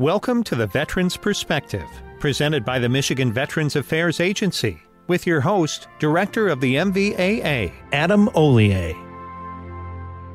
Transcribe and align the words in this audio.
Welcome 0.00 0.42
to 0.44 0.54
the 0.54 0.66
Veterans 0.66 1.18
Perspective, 1.18 1.86
presented 2.20 2.64
by 2.64 2.78
the 2.78 2.88
Michigan 2.88 3.34
Veterans 3.34 3.76
Affairs 3.76 4.18
Agency, 4.18 4.80
with 5.08 5.26
your 5.26 5.42
host, 5.42 5.88
Director 5.98 6.48
of 6.48 6.58
the 6.62 6.76
MVAA, 6.76 7.70
Adam 7.92 8.28
Ollier. 8.28 8.94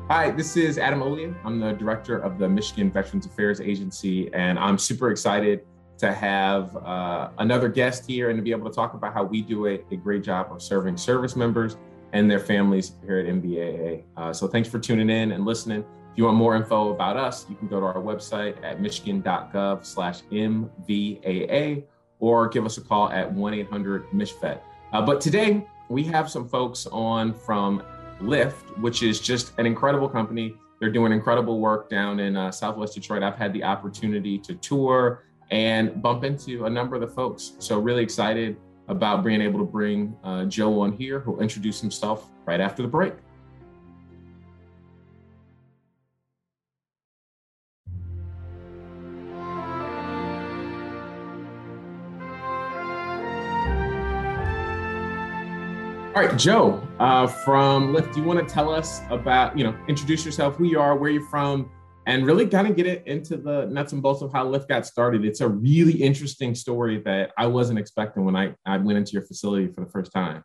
Hi, 0.08 0.30
this 0.30 0.56
is 0.56 0.78
Adam 0.78 1.00
Ollier. 1.00 1.34
I'm 1.44 1.58
the 1.58 1.72
Director 1.72 2.16
of 2.16 2.38
the 2.38 2.48
Michigan 2.48 2.92
Veterans 2.92 3.26
Affairs 3.26 3.60
Agency, 3.60 4.32
and 4.32 4.56
I'm 4.56 4.78
super 4.78 5.10
excited 5.10 5.66
to 5.98 6.12
have 6.12 6.76
uh, 6.76 7.30
another 7.38 7.68
guest 7.68 8.06
here 8.06 8.30
and 8.30 8.38
to 8.38 8.44
be 8.44 8.52
able 8.52 8.70
to 8.70 8.74
talk 8.74 8.94
about 8.94 9.14
how 9.14 9.24
we 9.24 9.42
do 9.42 9.66
a, 9.66 9.82
a 9.90 9.96
great 9.96 10.22
job 10.22 10.52
of 10.52 10.62
serving 10.62 10.96
service 10.96 11.34
members 11.34 11.76
and 12.12 12.30
their 12.30 12.38
families 12.38 12.92
here 13.04 13.18
at 13.18 13.26
MVAA. 13.26 14.04
Uh, 14.16 14.32
so 14.32 14.46
thanks 14.46 14.68
for 14.68 14.78
tuning 14.78 15.10
in 15.10 15.32
and 15.32 15.44
listening. 15.44 15.84
If 16.16 16.20
you 16.20 16.24
want 16.24 16.38
more 16.38 16.56
info 16.56 16.94
about 16.94 17.18
us, 17.18 17.44
you 17.46 17.56
can 17.56 17.68
go 17.68 17.78
to 17.78 17.84
our 17.84 17.96
website 17.96 18.56
at 18.64 18.80
michigan.gov 18.80 19.84
slash 19.84 20.22
MVAA 20.32 21.84
or 22.20 22.48
give 22.48 22.64
us 22.64 22.78
a 22.78 22.80
call 22.80 23.10
at 23.10 23.34
1-800-MICHVET. 23.34 24.60
Uh, 24.94 25.02
but 25.02 25.20
today 25.20 25.66
we 25.90 26.04
have 26.04 26.30
some 26.30 26.48
folks 26.48 26.86
on 26.86 27.34
from 27.34 27.82
LIFT, 28.22 28.78
which 28.78 29.02
is 29.02 29.20
just 29.20 29.52
an 29.58 29.66
incredible 29.66 30.08
company. 30.08 30.54
They're 30.80 30.90
doing 30.90 31.12
incredible 31.12 31.60
work 31.60 31.90
down 31.90 32.18
in 32.18 32.34
uh, 32.34 32.50
Southwest 32.50 32.94
Detroit. 32.94 33.22
I've 33.22 33.36
had 33.36 33.52
the 33.52 33.62
opportunity 33.62 34.38
to 34.38 34.54
tour 34.54 35.22
and 35.50 36.00
bump 36.00 36.24
into 36.24 36.64
a 36.64 36.70
number 36.70 36.94
of 36.94 37.02
the 37.02 37.08
folks. 37.08 37.56
So 37.58 37.78
really 37.78 38.02
excited 38.02 38.56
about 38.88 39.22
being 39.22 39.42
able 39.42 39.58
to 39.58 39.66
bring 39.66 40.16
uh, 40.24 40.46
Joe 40.46 40.80
on 40.80 40.92
here, 40.92 41.20
who'll 41.20 41.42
introduce 41.42 41.78
himself 41.78 42.30
right 42.46 42.62
after 42.62 42.80
the 42.80 42.88
break. 42.88 43.12
All 56.16 56.22
right, 56.22 56.38
Joe 56.38 56.82
uh, 56.98 57.26
from 57.26 57.92
LIFT, 57.92 58.14
do 58.14 58.20
you 58.20 58.26
want 58.26 58.38
to 58.38 58.54
tell 58.54 58.72
us 58.72 59.02
about, 59.10 59.58
you 59.58 59.62
know, 59.62 59.76
introduce 59.86 60.24
yourself, 60.24 60.56
who 60.56 60.64
you 60.64 60.80
are, 60.80 60.96
where 60.96 61.10
you're 61.10 61.28
from, 61.28 61.70
and 62.06 62.24
really 62.24 62.46
kind 62.46 62.66
of 62.66 62.74
get 62.74 62.86
it 62.86 63.06
into 63.06 63.36
the 63.36 63.66
nuts 63.66 63.92
and 63.92 64.02
bolts 64.02 64.22
of 64.22 64.32
how 64.32 64.48
LIFT 64.48 64.66
got 64.66 64.86
started. 64.86 65.26
It's 65.26 65.42
a 65.42 65.48
really 65.48 65.92
interesting 65.92 66.54
story 66.54 67.02
that 67.02 67.32
I 67.36 67.46
wasn't 67.46 67.78
expecting 67.78 68.24
when 68.24 68.34
I, 68.34 68.54
I 68.64 68.78
went 68.78 68.96
into 68.96 69.12
your 69.12 69.26
facility 69.26 69.70
for 69.70 69.84
the 69.84 69.90
first 69.90 70.10
time. 70.10 70.42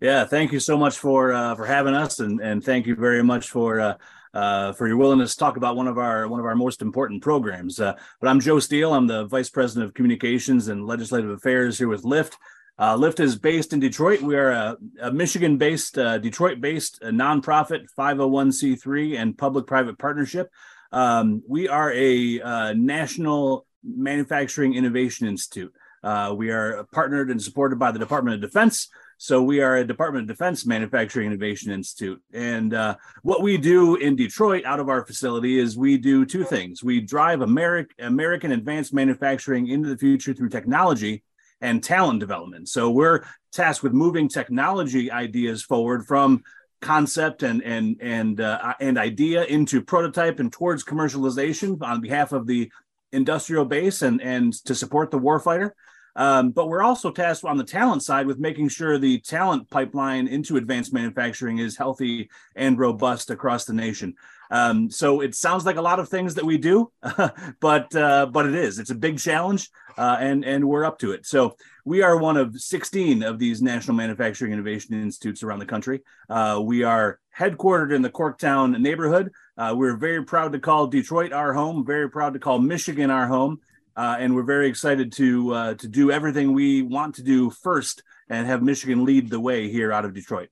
Yeah, 0.00 0.24
thank 0.24 0.52
you 0.52 0.58
so 0.58 0.78
much 0.78 0.96
for 0.96 1.34
uh, 1.34 1.54
for 1.54 1.66
having 1.66 1.92
us, 1.92 2.20
and 2.20 2.40
and 2.40 2.64
thank 2.64 2.86
you 2.86 2.96
very 2.96 3.22
much 3.22 3.50
for 3.50 3.80
uh, 3.80 3.94
uh, 4.32 4.72
for 4.72 4.88
your 4.88 4.96
willingness 4.96 5.32
to 5.32 5.38
talk 5.38 5.58
about 5.58 5.76
one 5.76 5.86
of 5.86 5.98
our 5.98 6.28
one 6.28 6.40
of 6.40 6.46
our 6.46 6.56
most 6.56 6.80
important 6.80 7.22
programs. 7.22 7.78
Uh, 7.78 7.92
but 8.22 8.28
I'm 8.28 8.40
Joe 8.40 8.58
Steele. 8.58 8.94
I'm 8.94 9.06
the 9.06 9.26
Vice 9.26 9.50
President 9.50 9.84
of 9.84 9.92
Communications 9.92 10.68
and 10.68 10.86
Legislative 10.86 11.28
Affairs 11.28 11.76
here 11.76 11.88
with 11.88 12.04
LIFT. 12.04 12.38
Uh, 12.78 12.96
LIFT 12.96 13.20
is 13.20 13.36
based 13.36 13.72
in 13.72 13.80
Detroit. 13.80 14.20
We 14.20 14.36
are 14.36 14.50
a, 14.50 14.76
a 15.00 15.12
Michigan 15.12 15.58
based, 15.58 15.96
uh, 15.96 16.18
Detroit 16.18 16.60
based 16.60 17.00
nonprofit 17.02 17.86
501c3 17.96 19.16
and 19.18 19.38
public 19.38 19.66
private 19.66 19.98
partnership. 19.98 20.50
Um, 20.90 21.42
we 21.48 21.68
are 21.68 21.92
a 21.92 22.40
uh, 22.40 22.72
national 22.72 23.66
manufacturing 23.84 24.74
innovation 24.74 25.28
institute. 25.28 25.72
Uh, 26.02 26.34
we 26.36 26.50
are 26.50 26.84
partnered 26.92 27.30
and 27.30 27.40
supported 27.40 27.78
by 27.78 27.92
the 27.92 27.98
Department 27.98 28.34
of 28.34 28.40
Defense. 28.40 28.88
So 29.16 29.42
we 29.42 29.60
are 29.60 29.76
a 29.76 29.86
Department 29.86 30.28
of 30.28 30.36
Defense 30.36 30.66
Manufacturing 30.66 31.28
Innovation 31.28 31.70
Institute. 31.72 32.20
And 32.32 32.74
uh, 32.74 32.96
what 33.22 33.42
we 33.42 33.56
do 33.56 33.94
in 33.96 34.16
Detroit 34.16 34.64
out 34.64 34.80
of 34.80 34.88
our 34.88 35.06
facility 35.06 35.58
is 35.58 35.78
we 35.78 35.96
do 35.96 36.26
two 36.26 36.44
things. 36.44 36.82
We 36.82 37.00
drive 37.00 37.40
American 37.40 38.04
American 38.04 38.52
advanced 38.52 38.92
manufacturing 38.92 39.68
into 39.68 39.88
the 39.88 39.96
future 39.96 40.34
through 40.34 40.48
technology 40.48 41.22
and 41.60 41.82
talent 41.82 42.20
development. 42.20 42.68
So 42.68 42.90
we're 42.90 43.24
tasked 43.52 43.82
with 43.82 43.92
moving 43.92 44.28
technology 44.28 45.10
ideas 45.10 45.62
forward 45.62 46.06
from 46.06 46.42
concept 46.80 47.42
and 47.42 47.62
and 47.62 47.96
and 48.00 48.40
uh, 48.40 48.74
and 48.80 48.98
idea 48.98 49.44
into 49.44 49.82
prototype 49.82 50.38
and 50.38 50.52
towards 50.52 50.84
commercialization 50.84 51.82
on 51.82 52.00
behalf 52.00 52.32
of 52.32 52.46
the 52.46 52.70
industrial 53.12 53.64
base 53.64 54.02
and 54.02 54.20
and 54.20 54.52
to 54.64 54.74
support 54.74 55.10
the 55.10 55.18
warfighter. 55.18 55.70
Um, 56.16 56.50
but 56.50 56.68
we're 56.68 56.82
also 56.82 57.10
tasked 57.10 57.44
on 57.44 57.56
the 57.56 57.64
talent 57.64 58.02
side 58.02 58.26
with 58.26 58.38
making 58.38 58.68
sure 58.68 58.98
the 58.98 59.18
talent 59.20 59.68
pipeline 59.68 60.28
into 60.28 60.56
advanced 60.56 60.92
manufacturing 60.92 61.58
is 61.58 61.76
healthy 61.76 62.30
and 62.54 62.78
robust 62.78 63.30
across 63.30 63.64
the 63.64 63.72
nation. 63.72 64.14
Um, 64.54 64.88
so 64.88 65.20
it 65.20 65.34
sounds 65.34 65.66
like 65.66 65.78
a 65.78 65.82
lot 65.82 65.98
of 65.98 66.08
things 66.08 66.36
that 66.36 66.44
we 66.44 66.58
do, 66.58 66.92
but 67.60 67.94
uh, 67.96 68.26
but 68.26 68.46
it 68.46 68.54
is. 68.54 68.78
It's 68.78 68.90
a 68.90 68.94
big 68.94 69.18
challenge, 69.18 69.68
uh, 69.98 70.16
and 70.20 70.44
and 70.44 70.68
we're 70.68 70.84
up 70.84 71.00
to 71.00 71.10
it. 71.10 71.26
So 71.26 71.56
we 71.84 72.02
are 72.02 72.16
one 72.16 72.36
of 72.36 72.54
16 72.56 73.24
of 73.24 73.40
these 73.40 73.60
national 73.60 73.96
manufacturing 73.96 74.52
innovation 74.52 74.94
institutes 74.94 75.42
around 75.42 75.58
the 75.58 75.66
country. 75.66 76.02
Uh, 76.30 76.62
we 76.62 76.84
are 76.84 77.18
headquartered 77.36 77.92
in 77.92 78.02
the 78.02 78.10
Corktown 78.10 78.78
neighborhood. 78.80 79.32
Uh, 79.58 79.74
we're 79.76 79.96
very 79.96 80.24
proud 80.24 80.52
to 80.52 80.60
call 80.60 80.86
Detroit 80.86 81.32
our 81.32 81.52
home. 81.52 81.84
Very 81.84 82.08
proud 82.08 82.34
to 82.34 82.38
call 82.38 82.60
Michigan 82.60 83.10
our 83.10 83.26
home. 83.26 83.58
Uh, 83.96 84.16
and 84.20 84.36
we're 84.36 84.44
very 84.44 84.68
excited 84.68 85.10
to 85.14 85.52
uh, 85.52 85.74
to 85.74 85.88
do 85.88 86.12
everything 86.12 86.52
we 86.52 86.82
want 86.82 87.16
to 87.16 87.24
do 87.24 87.50
first 87.50 88.04
and 88.28 88.46
have 88.46 88.62
Michigan 88.62 89.04
lead 89.04 89.30
the 89.30 89.40
way 89.40 89.68
here 89.68 89.92
out 89.92 90.04
of 90.04 90.14
Detroit. 90.14 90.48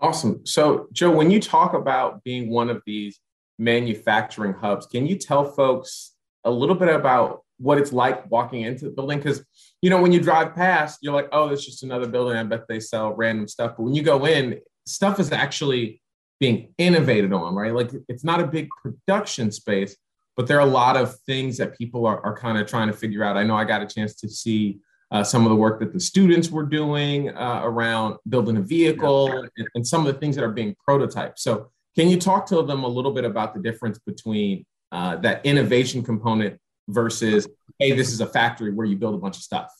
Awesome. 0.00 0.44
So, 0.44 0.88
Joe, 0.92 1.10
when 1.10 1.30
you 1.30 1.40
talk 1.40 1.72
about 1.72 2.22
being 2.22 2.50
one 2.50 2.68
of 2.68 2.82
these 2.86 3.18
manufacturing 3.58 4.52
hubs, 4.52 4.86
can 4.86 5.06
you 5.06 5.16
tell 5.16 5.44
folks 5.44 6.12
a 6.44 6.50
little 6.50 6.74
bit 6.74 6.94
about 6.94 7.42
what 7.58 7.78
it's 7.78 7.92
like 7.92 8.30
walking 8.30 8.62
into 8.62 8.84
the 8.84 8.90
building? 8.90 9.18
Because, 9.18 9.42
you 9.80 9.88
know, 9.88 10.00
when 10.02 10.12
you 10.12 10.20
drive 10.20 10.54
past, 10.54 10.98
you're 11.00 11.14
like, 11.14 11.28
oh, 11.32 11.48
it's 11.48 11.64
just 11.64 11.82
another 11.82 12.06
building. 12.06 12.36
I 12.36 12.42
bet 12.42 12.68
they 12.68 12.80
sell 12.80 13.14
random 13.14 13.48
stuff. 13.48 13.72
But 13.76 13.84
when 13.84 13.94
you 13.94 14.02
go 14.02 14.26
in, 14.26 14.60
stuff 14.84 15.18
is 15.18 15.32
actually 15.32 16.02
being 16.38 16.74
innovated 16.76 17.32
on, 17.32 17.54
right? 17.54 17.72
Like 17.72 17.90
it's 18.08 18.24
not 18.24 18.40
a 18.40 18.46
big 18.46 18.68
production 18.82 19.50
space, 19.50 19.96
but 20.36 20.46
there 20.46 20.58
are 20.58 20.66
a 20.66 20.70
lot 20.70 20.98
of 20.98 21.18
things 21.20 21.56
that 21.56 21.76
people 21.78 22.04
are, 22.04 22.20
are 22.20 22.36
kind 22.36 22.58
of 22.58 22.66
trying 22.66 22.88
to 22.88 22.92
figure 22.92 23.24
out. 23.24 23.38
I 23.38 23.44
know 23.44 23.56
I 23.56 23.64
got 23.64 23.82
a 23.82 23.86
chance 23.86 24.14
to 24.16 24.28
see 24.28 24.80
uh, 25.10 25.22
some 25.22 25.44
of 25.44 25.50
the 25.50 25.56
work 25.56 25.78
that 25.80 25.92
the 25.92 26.00
students 26.00 26.50
were 26.50 26.64
doing 26.64 27.30
uh, 27.30 27.60
around 27.62 28.16
building 28.28 28.56
a 28.56 28.60
vehicle 28.60 29.30
and, 29.30 29.68
and, 29.74 29.86
some 29.86 30.06
of 30.06 30.12
the 30.12 30.18
things 30.18 30.34
that 30.34 30.44
are 30.44 30.50
being 30.50 30.74
prototyped. 30.88 31.38
So, 31.38 31.70
can 31.96 32.08
you 32.08 32.18
talk 32.18 32.44
to 32.46 32.62
them 32.62 32.84
a 32.84 32.88
little 32.88 33.12
bit 33.12 33.24
about 33.24 33.54
the 33.54 33.60
difference 33.60 33.98
between 33.98 34.66
uh, 34.92 35.16
that 35.16 35.46
innovation 35.46 36.02
component 36.02 36.58
versus, 36.88 37.48
hey, 37.78 37.92
this 37.92 38.12
is 38.12 38.20
a 38.20 38.26
factory 38.26 38.72
where 38.72 38.86
you 38.86 38.96
build 38.96 39.14
a 39.14 39.18
bunch 39.18 39.36
of 39.36 39.42
stuff? 39.42 39.72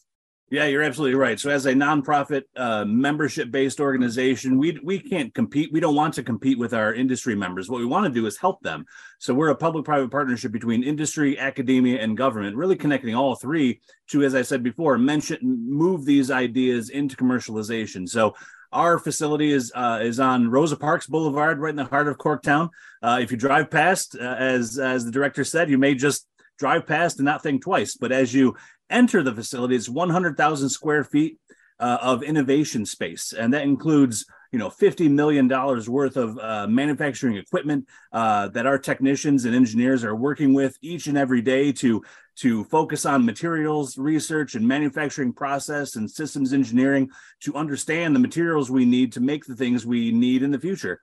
Yeah, 0.49 0.67
you're 0.67 0.85
absolutely 0.85 1.17
right. 1.17 1.41
So, 1.41 1.51
as 1.51 1.67
a 1.67 1.73
nonprofit, 1.73 2.43
uh, 2.55 2.85
membership-based 2.85 3.81
organization, 3.81 4.59
we 4.59 4.79
we 4.85 5.01
can't 5.01 5.35
compete. 5.35 5.73
We 5.73 5.81
don't 5.81 5.97
want 5.97 6.15
to 6.15 6.23
compete 6.23 6.57
with 6.57 6.73
our 6.73 6.95
industry 6.95 7.35
members. 7.35 7.69
What 7.69 7.81
we 7.81 7.85
want 7.87 8.07
to 8.07 8.13
do 8.13 8.27
is 8.27 8.39
help 8.39 8.63
them. 8.63 8.87
So, 9.19 9.35
we're 9.35 9.49
a 9.49 9.57
public-private 9.57 10.13
partnership 10.13 10.53
between 10.53 10.85
industry, 10.85 11.37
academia, 11.37 12.01
and 12.01 12.17
government, 12.17 12.57
really 12.57 12.77
connecting 12.77 13.17
all 13.17 13.35
three 13.35 13.81
to, 14.11 14.23
as 14.23 14.37
I 14.37 14.43
said 14.43 14.63
before, 14.63 14.97
mention 14.99 15.39
move 15.43 16.05
these 16.05 16.31
ideas 16.31 16.91
into 16.91 17.17
commercialization. 17.17 18.09
So, 18.09 18.37
our 18.71 19.01
facility 19.01 19.51
is 19.51 19.73
uh, 19.75 19.99
is 20.01 20.21
on 20.21 20.49
Rosa 20.49 20.77
Parks 20.77 21.09
Boulevard, 21.09 21.59
right 21.59 21.71
in 21.71 21.77
the 21.77 21.87
heart 21.87 22.07
of 22.07 22.19
Corktown. 22.19 22.69
Uh, 23.03 23.19
if 23.21 23.33
you 23.33 23.37
drive 23.37 23.69
past, 23.69 24.15
uh, 24.15 24.37
as 24.39 24.79
as 24.79 25.05
the 25.05 25.11
director 25.11 25.43
said, 25.43 25.71
you 25.71 25.79
may 25.79 25.97
just 25.97 26.29
drive 26.59 26.87
past 26.87 27.19
and 27.19 27.25
not 27.27 27.43
think 27.43 27.63
twice. 27.63 27.97
But 27.97 28.13
as 28.13 28.33
you 28.33 28.57
enter 28.91 29.23
the 29.23 29.35
facility, 29.35 29.77
it's 29.77 29.89
100,000 29.89 30.69
square 30.69 31.05
feet 31.05 31.39
uh, 31.79 31.99
of 32.01 32.23
innovation 32.23 32.87
space, 32.87 33.33
and 33.33 33.53
that 33.53 33.63
includes 33.63 34.27
you 34.53 34.59
know 34.59 34.71
50 34.71 35.09
million 35.09 35.49
dollars 35.49 35.89
worth 35.89 36.17
of 36.17 36.39
uh, 36.39 36.67
manufacturing 36.67 37.37
equipment 37.37 37.87
uh, 38.13 38.49
that 38.49 38.67
our 38.67 38.79
technicians 38.79 39.45
and 39.45 39.55
engineers 39.55 40.05
are 40.05 40.17
working 40.17 40.55
with 40.55 40.79
each 40.81 41.07
and 41.07 41.19
every 41.19 41.43
day 41.43 41.73
to 41.73 42.03
to 42.37 42.65
focus 42.65 43.07
on 43.07 43.25
materials 43.25 43.99
research 43.99 44.55
and 44.55 44.67
manufacturing 44.67 45.33
process 45.33 45.97
and 45.97 46.11
systems 46.11 46.53
engineering 46.53 47.11
to 47.41 47.55
understand 47.55 48.15
the 48.15 48.21
materials 48.21 48.71
we 48.71 48.85
need 48.85 49.13
to 49.13 49.21
make 49.21 49.45
the 49.45 49.57
things 49.57 49.87
we 49.87 50.13
need 50.13 50.43
in 50.43 50.51
the 50.51 50.59
future. 50.59 51.03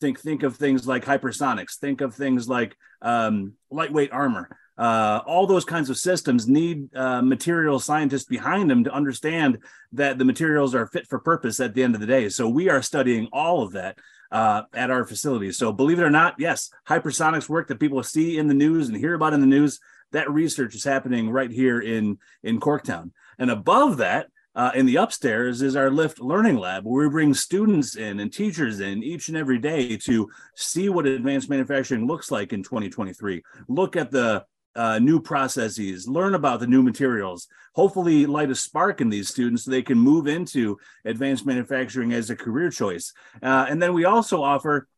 Think 0.00 0.20
think 0.20 0.42
of 0.42 0.56
things 0.56 0.86
like 0.86 1.04
hypersonics. 1.04 1.78
Think 1.78 2.00
of 2.00 2.14
things 2.14 2.48
like 2.48 2.76
um, 3.00 3.54
lightweight 3.70 4.12
armor 4.12 4.48
uh, 4.78 5.20
all 5.26 5.46
those 5.46 5.64
kinds 5.64 5.90
of 5.90 5.98
systems 5.98 6.48
need 6.48 6.94
uh, 6.94 7.20
material 7.22 7.78
scientists 7.78 8.24
behind 8.24 8.70
them 8.70 8.84
to 8.84 8.92
understand 8.92 9.58
that 9.92 10.18
the 10.18 10.24
materials 10.24 10.74
are 10.74 10.86
fit 10.86 11.06
for 11.06 11.18
purpose 11.18 11.60
at 11.60 11.74
the 11.74 11.82
end 11.82 11.94
of 11.94 12.00
the 12.00 12.06
day. 12.06 12.28
So 12.28 12.48
we 12.48 12.68
are 12.68 12.82
studying 12.82 13.28
all 13.32 13.62
of 13.62 13.72
that 13.72 13.98
uh, 14.30 14.62
at 14.72 14.90
our 14.90 15.04
facilities. 15.04 15.58
So 15.58 15.72
believe 15.72 15.98
it 15.98 16.04
or 16.04 16.10
not, 16.10 16.36
yes, 16.38 16.70
hypersonics 16.88 17.48
work 17.48 17.68
that 17.68 17.80
people 17.80 18.02
see 18.02 18.38
in 18.38 18.48
the 18.48 18.54
news 18.54 18.88
and 18.88 18.96
hear 18.96 19.14
about 19.14 19.34
in 19.34 19.40
the 19.40 19.46
news. 19.46 19.78
That 20.12 20.30
research 20.30 20.74
is 20.74 20.84
happening 20.84 21.30
right 21.30 21.50
here 21.50 21.80
in 21.80 22.18
in 22.42 22.60
Corktown. 22.60 23.12
And 23.38 23.50
above 23.50 23.96
that, 23.98 24.28
uh, 24.54 24.70
in 24.74 24.84
the 24.84 24.96
upstairs 24.96 25.62
is 25.62 25.76
our 25.76 25.90
LIFT 25.90 26.20
Learning 26.20 26.56
Lab, 26.56 26.84
where 26.84 27.08
we 27.08 27.10
bring 27.10 27.32
students 27.32 27.96
in 27.96 28.20
and 28.20 28.32
teachers 28.32 28.80
in 28.80 29.02
each 29.02 29.28
and 29.28 29.36
every 29.36 29.58
day 29.58 29.96
to 29.96 30.28
see 30.54 30.88
what 30.88 31.06
advanced 31.06 31.48
manufacturing 31.48 32.06
looks 32.06 32.30
like 32.30 32.52
in 32.52 32.62
2023. 32.62 33.42
Look 33.68 33.96
at 33.96 34.10
the 34.10 34.44
uh, 34.76 34.98
new 34.98 35.20
processes, 35.20 36.08
learn 36.08 36.34
about 36.34 36.60
the 36.60 36.66
new 36.66 36.82
materials, 36.82 37.48
hopefully 37.74 38.26
light 38.26 38.50
a 38.50 38.54
spark 38.54 39.00
in 39.00 39.08
these 39.08 39.28
students 39.28 39.64
so 39.64 39.70
they 39.70 39.82
can 39.82 39.98
move 39.98 40.26
into 40.26 40.78
advanced 41.04 41.46
manufacturing 41.46 42.12
as 42.12 42.30
a 42.30 42.36
career 42.36 42.70
choice. 42.70 43.12
Uh, 43.42 43.66
and 43.68 43.80
then 43.82 43.92
we 43.92 44.04
also 44.04 44.42
offer 44.42 44.88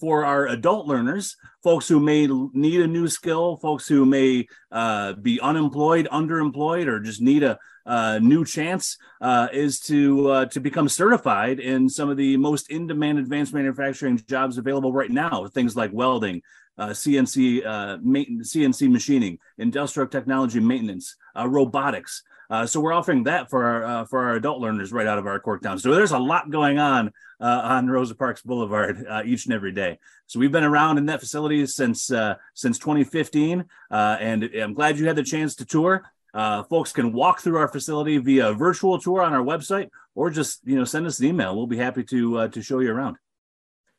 for 0.00 0.24
our 0.24 0.46
adult 0.46 0.86
learners, 0.86 1.36
folks 1.62 1.86
who 1.86 2.00
may 2.00 2.26
need 2.54 2.80
a 2.80 2.86
new 2.86 3.06
skill, 3.06 3.58
folks 3.58 3.86
who 3.86 4.06
may 4.06 4.46
uh, 4.72 5.12
be 5.12 5.38
unemployed, 5.40 6.08
underemployed, 6.10 6.86
or 6.86 7.00
just 7.00 7.20
need 7.20 7.42
a, 7.42 7.58
a 7.84 8.18
new 8.18 8.42
chance, 8.42 8.96
uh, 9.20 9.48
is 9.52 9.78
to 9.78 10.30
uh, 10.30 10.44
to 10.46 10.58
become 10.58 10.88
certified 10.88 11.60
in 11.60 11.86
some 11.86 12.08
of 12.08 12.16
the 12.16 12.38
most 12.38 12.70
in-demand 12.70 13.18
advanced 13.18 13.52
manufacturing 13.52 14.18
jobs 14.26 14.56
available 14.56 14.90
right 14.90 15.10
now. 15.10 15.46
Things 15.48 15.76
like 15.76 15.90
welding, 15.92 16.40
CNC 16.78 17.66
uh, 17.66 17.98
CNC 17.98 18.86
uh, 18.86 18.90
machining, 18.90 19.38
industrial 19.58 20.08
technology 20.08 20.60
maintenance, 20.60 21.16
uh, 21.36 21.48
robotics. 21.48 22.22
Uh, 22.48 22.66
so 22.66 22.80
we're 22.80 22.92
offering 22.92 23.22
that 23.24 23.48
for 23.48 23.64
our 23.64 23.84
uh, 23.84 24.04
for 24.06 24.24
our 24.24 24.34
adult 24.34 24.60
learners 24.60 24.92
right 24.92 25.06
out 25.06 25.18
of 25.18 25.26
our 25.26 25.40
Corktown. 25.40 25.80
So 25.80 25.94
there's 25.94 26.10
a 26.10 26.18
lot 26.18 26.50
going 26.50 26.78
on 26.78 27.12
uh, 27.40 27.60
on 27.62 27.88
Rosa 27.88 28.14
Parks 28.14 28.42
Boulevard 28.42 29.06
each 29.24 29.46
and 29.46 29.54
every 29.54 29.72
day. 29.72 29.98
So 30.26 30.40
we've 30.40 30.50
been 30.50 30.64
around 30.64 30.98
in 30.98 31.06
that 31.06 31.20
facility 31.20 31.64
since 31.66 32.10
since 32.54 32.78
2015, 32.78 33.64
and 33.90 34.44
I'm 34.44 34.74
glad 34.74 34.98
you 34.98 35.06
had 35.06 35.16
the 35.16 35.22
chance 35.22 35.54
to 35.56 35.64
tour. 35.64 36.02
folks 36.34 36.92
can 36.92 37.12
walk 37.12 37.40
through 37.40 37.58
our 37.58 37.68
facility 37.68 38.18
via 38.18 38.52
virtual 38.52 38.98
tour 38.98 39.22
on 39.22 39.32
our 39.32 39.44
website, 39.44 39.90
or 40.16 40.28
just 40.28 40.60
you 40.64 40.76
know 40.76 40.84
send 40.84 41.06
us 41.06 41.20
an 41.20 41.26
email. 41.26 41.54
We'll 41.56 41.68
be 41.68 41.76
happy 41.76 42.02
to 42.04 42.48
to 42.48 42.62
show 42.62 42.80
you 42.80 42.90
around. 42.90 43.16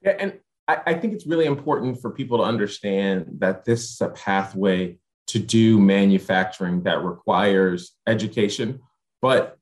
Yeah, 0.01 0.17
and 0.19 0.39
I, 0.71 0.91
I 0.91 0.93
think 0.93 1.13
it's 1.13 1.27
really 1.27 1.45
important 1.45 2.01
for 2.01 2.11
people 2.11 2.37
to 2.37 2.43
understand 2.43 3.25
that 3.39 3.65
this 3.65 3.91
is 3.91 4.01
a 4.01 4.09
pathway 4.09 4.97
to 5.27 5.39
do 5.39 5.79
manufacturing 5.79 6.83
that 6.83 7.03
requires 7.03 7.93
education, 8.07 8.79
but 9.21 9.57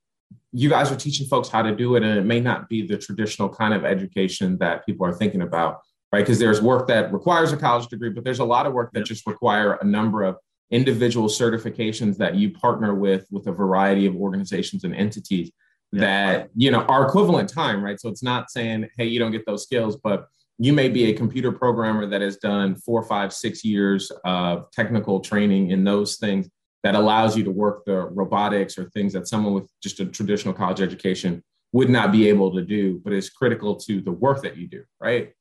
you 0.51 0.69
guys 0.69 0.91
are 0.91 0.95
teaching 0.95 1.27
folks 1.27 1.49
how 1.49 1.61
to 1.61 1.75
do 1.75 1.95
it, 1.95 2.03
and 2.03 2.17
it 2.17 2.25
may 2.25 2.39
not 2.39 2.69
be 2.69 2.85
the 2.85 2.97
traditional 2.97 3.49
kind 3.49 3.73
of 3.73 3.85
education 3.85 4.57
that 4.59 4.85
people 4.85 5.05
are 5.05 5.13
thinking 5.13 5.41
about, 5.41 5.79
right? 6.11 6.21
Because 6.21 6.39
there's 6.39 6.61
work 6.61 6.87
that 6.87 7.11
requires 7.13 7.51
a 7.53 7.57
college 7.57 7.87
degree, 7.87 8.09
but 8.09 8.23
there's 8.23 8.39
a 8.39 8.45
lot 8.45 8.65
of 8.65 8.73
work 8.73 8.91
that 8.93 9.05
just 9.05 9.27
require 9.27 9.73
a 9.73 9.85
number 9.85 10.23
of 10.23 10.37
individual 10.71 11.27
certifications 11.27 12.17
that 12.17 12.35
you 12.35 12.51
partner 12.51 12.93
with 12.93 13.25
with 13.31 13.47
a 13.47 13.51
variety 13.51 14.05
of 14.05 14.15
organizations 14.15 14.83
and 14.83 14.93
entities 14.95 15.51
yeah. 15.91 16.01
that 16.01 16.49
you 16.55 16.69
know 16.71 16.81
are 16.83 17.07
equivalent 17.07 17.49
time, 17.49 17.83
right? 17.83 17.99
So 17.99 18.09
it's 18.09 18.23
not 18.23 18.51
saying, 18.51 18.87
hey, 18.97 19.05
you 19.05 19.19
don't 19.19 19.31
get 19.31 19.45
those 19.45 19.63
skills, 19.63 19.97
but 20.03 20.27
you 20.59 20.73
may 20.73 20.89
be 20.89 21.05
a 21.05 21.13
computer 21.13 21.53
programmer 21.53 22.05
that 22.05 22.21
has 22.21 22.35
done 22.37 22.75
four, 22.75 23.01
five, 23.01 23.33
six 23.33 23.63
years 23.63 24.11
of 24.25 24.69
technical 24.71 25.21
training 25.21 25.71
in 25.71 25.85
those 25.85 26.17
things 26.17 26.49
that 26.83 26.95
allows 26.95 27.37
you 27.37 27.45
to 27.45 27.51
work 27.51 27.85
the 27.85 27.95
robotics 27.95 28.77
or 28.77 28.89
things 28.89 29.13
that 29.13 29.27
someone 29.27 29.53
with 29.53 29.71
just 29.81 30.01
a 30.01 30.05
traditional 30.05 30.53
college 30.53 30.81
education 30.81 31.41
would 31.71 31.89
not 31.89 32.11
be 32.11 32.27
able 32.27 32.53
to 32.53 32.61
do, 32.61 32.99
but 33.03 33.13
is 33.13 33.29
critical 33.29 33.75
to 33.75 34.01
the 34.01 34.11
work 34.11 34.41
that 34.41 34.57
you 34.57 34.67
do, 34.67 34.83
right? 34.99 35.31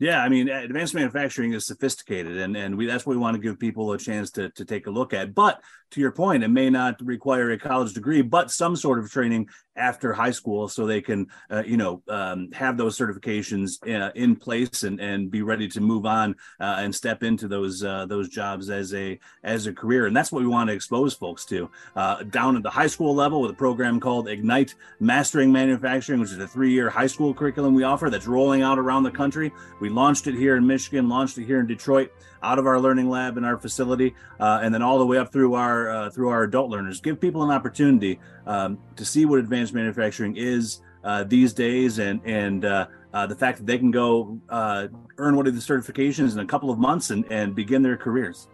Yeah, 0.00 0.22
I 0.22 0.28
mean, 0.28 0.48
advanced 0.48 0.94
manufacturing 0.94 1.52
is 1.52 1.66
sophisticated, 1.66 2.36
and 2.38 2.56
and 2.56 2.76
we 2.76 2.86
that's 2.86 3.06
what 3.06 3.12
we 3.12 3.22
want 3.22 3.36
to 3.36 3.40
give 3.40 3.60
people 3.60 3.92
a 3.92 3.98
chance 3.98 4.32
to 4.32 4.50
to 4.50 4.64
take 4.64 4.88
a 4.88 4.90
look 4.90 5.14
at. 5.14 5.34
But 5.34 5.62
to 5.94 6.00
your 6.00 6.12
point, 6.12 6.42
it 6.44 6.48
may 6.48 6.70
not 6.70 7.00
require 7.00 7.50
a 7.52 7.58
college 7.58 7.94
degree, 7.94 8.20
but 8.20 8.50
some 8.50 8.74
sort 8.74 8.98
of 8.98 9.10
training 9.10 9.48
after 9.76 10.12
high 10.12 10.30
school, 10.30 10.68
so 10.68 10.86
they 10.86 11.00
can, 11.00 11.26
uh, 11.50 11.62
you 11.66 11.76
know, 11.76 12.02
um, 12.08 12.50
have 12.52 12.76
those 12.76 12.96
certifications 12.96 13.82
uh, 13.88 14.12
in 14.14 14.36
place 14.36 14.82
and 14.82 15.00
and 15.00 15.30
be 15.30 15.42
ready 15.42 15.66
to 15.68 15.80
move 15.80 16.06
on 16.06 16.36
uh, 16.60 16.76
and 16.78 16.94
step 16.94 17.22
into 17.22 17.48
those 17.48 17.82
uh, 17.82 18.06
those 18.06 18.28
jobs 18.28 18.70
as 18.70 18.94
a 18.94 19.18
as 19.42 19.66
a 19.66 19.72
career. 19.72 20.06
And 20.06 20.16
that's 20.16 20.30
what 20.30 20.42
we 20.42 20.48
want 20.48 20.68
to 20.68 20.74
expose 20.74 21.14
folks 21.14 21.44
to 21.46 21.70
uh, 21.96 22.22
down 22.24 22.56
at 22.56 22.62
the 22.62 22.70
high 22.70 22.86
school 22.86 23.14
level 23.14 23.40
with 23.40 23.50
a 23.50 23.54
program 23.54 24.00
called 24.00 24.28
Ignite 24.28 24.74
Mastering 25.00 25.52
Manufacturing, 25.52 26.20
which 26.20 26.32
is 26.32 26.38
a 26.38 26.48
three 26.48 26.72
year 26.72 26.90
high 26.90 27.08
school 27.08 27.34
curriculum 27.34 27.74
we 27.74 27.84
offer 27.84 28.10
that's 28.10 28.26
rolling 28.26 28.62
out 28.62 28.78
around 28.78 29.04
the 29.04 29.10
country. 29.10 29.52
We 29.80 29.90
launched 29.90 30.26
it 30.26 30.34
here 30.34 30.56
in 30.56 30.66
Michigan, 30.66 31.08
launched 31.08 31.38
it 31.38 31.44
here 31.44 31.60
in 31.60 31.66
Detroit 31.66 32.12
out 32.44 32.58
of 32.58 32.66
our 32.66 32.78
learning 32.78 33.08
lab 33.08 33.38
in 33.38 33.44
our 33.44 33.58
facility, 33.58 34.14
uh, 34.38 34.60
and 34.62 34.72
then 34.72 34.82
all 34.82 34.98
the 34.98 35.06
way 35.06 35.18
up 35.18 35.32
through 35.32 35.54
our 35.54 35.90
uh, 35.90 36.10
through 36.10 36.28
our 36.28 36.44
adult 36.44 36.70
learners. 36.70 37.00
Give 37.00 37.20
people 37.20 37.42
an 37.42 37.50
opportunity 37.50 38.20
um, 38.46 38.78
to 38.96 39.04
see 39.04 39.24
what 39.24 39.38
advanced 39.38 39.72
manufacturing 39.72 40.36
is 40.36 40.80
uh, 41.02 41.24
these 41.24 41.52
days, 41.52 41.98
and 41.98 42.20
and 42.24 42.64
uh, 42.64 42.86
uh, 43.12 43.26
the 43.26 43.34
fact 43.34 43.58
that 43.58 43.66
they 43.66 43.78
can 43.78 43.90
go 43.90 44.38
uh, 44.50 44.88
earn 45.18 45.36
one 45.36 45.46
of 45.46 45.54
the 45.54 45.60
certifications 45.60 46.34
in 46.34 46.40
a 46.40 46.46
couple 46.46 46.70
of 46.70 46.78
months 46.78 47.10
and 47.10 47.24
and 47.30 47.54
begin 47.54 47.82
their 47.82 47.96
careers. 47.96 48.48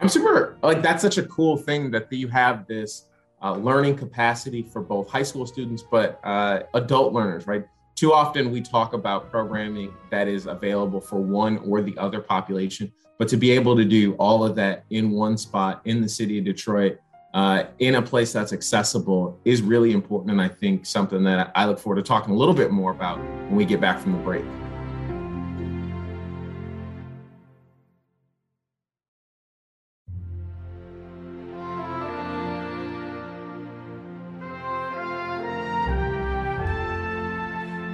I'm 0.00 0.08
super 0.08 0.58
like 0.62 0.82
that's 0.82 1.02
such 1.02 1.18
a 1.18 1.24
cool 1.24 1.56
thing 1.56 1.90
that 1.90 2.12
you 2.12 2.28
have 2.28 2.66
this 2.66 3.06
learning 3.42 3.96
capacity 3.96 4.62
for 4.62 4.82
both 4.82 5.08
high 5.08 5.22
school 5.22 5.46
students 5.46 5.82
but 5.82 6.20
adult 6.74 7.12
learners, 7.12 7.46
right? 7.46 7.66
Too 8.00 8.14
often 8.14 8.50
we 8.50 8.62
talk 8.62 8.94
about 8.94 9.30
programming 9.30 9.92
that 10.08 10.26
is 10.26 10.46
available 10.46 11.02
for 11.02 11.16
one 11.20 11.58
or 11.66 11.82
the 11.82 11.94
other 11.98 12.22
population, 12.22 12.90
but 13.18 13.28
to 13.28 13.36
be 13.36 13.50
able 13.50 13.76
to 13.76 13.84
do 13.84 14.14
all 14.14 14.42
of 14.42 14.56
that 14.56 14.86
in 14.88 15.10
one 15.10 15.36
spot 15.36 15.82
in 15.84 16.00
the 16.00 16.08
city 16.08 16.38
of 16.38 16.46
Detroit, 16.46 16.98
uh, 17.34 17.64
in 17.78 17.96
a 17.96 18.02
place 18.02 18.32
that's 18.32 18.54
accessible 18.54 19.38
is 19.44 19.60
really 19.60 19.92
important. 19.92 20.30
And 20.30 20.40
I 20.40 20.48
think 20.48 20.86
something 20.86 21.22
that 21.24 21.52
I 21.54 21.66
look 21.66 21.78
forward 21.78 21.96
to 21.96 22.02
talking 22.02 22.32
a 22.32 22.36
little 22.38 22.54
bit 22.54 22.70
more 22.70 22.90
about 22.90 23.18
when 23.18 23.56
we 23.56 23.66
get 23.66 23.82
back 23.82 24.00
from 24.00 24.12
the 24.12 24.18
break. 24.20 24.46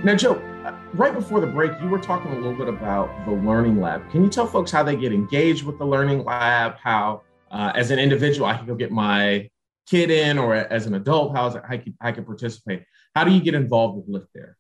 Now, 0.07 0.15
Joe, 0.15 0.35
uh, 0.65 0.73
right 0.95 1.13
before 1.13 1.41
the 1.41 1.49
break, 1.49 1.73
you 1.83 1.89
were 1.89 1.99
talking 1.99 2.31
a 2.31 2.37
little 2.37 2.55
bit 2.55 2.69
about 2.69 3.11
the 3.27 3.33
Learning 3.33 3.81
Lab. 3.81 4.09
Can 4.13 4.23
you 4.23 4.31
tell 4.31 4.47
folks 4.47 4.71
how 4.71 4.85
they 4.85 4.95
get 4.95 5.13
engaged 5.13 5.65
with 5.65 5.79
the 5.79 5.85
Learning 5.85 6.23
Lab? 6.23 6.77
How, 6.77 7.23
uh, 7.51 7.73
as 7.75 7.91
an 7.91 7.99
individual, 7.99 8.47
I 8.47 8.57
can 8.57 8.69
go 8.69 8.77
get 8.77 8.93
my 8.93 9.51
kid 9.89 10.13
in, 10.13 10.39
or 10.39 10.55
as 10.55 10.87
an 10.87 10.95
adult, 10.95 11.35
how 11.35 11.61
I 11.69 11.79
can, 11.79 11.97
I 12.01 12.13
can 12.13 12.25
participate? 12.25 12.85
How 13.17 13.25
do 13.25 13.33
you 13.33 13.41
get 13.41 13.55
involved 13.55 13.97
with 13.97 14.07
Lift 14.07 14.29
there? 14.33 14.57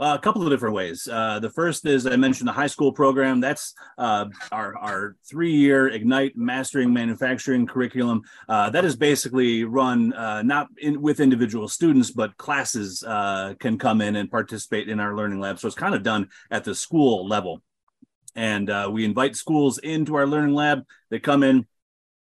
Uh, 0.00 0.16
a 0.16 0.22
couple 0.22 0.44
of 0.44 0.50
different 0.50 0.76
ways. 0.76 1.08
Uh, 1.10 1.40
the 1.40 1.50
first 1.50 1.84
is 1.84 2.06
I 2.06 2.14
mentioned 2.14 2.46
the 2.46 2.52
high 2.52 2.68
school 2.68 2.92
program. 2.92 3.40
That's 3.40 3.74
uh, 3.96 4.26
our, 4.52 4.76
our 4.78 5.16
three 5.28 5.50
year 5.50 5.88
Ignite 5.88 6.36
Mastering 6.36 6.92
Manufacturing 6.92 7.66
curriculum. 7.66 8.22
Uh, 8.48 8.70
that 8.70 8.84
is 8.84 8.94
basically 8.94 9.64
run 9.64 10.12
uh, 10.12 10.42
not 10.42 10.68
in, 10.80 11.02
with 11.02 11.18
individual 11.18 11.66
students, 11.66 12.12
but 12.12 12.36
classes 12.36 13.02
can 13.58 13.76
come 13.78 14.00
in 14.00 14.14
and 14.14 14.30
participate 14.30 14.88
in 14.88 15.00
our 15.00 15.16
learning 15.16 15.40
lab. 15.40 15.58
So 15.58 15.66
it's 15.66 15.76
kind 15.76 15.96
of 15.96 16.04
done 16.04 16.28
at 16.52 16.62
the 16.62 16.76
school 16.76 17.26
level. 17.26 17.60
And 18.36 18.70
we 18.92 19.04
invite 19.04 19.34
schools 19.34 19.78
into 19.78 20.14
our 20.14 20.28
learning 20.28 20.54
lab. 20.54 20.84
They 21.10 21.18
come 21.18 21.42
in, 21.42 21.66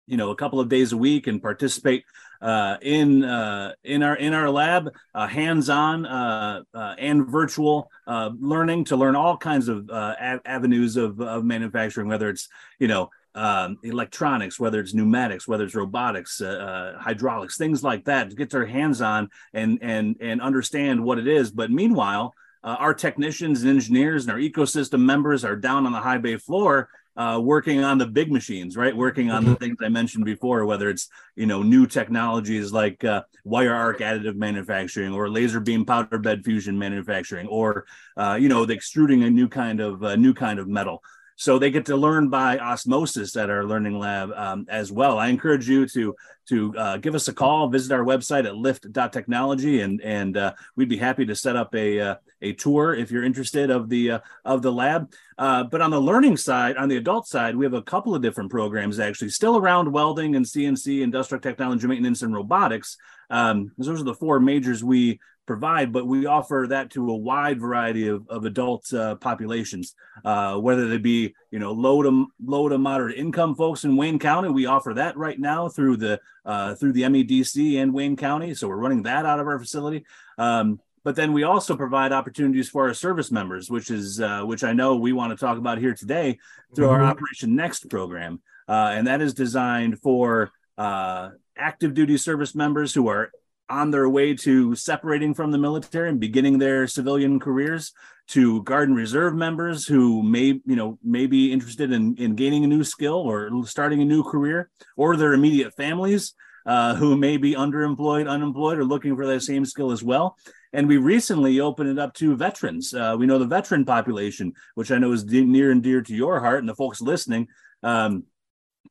you 0.06 0.16
know, 0.16 0.32
a 0.32 0.36
couple 0.38 0.62
of 0.62 0.70
days 0.70 0.94
a 0.94 0.98
week 0.98 1.28
and 1.28 1.42
participate 1.42 2.06
uh, 2.42 2.78
in 2.82 3.24
uh, 3.24 3.74
in 3.84 4.04
our 4.04 4.16
in 4.16 4.34
our 4.34 4.50
lab, 4.50 4.94
uh, 5.14 5.28
hands-on 5.28 6.06
uh, 6.06 6.62
uh, 6.74 6.96
and 6.98 7.28
virtual 7.28 7.90
uh, 8.06 8.30
learning 8.40 8.86
to 8.86 8.96
learn 8.96 9.16
all 9.16 9.38
kinds 9.38 9.68
of 9.68 9.90
a- 9.90 10.42
avenues 10.46 10.98
of, 10.98 11.20
of 11.22 11.44
manufacturing, 11.44 12.08
whether 12.08 12.30
it's 12.30 12.48
you 12.80 12.88
know 12.88 13.10
um, 13.36 13.78
electronics, 13.84 14.60
whether 14.60 14.80
it's 14.80 14.94
pneumatics, 14.94 15.48
whether 15.48 15.64
it's 15.64 15.76
robotics, 15.76 16.42
hydraulics, 16.42 17.58
things 17.58 17.84
like 17.84 18.06
that, 18.06 18.30
to 18.30 18.36
get 18.36 18.50
their 18.50 18.66
hands 18.66 19.02
on 19.02 19.30
and 19.54 19.80
and 19.82 20.16
and 20.20 20.42
understand 20.42 21.04
what 21.04 21.20
it 21.20 21.28
is. 21.28 21.52
But 21.52 21.72
meanwhile, 21.72 22.34
our 22.64 22.94
technicians 22.94 23.62
and 23.62 23.72
engineers 23.72 24.24
and 24.24 24.32
our 24.32 24.40
ecosystem 24.40 25.02
members 25.02 25.46
are 25.46 25.56
down 25.56 25.86
on 25.86 25.92
the 25.92 26.00
high 26.00 26.18
bay 26.18 26.38
floor 26.38 26.90
uh, 27.18 27.40
working 27.42 27.84
on 27.84 27.98
the 27.98 28.06
big 28.06 28.32
machines, 28.32 28.78
right? 28.78 28.96
Working 28.96 29.32
on 29.32 29.42
mm-hmm. 29.42 29.54
the 29.54 29.60
things 29.60 29.78
I 29.84 29.90
mentioned 29.90 30.24
before, 30.24 30.66
whether 30.66 30.90
it's 30.90 31.10
you 31.36 31.48
know 31.48 31.64
new 31.64 31.88
technologies 31.88 32.72
like 32.72 33.04
uh, 33.04 33.24
wire 33.44 33.74
arc 33.74 34.00
additive 34.00 34.36
manufacturing 34.36 35.14
or 35.14 35.30
laser 35.30 35.60
beam 35.60 35.84
powder 35.84 36.20
bed 36.20 36.46
fusion 36.46 36.78
manufacturing, 36.78 37.48
or 37.48 37.86
uh, 38.16 38.38
you 38.40 38.50
know 38.50 38.66
the 38.66 38.76
extruding 38.76 39.24
a 39.24 39.30
new 39.30 39.50
kind 39.50 39.80
of 39.80 40.04
uh, 40.04 40.16
new 40.16 40.34
kind 40.34 40.60
of 40.60 40.68
metal. 40.68 41.02
So 41.40 41.60
they 41.60 41.70
get 41.70 41.86
to 41.86 41.96
learn 41.96 42.30
by 42.30 42.58
osmosis 42.58 43.36
at 43.38 43.52
our 43.52 43.64
learning 43.64 44.00
lab 44.00 44.32
um, 44.36 44.66
as 44.70 44.92
well. 44.92 45.20
I 45.20 45.28
encourage 45.28 45.70
you 45.70 45.88
to 45.90 46.16
to 46.50 46.78
uh, 46.78 46.98
give 46.98 47.14
us 47.14 47.28
a 47.28 47.34
call, 47.34 47.70
visit 47.70 47.92
our 47.92 48.04
website 48.04 48.46
at 48.46 48.56
lift.technology, 48.56 49.82
and 49.82 50.02
and 50.02 50.36
uh, 50.36 50.54
we'd 50.76 50.90
be 50.90 50.98
happy 50.98 51.28
to 51.28 51.36
set 51.36 51.56
up 51.56 51.76
a 51.76 52.00
uh, 52.00 52.16
a 52.42 52.54
tour 52.54 52.96
if 52.96 53.12
you're 53.12 53.24
interested 53.24 53.70
of 53.70 53.88
the 53.88 54.12
uh, 54.12 54.20
of 54.46 54.64
the 54.64 54.72
lab. 54.72 55.12
Uh, 55.38 55.64
but 55.64 55.80
on 55.80 55.92
the 55.92 56.02
learning 56.02 56.38
side, 56.38 56.76
on 56.76 56.90
the 56.90 56.98
adult 56.98 57.28
side, 57.28 57.56
we 57.56 57.66
have 57.66 57.74
a 57.76 57.84
couple 57.84 58.16
of 58.16 58.24
different 58.24 58.50
programs 58.50 59.00
actually 59.00 59.30
still 59.30 59.58
around 59.58 59.92
welding 59.92 60.36
and 60.36 60.44
CNC, 60.46 61.02
industrial 61.02 61.40
technology 61.40 61.86
maintenance, 61.86 62.24
and 62.24 62.34
robotics. 62.34 62.98
Um, 63.30 63.72
those 63.78 64.02
are 64.02 64.04
the 64.04 64.16
four 64.16 64.40
majors 64.40 64.84
we 64.84 65.20
provide, 65.48 65.92
but 65.92 66.06
we 66.06 66.28
offer 66.28 66.68
that 66.70 66.92
to 66.92 67.10
a 67.10 67.16
wide 67.16 67.60
variety 67.60 68.08
of, 68.08 68.30
of 68.30 68.46
adult 68.46 68.94
uh, 68.94 69.16
populations, 69.16 69.96
uh, 70.24 70.58
whether 70.58 70.88
they 70.88 70.98
be 70.98 71.34
you 71.50 71.58
know 71.58 71.72
low 71.72 72.04
to 72.04 72.28
low 72.44 72.70
to 72.70 72.78
moderate 72.78 73.18
income 73.18 73.56
folks 73.56 73.84
in 73.84 73.98
Wayne 73.98 74.20
County. 74.20 74.50
We 74.50 74.68
offer 74.68 74.94
that 74.94 75.18
right 75.18 75.40
now 75.40 75.70
through 75.70 75.98
the 75.98 76.20
uh, 76.46 76.76
through 76.76 76.94
the 76.94 77.04
MEDC 77.04 77.82
and 77.82 77.94
Wayne 77.94 78.18
County, 78.18 78.54
so 78.54 78.68
we're 78.68 78.76
running 78.76 79.04
that 79.04 79.26
out 79.26 79.40
of 79.40 79.48
our 79.48 79.58
facility. 79.58 80.06
Um, 80.38 80.80
but 81.04 81.16
then 81.16 81.32
we 81.32 81.44
also 81.44 81.78
provide 81.78 82.12
opportunities 82.12 82.70
for 82.70 82.88
our 82.88 82.94
service 82.94 83.32
members, 83.32 83.72
which 83.72 83.90
is 83.90 84.20
uh, 84.20 84.42
which 84.42 84.64
I 84.64 84.74
know 84.74 84.98
we 84.98 85.14
want 85.14 85.32
to 85.32 85.44
talk 85.44 85.58
about 85.58 85.78
here 85.80 85.94
today 85.94 86.38
through 86.76 86.88
mm-hmm. 86.88 87.02
our 87.02 87.04
Operation 87.04 87.56
Next 87.56 87.90
program, 87.90 88.42
uh, 88.68 88.92
and 88.94 89.08
that 89.08 89.22
is 89.22 89.34
designed 89.34 90.00
for 90.02 90.52
uh, 90.78 91.30
active 91.58 91.94
duty 91.94 92.18
service 92.18 92.54
members 92.54 92.94
who 92.94 93.08
are 93.08 93.32
on 93.70 93.92
their 93.92 94.08
way 94.08 94.34
to 94.34 94.76
separating 94.76 95.34
from 95.34 95.52
the 95.52 95.58
military 95.58 96.10
and 96.10 96.20
beginning 96.20 96.58
their 96.58 96.88
civilian 96.88 97.40
careers 97.40 97.94
to 98.28 98.62
guard 98.64 98.90
and 98.90 98.98
reserve 98.98 99.34
members 99.34 99.86
who 99.86 100.22
may 100.22 100.60
you 100.66 100.76
know 100.76 100.98
may 101.04 101.28
be 101.28 101.52
interested 101.52 101.92
in, 101.92 102.16
in 102.18 102.36
gaining 102.36 102.64
a 102.64 102.68
new 102.68 102.84
skill 102.84 103.16
or 103.16 103.50
starting 103.66 104.02
a 104.02 104.06
new 104.06 104.24
career 104.24 104.70
or 104.96 105.16
their 105.16 105.34
immediate 105.34 105.74
families 105.76 106.34
uh, 106.66 106.96
who 106.96 107.16
may 107.18 107.38
be 107.38 107.56
underemployed 107.56 108.30
unemployed 108.30 108.78
or 108.78 108.86
looking 108.86 109.16
for 109.16 109.26
that 109.26 109.42
same 109.42 109.66
skill 109.66 109.92
as 109.92 110.04
well. 110.04 110.38
And 110.74 110.88
we 110.88 110.98
recently 110.98 111.62
opened 111.62 111.90
it 111.90 111.98
up 111.98 112.14
to 112.16 112.36
veterans. 112.36 112.94
Uh, 112.94 113.16
we 113.18 113.26
know 113.26 113.40
the 113.40 113.46
veteran 113.46 113.86
population 113.86 114.54
which 114.76 114.92
i 114.92 114.98
know 114.98 115.12
is 115.12 115.24
de- 115.24 115.46
near 115.46 115.72
and 115.72 115.84
dear 115.84 116.02
to 116.02 116.14
your 116.14 116.40
heart 116.40 116.60
and 116.60 116.70
the 116.70 116.76
folks 116.76 117.02
listening. 117.02 117.48
Um, 117.84 118.24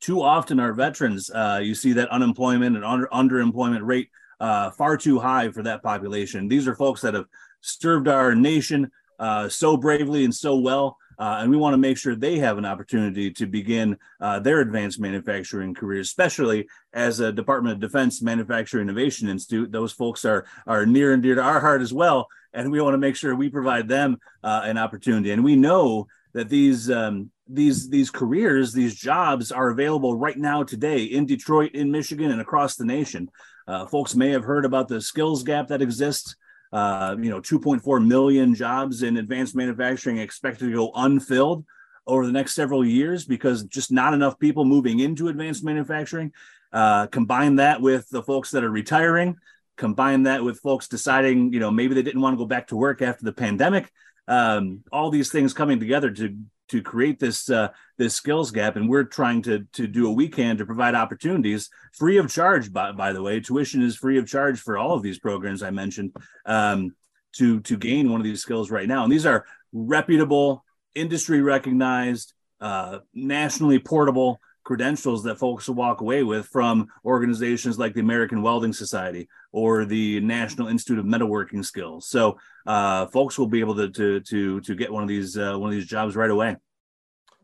too 0.01 0.23
often 0.23 0.61
our 0.61 0.75
veterans 0.75 1.31
uh, 1.31 1.61
you 1.63 1.75
see 1.75 1.93
that 1.95 2.11
unemployment 2.11 2.77
and 2.77 2.85
under 2.85 3.07
underemployment 3.09 3.81
rate 3.83 4.11
uh, 4.41 4.71
far 4.71 4.97
too 4.97 5.19
high 5.19 5.51
for 5.51 5.63
that 5.63 5.83
population. 5.83 6.49
These 6.49 6.69
are 6.69 6.75
folks 6.75 7.01
that 7.03 7.15
have 7.15 7.27
served 7.61 8.09
our 8.09 8.35
nation 8.35 8.91
uh, 9.19 9.49
so 9.49 9.77
bravely 9.77 10.25
and 10.25 10.35
so 10.35 10.57
well. 10.57 10.99
Uh, 11.19 11.39
and 11.41 11.51
we 11.51 11.57
want 11.57 11.73
to 11.73 11.79
make 11.79 11.97
sure 11.97 12.15
they 12.15 12.39
have 12.39 12.59
an 12.59 12.67
opportunity 12.67 13.31
to 13.31 13.47
begin 13.47 13.97
uh, 14.21 14.39
their 14.39 14.61
advanced 14.61 15.01
manufacturing 15.01 15.73
careers, 15.73 16.09
especially 16.09 16.69
as 16.93 17.21
a 17.21 17.33
Department 17.33 17.73
of 17.73 17.81
Defense 17.81 18.21
Manufacturing 18.21 18.83
Innovation 18.83 19.29
Institute. 19.29 19.73
Those 19.73 19.93
folks 19.93 20.27
are 20.27 20.45
are 20.67 20.85
near 20.85 21.15
and 21.15 21.23
dear 21.23 21.35
to 21.37 21.43
our 21.43 21.61
heart 21.61 21.81
as 21.81 21.93
well, 21.93 22.27
and 22.53 22.71
we 22.71 22.83
want 22.83 22.93
to 22.93 22.99
make 22.99 23.17
sure 23.17 23.35
we 23.35 23.49
provide 23.49 23.89
them 23.89 24.19
uh, 24.45 24.63
an 24.65 24.77
opportunity. 24.77 25.31
And 25.31 25.43
we 25.43 25.57
know 25.57 26.07
that 26.35 26.51
these 26.51 26.91
um, 26.91 27.31
these 27.49 27.89
these 27.89 28.11
careers, 28.11 28.75
these 28.75 28.95
jobs 28.95 29.51
are 29.51 29.71
available 29.71 30.19
right 30.19 30.37
now 30.37 30.65
today 30.65 31.05
in 31.05 31.25
Detroit, 31.25 31.73
in 31.73 31.91
Michigan, 31.91 32.31
and 32.31 32.43
across 32.43 32.77
the 32.77 32.85
nation. 32.85 33.31
Uh, 33.67 33.87
folks 33.87 34.15
may 34.15 34.31
have 34.31 34.45
heard 34.45 34.65
about 34.65 34.89
the 34.89 35.01
skills 35.01 35.43
gap 35.43 35.69
that 35.69 35.83
exists. 35.83 36.37
Uh, 36.73 37.17
you 37.21 37.31
know, 37.31 37.41
2.4 37.41 38.07
million 38.07 38.55
jobs 38.55 39.03
in 39.03 39.17
advanced 39.17 39.55
manufacturing 39.55 40.19
expected 40.19 40.67
to 40.67 40.75
go 40.75 40.93
unfilled 40.95 41.65
over 42.07 42.27
the 42.27 42.33
next 42.33 42.55
several 42.55 42.85
years 42.85 43.25
because 43.25 43.65
just 43.65 43.91
not 43.91 44.15
enough 44.15 44.39
people 44.39 44.65
moving 44.65 45.01
into 45.01 45.29
advanced 45.29 45.65
manufacturing. 45.65 46.33
Uh, 46.73 47.07
combine 47.07 47.57
that 47.57 47.81
with 47.81 48.09
the 48.11 48.23
folks 48.23 48.51
that 48.51 48.65
are 48.65 48.71
retiring, 48.71 49.37
combine 49.77 50.25
that 50.25 50.43
with 50.43 50.59
folks 50.61 50.89
deciding, 50.89 51.53
you 51.53 51.61
know, 51.61 51.71
maybe 51.71 51.95
they 51.95 52.03
didn't 52.03 52.21
want 52.21 52.35
to 52.35 52.39
go 52.39 52.47
back 52.47 52.67
to 52.69 52.77
work 52.77 53.03
after 53.03 53.25
the 53.25 53.33
pandemic. 53.33 53.91
Um, 54.29 54.83
all 54.93 55.11
these 55.11 55.31
things 55.31 55.55
coming 55.55 55.79
together 55.79 56.11
to 56.11 56.37
to 56.69 56.83
create 56.83 57.19
this 57.19 57.49
uh, 57.51 57.69
this 57.99 58.15
skills 58.15 58.51
gap, 58.51 58.77
and 58.77 58.89
we're 58.89 59.05
trying 59.05 59.43
to 59.43 59.67
to 59.73 59.87
do 59.87 60.09
what 60.09 60.17
we 60.17 60.29
can 60.29 60.57
to 60.57 60.67
provide 60.67 60.95
opportunities 60.95 61.71
free 61.93 62.19
of 62.19 62.31
charge. 62.31 62.73
By 62.73 62.93
by 62.93 63.13
the 63.13 63.23
way, 63.23 63.41
tuition 63.41 63.83
is 63.83 63.97
free 63.97 64.19
of 64.19 64.27
charge 64.27 64.61
for 64.61 64.79
all 64.79 64.95
of 64.95 65.03
these 65.03 65.19
programs 65.19 65.63
I 65.63 65.71
mentioned 65.71 66.15
um, 66.45 66.95
to 67.37 67.61
to 67.61 67.77
gain 67.77 68.11
one 68.11 68.21
of 68.21 68.25
these 68.25 68.43
skills 68.43 68.71
right 68.71 68.89
now, 68.89 69.05
and 69.05 69.13
these 69.13 69.27
are 69.27 69.47
reputable, 69.73 70.65
industry 70.95 71.41
recognized, 71.41 72.33
uh, 72.61 72.99
nationally 73.15 73.79
portable 73.79 74.41
credentials 74.67 75.23
that 75.23 75.39
folks 75.39 75.69
will 75.69 75.77
walk 75.77 76.01
away 76.01 76.25
with 76.25 76.45
from 76.49 76.89
organizations 77.05 77.79
like 77.79 77.95
the 77.95 78.01
American 78.01 78.43
Welding 78.43 78.73
Society 78.73 79.29
or 79.53 79.85
the 79.85 80.21
National 80.21 80.67
Institute 80.67 80.99
of 80.99 81.05
Metalworking 81.05 81.65
Skills. 81.65 82.09
So 82.09 82.37
uh, 82.67 83.07
folks 83.07 83.39
will 83.39 83.47
be 83.47 83.61
able 83.61 83.77
to 83.77 83.89
to 83.91 84.21
to 84.21 84.61
to 84.61 84.75
get 84.75 84.93
one 84.93 85.05
of 85.05 85.09
these 85.09 85.39
uh, 85.39 85.57
one 85.57 85.71
of 85.71 85.77
these 85.77 85.87
jobs 85.87 86.17
right 86.17 86.31
away. 86.31 86.57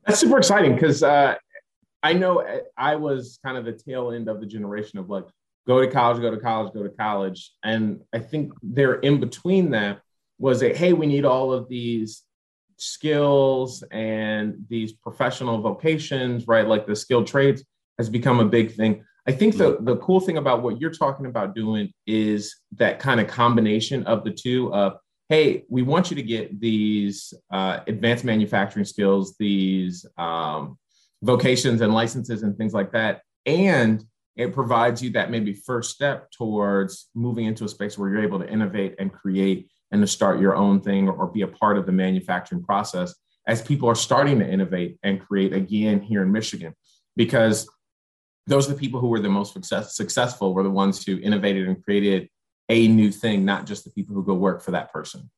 That's 0.04 0.18
super 0.18 0.36
exciting 0.36 0.74
because 0.74 1.04
uh, 1.04 1.36
I 2.02 2.12
know 2.12 2.44
I 2.76 2.96
was 2.96 3.38
kind 3.44 3.56
of 3.56 3.64
the 3.64 3.72
tail 3.72 4.10
end 4.10 4.28
of 4.28 4.40
the 4.40 4.46
generation 4.46 4.98
of 4.98 5.08
like 5.08 5.26
go 5.64 5.80
to 5.80 5.86
college, 5.86 6.20
go 6.20 6.32
to 6.32 6.40
college, 6.40 6.74
go 6.74 6.82
to 6.82 6.90
college, 6.90 7.52
and 7.62 8.00
I 8.12 8.18
think 8.18 8.52
there 8.64 8.94
in 8.94 9.20
between 9.20 9.70
that 9.70 10.00
was 10.40 10.64
a 10.64 10.74
hey, 10.74 10.92
we 10.92 11.06
need 11.06 11.24
all 11.24 11.52
of 11.52 11.68
these 11.68 12.24
skills 12.82 13.82
and 13.90 14.64
these 14.68 14.92
professional 14.92 15.60
vocations, 15.60 16.46
right? 16.46 16.66
Like 16.66 16.86
the 16.86 16.96
skilled 16.96 17.26
trades 17.26 17.64
has 17.98 18.08
become 18.08 18.40
a 18.40 18.44
big 18.44 18.72
thing. 18.74 19.04
I 19.26 19.32
think 19.32 19.56
the, 19.56 19.78
the 19.80 19.96
cool 19.98 20.20
thing 20.20 20.36
about 20.36 20.62
what 20.62 20.80
you're 20.80 20.90
talking 20.90 21.26
about 21.26 21.54
doing 21.54 21.92
is 22.06 22.56
that 22.76 22.98
kind 22.98 23.20
of 23.20 23.28
combination 23.28 24.04
of 24.04 24.24
the 24.24 24.32
two 24.32 24.72
of, 24.74 24.96
hey, 25.28 25.64
we 25.68 25.82
want 25.82 26.10
you 26.10 26.16
to 26.16 26.22
get 26.22 26.60
these 26.60 27.32
uh, 27.52 27.80
advanced 27.86 28.24
manufacturing 28.24 28.84
skills, 28.84 29.36
these 29.38 30.04
um, 30.18 30.76
vocations 31.22 31.80
and 31.80 31.94
licenses 31.94 32.42
and 32.42 32.58
things 32.58 32.74
like 32.74 32.92
that. 32.92 33.22
And 33.46 34.04
it 34.36 34.52
provides 34.52 35.02
you 35.02 35.10
that 35.10 35.30
maybe 35.30 35.52
first 35.52 35.94
step 35.94 36.30
towards 36.32 37.08
moving 37.14 37.44
into 37.44 37.64
a 37.64 37.68
space 37.68 37.96
where 37.96 38.10
you're 38.10 38.24
able 38.24 38.40
to 38.40 38.48
innovate 38.48 38.96
and 38.98 39.12
create 39.12 39.68
and 39.92 40.00
to 40.02 40.06
start 40.06 40.40
your 40.40 40.56
own 40.56 40.80
thing 40.80 41.08
or 41.08 41.28
be 41.28 41.42
a 41.42 41.46
part 41.46 41.78
of 41.78 41.86
the 41.86 41.92
manufacturing 41.92 42.62
process 42.62 43.14
as 43.46 43.62
people 43.62 43.88
are 43.88 43.94
starting 43.94 44.38
to 44.38 44.48
innovate 44.48 44.98
and 45.02 45.20
create 45.20 45.52
again 45.52 46.00
here 46.00 46.22
in 46.22 46.32
Michigan. 46.32 46.74
Because 47.14 47.68
those 48.46 48.68
are 48.68 48.72
the 48.72 48.78
people 48.78 49.00
who 49.00 49.08
were 49.08 49.20
the 49.20 49.28
most 49.28 49.52
success, 49.52 49.94
successful, 49.94 50.54
were 50.54 50.62
the 50.62 50.70
ones 50.70 51.04
who 51.04 51.18
innovated 51.18 51.68
and 51.68 51.84
created 51.84 52.28
a 52.68 52.88
new 52.88 53.12
thing, 53.12 53.44
not 53.44 53.66
just 53.66 53.84
the 53.84 53.90
people 53.90 54.14
who 54.14 54.24
go 54.24 54.34
work 54.34 54.62
for 54.62 54.70
that 54.70 54.92
person. 54.92 55.30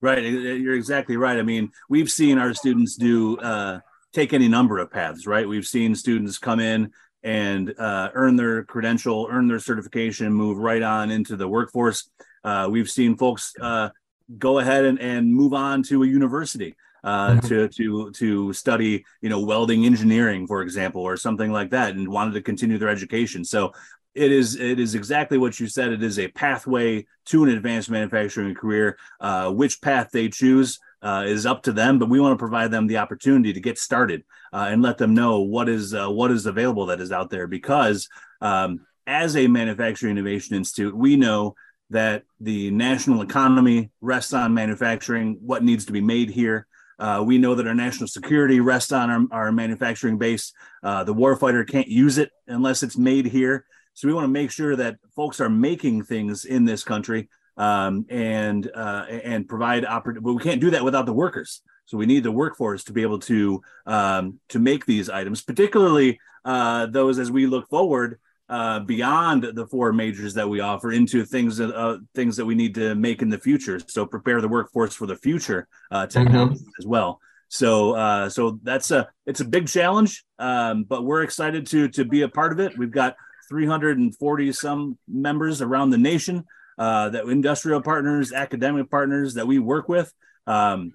Right. 0.00 0.22
You're 0.22 0.74
exactly 0.74 1.16
right. 1.18 1.38
I 1.38 1.42
mean, 1.42 1.70
we've 1.90 2.10
seen 2.10 2.38
our 2.38 2.54
students 2.54 2.96
do 2.96 3.36
uh, 3.38 3.80
take 4.14 4.32
any 4.32 4.48
number 4.48 4.78
of 4.78 4.90
paths, 4.90 5.26
right? 5.26 5.46
We've 5.46 5.66
seen 5.66 5.94
students 5.94 6.38
come 6.38 6.58
in 6.58 6.92
and 7.22 7.74
uh, 7.78 8.10
earn 8.14 8.36
their 8.36 8.64
credential, 8.64 9.28
earn 9.30 9.46
their 9.46 9.58
certification, 9.58 10.32
move 10.32 10.56
right 10.56 10.82
on 10.82 11.10
into 11.10 11.36
the 11.36 11.46
workforce. 11.46 12.08
Uh, 12.44 12.68
we've 12.70 12.90
seen 12.90 13.16
folks 13.16 13.52
uh, 13.60 13.90
go 14.38 14.58
ahead 14.58 14.84
and, 14.84 15.00
and 15.00 15.34
move 15.34 15.52
on 15.52 15.82
to 15.82 16.02
a 16.02 16.06
university 16.06 16.74
uh, 17.04 17.32
mm-hmm. 17.32 17.46
to 17.46 17.68
to 17.68 18.10
to 18.12 18.52
study, 18.52 19.04
you 19.20 19.28
know, 19.28 19.40
welding 19.40 19.84
engineering, 19.86 20.46
for 20.46 20.62
example, 20.62 21.02
or 21.02 21.16
something 21.16 21.50
like 21.50 21.70
that, 21.70 21.94
and 21.94 22.08
wanted 22.08 22.34
to 22.34 22.42
continue 22.42 22.78
their 22.78 22.88
education. 22.88 23.44
So 23.44 23.72
it 24.14 24.32
is 24.32 24.56
it 24.56 24.80
is 24.80 24.94
exactly 24.94 25.38
what 25.38 25.58
you 25.60 25.66
said. 25.66 25.92
It 25.92 26.02
is 26.02 26.18
a 26.18 26.28
pathway 26.28 27.06
to 27.26 27.44
an 27.44 27.50
advanced 27.50 27.90
manufacturing 27.90 28.54
career. 28.54 28.98
Uh, 29.20 29.50
which 29.50 29.80
path 29.80 30.10
they 30.12 30.28
choose 30.28 30.78
uh, 31.02 31.24
is 31.26 31.46
up 31.46 31.62
to 31.62 31.72
them, 31.72 31.98
but 31.98 32.08
we 32.08 32.20
want 32.20 32.32
to 32.32 32.42
provide 32.42 32.70
them 32.70 32.86
the 32.86 32.98
opportunity 32.98 33.52
to 33.52 33.60
get 33.60 33.78
started 33.78 34.24
uh, 34.52 34.66
and 34.68 34.82
let 34.82 34.98
them 34.98 35.14
know 35.14 35.40
what 35.40 35.68
is 35.68 35.94
uh, 35.94 36.08
what 36.08 36.30
is 36.30 36.46
available 36.46 36.86
that 36.86 37.00
is 37.00 37.12
out 37.12 37.30
there. 37.30 37.46
Because 37.46 38.08
um, 38.40 38.86
as 39.06 39.36
a 39.36 39.46
manufacturing 39.46 40.12
innovation 40.12 40.56
institute, 40.56 40.94
we 40.94 41.16
know 41.16 41.54
that 41.90 42.22
the 42.40 42.70
national 42.70 43.22
economy 43.22 43.90
rests 44.00 44.32
on 44.32 44.54
manufacturing, 44.54 45.38
what 45.40 45.62
needs 45.62 45.84
to 45.86 45.92
be 45.92 46.00
made 46.00 46.30
here. 46.30 46.66
Uh, 46.98 47.22
we 47.24 47.38
know 47.38 47.54
that 47.54 47.66
our 47.66 47.74
national 47.74 48.06
security 48.06 48.60
rests 48.60 48.92
on 48.92 49.10
our, 49.10 49.26
our 49.32 49.52
manufacturing 49.52 50.18
base. 50.18 50.52
Uh, 50.82 51.02
the 51.02 51.14
warfighter 51.14 51.66
can't 51.66 51.88
use 51.88 52.18
it 52.18 52.30
unless 52.46 52.82
it's 52.82 52.96
made 52.96 53.26
here. 53.26 53.64
So 53.94 54.06
we 54.06 54.14
want 54.14 54.24
to 54.24 54.28
make 54.28 54.50
sure 54.50 54.76
that 54.76 54.96
folks 55.16 55.40
are 55.40 55.50
making 55.50 56.04
things 56.04 56.44
in 56.44 56.64
this 56.64 56.84
country 56.84 57.28
um, 57.56 58.06
and 58.08 58.70
uh, 58.74 59.06
and 59.08 59.48
provide 59.48 59.84
opportunity. 59.84 60.24
But 60.24 60.34
we 60.34 60.42
can't 60.42 60.60
do 60.60 60.70
that 60.70 60.84
without 60.84 61.06
the 61.06 61.12
workers. 61.12 61.62
So 61.86 61.98
we 61.98 62.06
need 62.06 62.22
the 62.22 62.32
workforce 62.32 62.84
to 62.84 62.92
be 62.92 63.02
able 63.02 63.18
to 63.20 63.62
um, 63.86 64.38
to 64.50 64.58
make 64.58 64.86
these 64.86 65.10
items, 65.10 65.42
particularly 65.42 66.20
uh, 66.44 66.86
those 66.86 67.18
as 67.18 67.30
we 67.30 67.46
look 67.46 67.68
forward 67.68 68.18
uh, 68.50 68.80
beyond 68.80 69.44
the 69.44 69.66
four 69.68 69.92
majors 69.92 70.34
that 70.34 70.48
we 70.48 70.58
offer 70.58 70.90
into 70.90 71.24
things 71.24 71.60
uh, 71.60 71.98
things 72.16 72.36
that 72.36 72.44
we 72.44 72.56
need 72.56 72.74
to 72.74 72.96
make 72.96 73.22
in 73.22 73.30
the 73.30 73.38
future. 73.38 73.80
So 73.86 74.04
prepare 74.04 74.40
the 74.40 74.48
workforce 74.48 74.94
for 74.94 75.06
the 75.06 75.16
future 75.16 75.68
uh, 75.92 76.08
technology 76.08 76.56
mm-hmm. 76.56 76.80
as 76.80 76.86
well. 76.86 77.20
So 77.48 77.92
uh, 77.92 78.28
so 78.28 78.58
that's 78.62 78.90
a 78.90 79.08
it's 79.24 79.40
a 79.40 79.44
big 79.44 79.68
challenge, 79.68 80.24
um, 80.40 80.82
but 80.82 81.04
we're 81.04 81.22
excited 81.22 81.66
to 81.68 81.88
to 81.90 82.04
be 82.04 82.22
a 82.22 82.28
part 82.28 82.50
of 82.50 82.58
it. 82.58 82.76
We've 82.76 82.90
got 82.90 83.14
340 83.48 84.52
some 84.52 84.98
members 85.08 85.62
around 85.62 85.90
the 85.90 85.98
nation 85.98 86.44
uh, 86.76 87.10
that 87.10 87.26
industrial 87.26 87.82
partners, 87.82 88.32
academic 88.32 88.90
partners 88.90 89.34
that 89.34 89.46
we 89.46 89.60
work 89.60 89.88
with. 89.88 90.12
Um, 90.48 90.94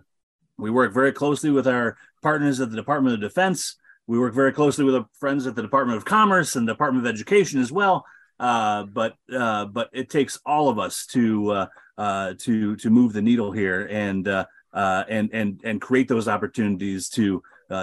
we 0.58 0.72
work 0.72 0.94
very 0.94 1.14
closely 1.14 1.52
with 1.52 1.68
our 1.68 1.98
partners 2.22 2.60
at 2.60 2.70
the 2.70 2.76
Department 2.76 3.14
of 3.14 3.22
Defense. 3.22 3.78
We 4.08 4.20
work 4.20 4.34
very 4.34 4.52
closely 4.52 4.86
with 4.86 4.96
our 4.96 5.08
friends 5.20 5.48
at 5.48 5.56
the 5.56 5.62
Department 5.62 5.98
of 5.98 6.06
Commerce 6.06 6.56
and 6.56 6.68
the 6.68 6.74
Department 6.74 7.06
of 7.06 7.14
Education 7.14 7.60
as 7.60 7.72
well. 7.72 8.06
uh, 8.40 8.84
but 8.84 9.16
uh, 9.34 9.66
but 9.66 9.90
it 9.94 10.10
takes 10.10 10.40
all 10.46 10.70
of 10.70 10.80
us 10.80 11.06
to 11.08 11.52
uh, 11.52 11.68
uh, 11.98 12.34
to 12.40 12.76
to 12.78 12.90
move 12.90 13.14
the 13.14 13.22
needle 13.22 13.52
here 13.52 13.88
and 13.90 14.28
uh, 14.28 14.46
uh, 14.74 15.04
and 15.08 15.30
and 15.34 15.62
and 15.64 15.82
create 15.82 16.08
those 16.08 16.28
opportunities 16.28 17.10
to 17.10 17.42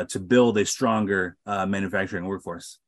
to 0.08 0.20
build 0.20 0.58
a 0.58 0.64
stronger 0.64 1.36
manufacturing 1.46 2.24
workforce. 2.24 2.78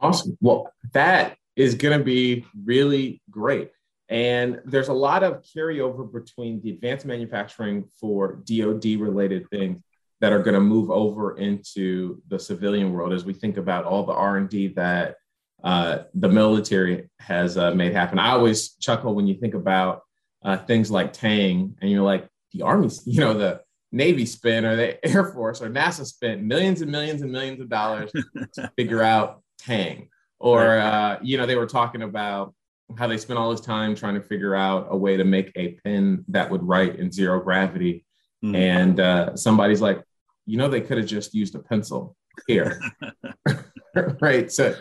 Awesome. 0.00 0.38
Well, 0.40 0.72
that 0.92 1.36
is 1.56 1.74
going 1.74 1.98
to 1.98 2.04
be 2.04 2.46
really 2.64 3.20
great. 3.28 3.70
And 4.08 4.60
there's 4.64 4.88
a 4.88 4.92
lot 4.92 5.22
of 5.22 5.42
carryover 5.42 6.10
between 6.10 6.60
the 6.62 6.70
advanced 6.70 7.06
manufacturing 7.06 7.84
for 8.00 8.40
DoD 8.44 8.84
related 8.98 9.48
things 9.50 9.82
that 10.20 10.32
are 10.32 10.42
going 10.42 10.54
to 10.54 10.60
move 10.60 10.90
over 10.90 11.36
into 11.38 12.20
the 12.28 12.38
civilian 12.38 12.92
world 12.92 13.12
as 13.12 13.24
we 13.24 13.32
think 13.32 13.56
about 13.56 13.84
all 13.84 14.04
the 14.04 14.12
R&D 14.12 14.68
that 14.68 15.16
uh, 15.64 15.98
the 16.14 16.28
military 16.28 17.08
has 17.18 17.56
uh, 17.56 17.74
made 17.74 17.92
happen. 17.92 18.18
I 18.18 18.30
always 18.30 18.74
chuckle 18.76 19.14
when 19.14 19.26
you 19.26 19.34
think 19.34 19.54
about 19.54 20.02
uh, 20.42 20.56
things 20.56 20.90
like 20.90 21.12
Tang, 21.12 21.76
and 21.80 21.90
you're 21.90 22.02
like, 22.02 22.28
the 22.52 22.62
Army, 22.62 22.90
you 23.04 23.20
know, 23.20 23.34
the 23.34 23.60
Navy 23.92 24.26
spent 24.26 24.66
or 24.66 24.76
the 24.76 25.04
Air 25.06 25.32
Force 25.32 25.60
or 25.60 25.68
NASA 25.68 26.04
spent 26.04 26.42
millions 26.42 26.80
and 26.80 26.90
millions 26.90 27.22
and 27.22 27.30
millions 27.30 27.60
of 27.60 27.68
dollars 27.68 28.10
to 28.54 28.72
figure 28.76 29.02
out 29.02 29.42
Tang. 29.58 30.08
Or, 30.38 30.78
uh, 30.78 31.18
you 31.22 31.36
know, 31.36 31.46
they 31.46 31.56
were 31.56 31.66
talking 31.66 32.02
about 32.02 32.54
how 32.98 33.06
they 33.06 33.18
spent 33.18 33.38
all 33.38 33.50
this 33.50 33.60
time 33.60 33.94
trying 33.94 34.14
to 34.14 34.22
figure 34.22 34.54
out 34.54 34.88
a 34.90 34.96
way 34.96 35.16
to 35.16 35.24
make 35.24 35.52
a 35.54 35.72
pen 35.84 36.24
that 36.28 36.50
would 36.50 36.62
write 36.62 36.96
in 36.96 37.12
zero 37.12 37.40
gravity. 37.40 38.04
Mm-hmm. 38.42 38.56
And 38.56 39.00
uh, 39.00 39.36
somebody's 39.36 39.82
like, 39.82 40.02
you 40.50 40.56
know, 40.56 40.68
they 40.68 40.80
could 40.80 40.98
have 40.98 41.06
just 41.06 41.32
used 41.32 41.54
a 41.54 41.60
pencil 41.60 42.16
here. 42.48 42.80
right. 44.20 44.50
So 44.50 44.74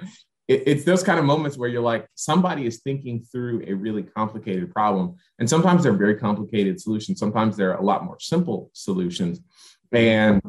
it, 0.48 0.64
it's 0.66 0.84
those 0.84 1.04
kind 1.04 1.20
of 1.20 1.26
moments 1.26 1.58
where 1.58 1.70
you're 1.70 1.82
like, 1.82 2.08
somebody 2.16 2.66
is 2.66 2.82
thinking 2.82 3.22
through 3.22 3.64
a 3.68 3.74
really 3.74 4.04
complicated 4.04 4.74
problem. 4.74 5.16
And 5.38 5.48
sometimes 5.48 5.84
they're 5.84 5.94
very 5.94 6.16
complicated 6.16 6.82
solutions. 6.82 7.20
Sometimes 7.20 7.56
they're 7.56 7.76
a 7.76 7.84
lot 7.84 8.04
more 8.04 8.20
simple 8.20 8.72
solutions. 8.74 9.42
And 9.92 10.42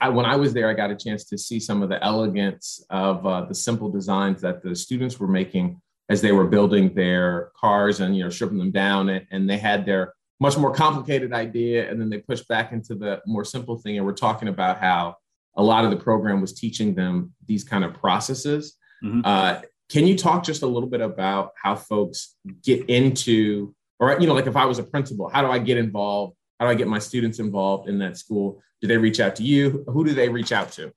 I, 0.00 0.08
when 0.08 0.26
I 0.26 0.36
was 0.36 0.52
there, 0.52 0.68
I 0.68 0.74
got 0.74 0.90
a 0.90 0.96
chance 0.96 1.24
to 1.26 1.38
see 1.38 1.60
some 1.60 1.82
of 1.82 1.88
the 1.88 2.02
elegance 2.02 2.84
of 2.90 3.24
uh, 3.26 3.42
the 3.42 3.54
simple 3.54 3.90
designs 3.90 4.40
that 4.42 4.62
the 4.62 4.74
students 4.74 5.20
were 5.20 5.28
making 5.28 5.80
as 6.08 6.20
they 6.20 6.32
were 6.32 6.46
building 6.46 6.92
their 6.94 7.52
cars 7.56 8.00
and 8.00 8.16
you 8.16 8.24
know 8.24 8.30
stripping 8.30 8.58
them 8.58 8.72
down. 8.72 9.08
And, 9.08 9.26
and 9.30 9.48
they 9.48 9.58
had 9.58 9.86
their 9.86 10.14
much 10.42 10.56
more 10.58 10.74
complicated 10.74 11.32
idea, 11.32 11.88
and 11.88 12.00
then 12.00 12.10
they 12.10 12.18
pushed 12.18 12.46
back 12.48 12.72
into 12.72 12.94
the 12.94 13.20
more 13.26 13.44
simple 13.44 13.76
thing. 13.78 13.96
And 13.96 14.04
we're 14.06 14.12
talking 14.26 14.48
about 14.48 14.78
how 14.78 15.16
a 15.56 15.62
lot 15.62 15.84
of 15.84 15.90
the 15.90 15.96
program 15.96 16.40
was 16.40 16.52
teaching 16.52 16.94
them 16.94 17.32
these 17.46 17.64
kind 17.64 17.84
of 17.84 17.94
processes 17.94 18.76
Mm-hmm. 19.02 19.20
Uh, 19.24 19.60
can 19.90 20.06
you 20.06 20.16
talk 20.16 20.44
just 20.44 20.62
a 20.62 20.66
little 20.66 20.88
bit 20.88 21.00
about 21.00 21.52
how 21.60 21.74
folks 21.74 22.36
get 22.62 22.88
into, 22.88 23.74
or 23.98 24.18
you 24.20 24.26
know, 24.26 24.34
like 24.34 24.46
if 24.46 24.56
I 24.56 24.64
was 24.64 24.78
a 24.78 24.84
principal, 24.84 25.28
how 25.28 25.42
do 25.42 25.48
I 25.48 25.58
get 25.58 25.76
involved? 25.76 26.36
How 26.58 26.66
do 26.66 26.70
I 26.70 26.74
get 26.74 26.88
my 26.88 26.98
students 26.98 27.38
involved 27.38 27.88
in 27.88 27.98
that 27.98 28.16
school? 28.16 28.62
Do 28.80 28.88
they 28.88 28.96
reach 28.96 29.20
out 29.20 29.36
to 29.36 29.42
you? 29.42 29.84
Who 29.88 30.04
do 30.04 30.14
they 30.14 30.28
reach 30.28 30.52
out 30.52 30.72
to? 30.72 30.92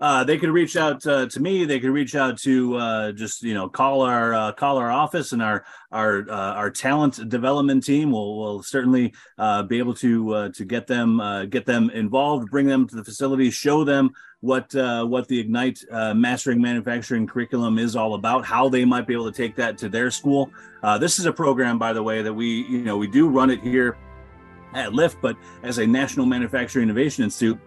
Uh, 0.00 0.24
they 0.24 0.36
could 0.36 0.50
reach 0.50 0.76
out 0.76 1.06
uh, 1.06 1.26
to 1.26 1.40
me. 1.40 1.64
They 1.64 1.80
could 1.80 1.90
reach 1.90 2.14
out 2.14 2.38
to 2.40 2.76
uh, 2.76 3.12
just 3.12 3.42
you 3.42 3.54
know 3.54 3.68
call 3.68 4.02
our 4.02 4.34
uh, 4.34 4.52
call 4.52 4.76
our 4.78 4.90
office 4.90 5.32
and 5.32 5.42
our 5.42 5.64
our 5.90 6.28
uh, 6.28 6.54
our 6.54 6.70
talent 6.70 7.28
development 7.28 7.84
team 7.84 8.10
will 8.10 8.38
will 8.38 8.62
certainly 8.62 9.14
uh, 9.38 9.62
be 9.62 9.78
able 9.78 9.94
to 9.94 10.50
to 10.52 10.64
get 10.64 10.86
them 10.86 11.20
get 11.50 11.66
them 11.66 11.90
involved, 11.90 12.50
bring 12.50 12.66
them 12.66 12.86
to 12.88 12.96
the 12.96 13.04
facility, 13.04 13.50
show 13.50 13.84
them 13.84 14.10
what 14.40 14.74
what 14.74 15.28
the 15.28 15.40
Ignite 15.40 15.82
Mastering 15.90 16.60
Manufacturing 16.60 17.26
curriculum 17.26 17.78
is 17.78 17.96
all 17.96 18.14
about, 18.14 18.44
how 18.44 18.68
they 18.68 18.84
might 18.84 19.06
be 19.06 19.14
able 19.14 19.30
to 19.30 19.36
take 19.36 19.56
that 19.56 19.78
to 19.78 19.88
their 19.88 20.10
school. 20.10 20.50
this 21.00 21.18
is 21.18 21.24
a 21.24 21.32
program, 21.32 21.78
by 21.78 21.92
the 21.92 22.02
way, 22.02 22.22
that 22.22 22.32
we 22.32 22.66
you 22.68 22.82
know 22.82 22.98
we 22.98 23.06
do 23.06 23.28
run 23.28 23.50
it 23.50 23.60
here 23.62 23.96
at 24.74 24.92
LIFT, 24.92 25.16
but 25.22 25.36
as 25.62 25.78
a 25.78 25.86
National 25.86 26.26
Manufacturing 26.26 26.82
Innovation 26.82 27.24
Institute 27.24 27.58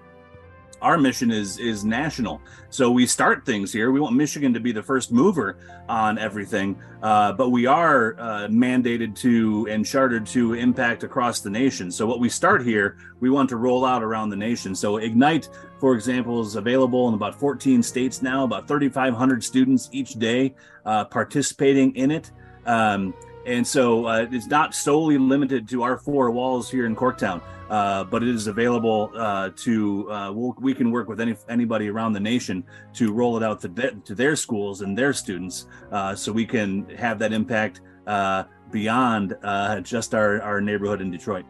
our 0.81 0.97
mission 0.97 1.31
is 1.31 1.57
is 1.57 1.83
national. 1.85 2.41
So 2.69 2.91
we 2.91 3.05
start 3.05 3.45
things 3.45 3.71
here. 3.71 3.91
We 3.91 3.99
want 3.99 4.15
michigan 4.15 4.53
to 4.53 4.59
be 4.59 4.71
the 4.71 4.83
first 4.83 5.11
mover 5.11 5.57
on 5.87 6.17
everything 6.17 6.77
uh, 7.01 7.31
but 7.31 7.49
we 7.49 7.65
are 7.65 8.19
uh, 8.19 8.47
mandated 8.47 9.15
to 9.15 9.67
and 9.69 9.85
chartered 9.85 10.25
to 10.27 10.53
impact 10.53 11.03
across 11.03 11.39
the 11.39 11.49
nation. 11.49 11.91
So 11.91 12.05
what 12.05 12.19
we 12.19 12.29
start 12.29 12.63
here 12.63 12.97
we 13.19 13.29
want 13.29 13.49
to 13.49 13.57
roll 13.57 13.85
out 13.85 14.03
around 14.03 14.29
the 14.29 14.35
nation. 14.35 14.75
So 14.75 14.97
ignite 14.97 15.49
for 15.79 15.93
example 15.95 16.41
is 16.41 16.55
available 16.55 17.07
in 17.07 17.13
about 17.13 17.39
14 17.39 17.81
states 17.83 18.21
now 18.21 18.43
about 18.43 18.67
3500 18.67 19.43
students 19.43 19.89
each 19.91 20.13
day 20.13 20.53
uh, 20.85 21.05
participating 21.05 21.95
in 21.95 22.11
it. 22.11 22.31
Um, 22.65 23.13
and 23.49 23.65
so 23.65 24.05
uh, 24.05 24.27
it's 24.31 24.47
not 24.47 24.75
solely 24.75 25.17
limited 25.17 25.67
to 25.67 25.83
our 25.83 25.97
four 25.97 26.29
walls 26.31 26.69
here 26.69 26.85
in 26.85 26.95
corktown 26.95 27.41
uh, 27.69 28.03
but 28.03 28.23
it 28.23 28.29
is 28.29 28.47
available 28.47 29.11
uh, 29.15 29.49
to 29.55 30.09
uh, 30.11 30.31
we'll, 30.31 30.55
we 30.59 30.73
can 30.73 30.91
work 30.91 31.07
with 31.07 31.19
any 31.19 31.35
anybody 31.49 31.89
around 31.89 32.13
the 32.13 32.19
nation 32.19 32.63
to 32.93 33.11
roll 33.11 33.37
it 33.37 33.43
out 33.43 33.59
to, 33.59 33.67
de- 33.67 33.95
to 34.05 34.15
their 34.15 34.35
schools 34.35 34.81
and 34.81 34.97
their 34.97 35.13
students 35.13 35.67
uh, 35.91 36.15
so 36.15 36.31
we 36.31 36.45
can 36.45 36.87
have 36.89 37.19
that 37.19 37.33
impact 37.33 37.81
uh, 38.07 38.43
beyond 38.71 39.35
just 39.83 40.13
our, 40.13 40.41
our 40.41 40.61
neighborhood 40.61 41.01
in 41.01 41.09
Detroit. 41.09 41.45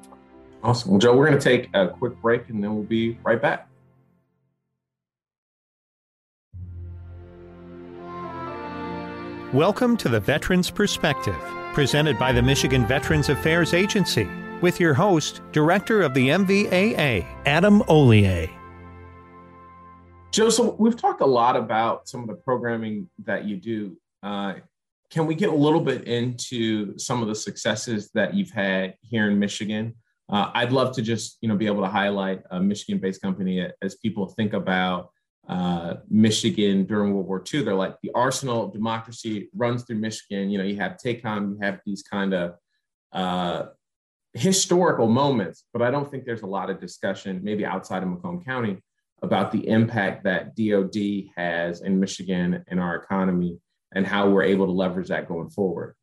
Awesome. 0.64 0.92
Well, 0.92 1.00
Joe, 1.00 1.16
we're 1.16 1.28
going 1.28 1.40
to 1.40 1.44
take 1.44 1.70
a 1.74 1.88
quick 1.90 2.22
break 2.22 2.50
and 2.50 2.64
then 2.64 2.74
we'll 2.74 2.84
be 2.84 3.18
right 3.24 3.42
back. 3.42 3.70
Welcome 9.54 9.98
to 9.98 10.10
the 10.10 10.20
Veterans 10.20 10.70
Perspective, 10.70 11.36
presented 11.80 12.20
by 12.20 12.34
the 12.34 12.42
Michigan 12.42 12.86
Veterans 12.86 13.30
Affairs 13.30 13.74
Agency 13.74 14.28
with 14.60 14.82
your 14.82 14.94
host, 14.94 15.40
Director 15.54 16.02
of 16.02 16.14
the 16.14 16.28
MVAA, 16.28 17.26
Adam 17.46 17.82
Ollier. 17.84 18.50
Joe, 20.34 20.50
so 20.50 20.76
we've 20.78 20.98
talked 20.98 21.22
a 21.22 21.26
lot 21.26 21.56
about 21.56 22.10
some 22.10 22.20
of 22.20 22.28
the 22.28 22.34
programming 22.34 23.10
that 23.24 23.46
you 23.46 23.56
do. 23.56 23.96
Uh, 24.22 24.56
can 25.10 25.26
we 25.26 25.36
get 25.36 25.48
a 25.48 25.56
little 25.56 25.80
bit 25.80 26.04
into 26.06 26.98
some 26.98 27.22
of 27.22 27.30
the 27.30 27.36
successes 27.36 28.12
that 28.14 28.34
you've 28.34 28.52
had 28.52 28.96
here 29.00 29.30
in 29.30 29.40
Michigan? 29.40 29.96
Uh, 30.28 30.52
I'd 30.54 30.74
love 30.74 30.94
to 30.98 31.02
just 31.02 31.38
you 31.40 31.48
know 31.48 31.56
be 31.56 31.68
able 31.68 31.84
to 31.84 31.90
highlight 31.90 32.42
a 32.52 32.60
Michigan-based 32.60 33.22
company 33.22 33.66
as 33.82 33.96
people 33.96 34.28
think 34.28 34.52
about 34.52 35.12
uh, 35.50 35.96
Michigan 36.10 36.86
during 36.86 37.14
World 37.14 37.28
War 37.28 37.44
II. 37.52 37.64
They're 37.64 37.74
like 37.74 38.00
the 38.02 38.12
arsenal 38.14 38.66
of 38.66 38.72
democracy 38.72 39.50
runs 39.56 39.84
through 39.84 39.98
Michigan. 39.98 40.52
You 40.52 40.60
know, 40.60 40.64
you 40.64 40.78
have 40.78 40.98
TACOM, 41.04 41.56
you 41.56 41.60
have 41.62 41.80
these 41.86 42.04
kind 42.04 42.36
of 42.36 42.56
uh, 43.12 43.64
historical 44.34 45.08
moments, 45.08 45.66
but 45.74 45.82
I 45.82 45.90
don't 45.90 46.10
think 46.10 46.26
there's 46.26 46.44
a 46.44 46.48
lot 46.48 46.70
of 46.70 46.80
discussion, 46.80 47.40
maybe 47.44 47.66
outside 47.66 48.04
of 48.04 48.10
Macomb 48.10 48.44
County, 48.44 48.78
about 49.24 49.52
the 49.52 49.68
impact 49.68 50.24
that 50.24 50.56
DoD 50.56 51.32
has 51.36 51.82
in 51.82 52.00
Michigan 52.00 52.64
and 52.68 52.80
our 52.80 52.96
economy 52.96 53.58
and 53.94 54.06
how 54.06 54.30
we're 54.30 54.44
able 54.44 54.68
to 54.68 54.72
leverage 54.72 55.08
that 55.08 55.28
going 55.28 55.50
forward. 55.50 55.96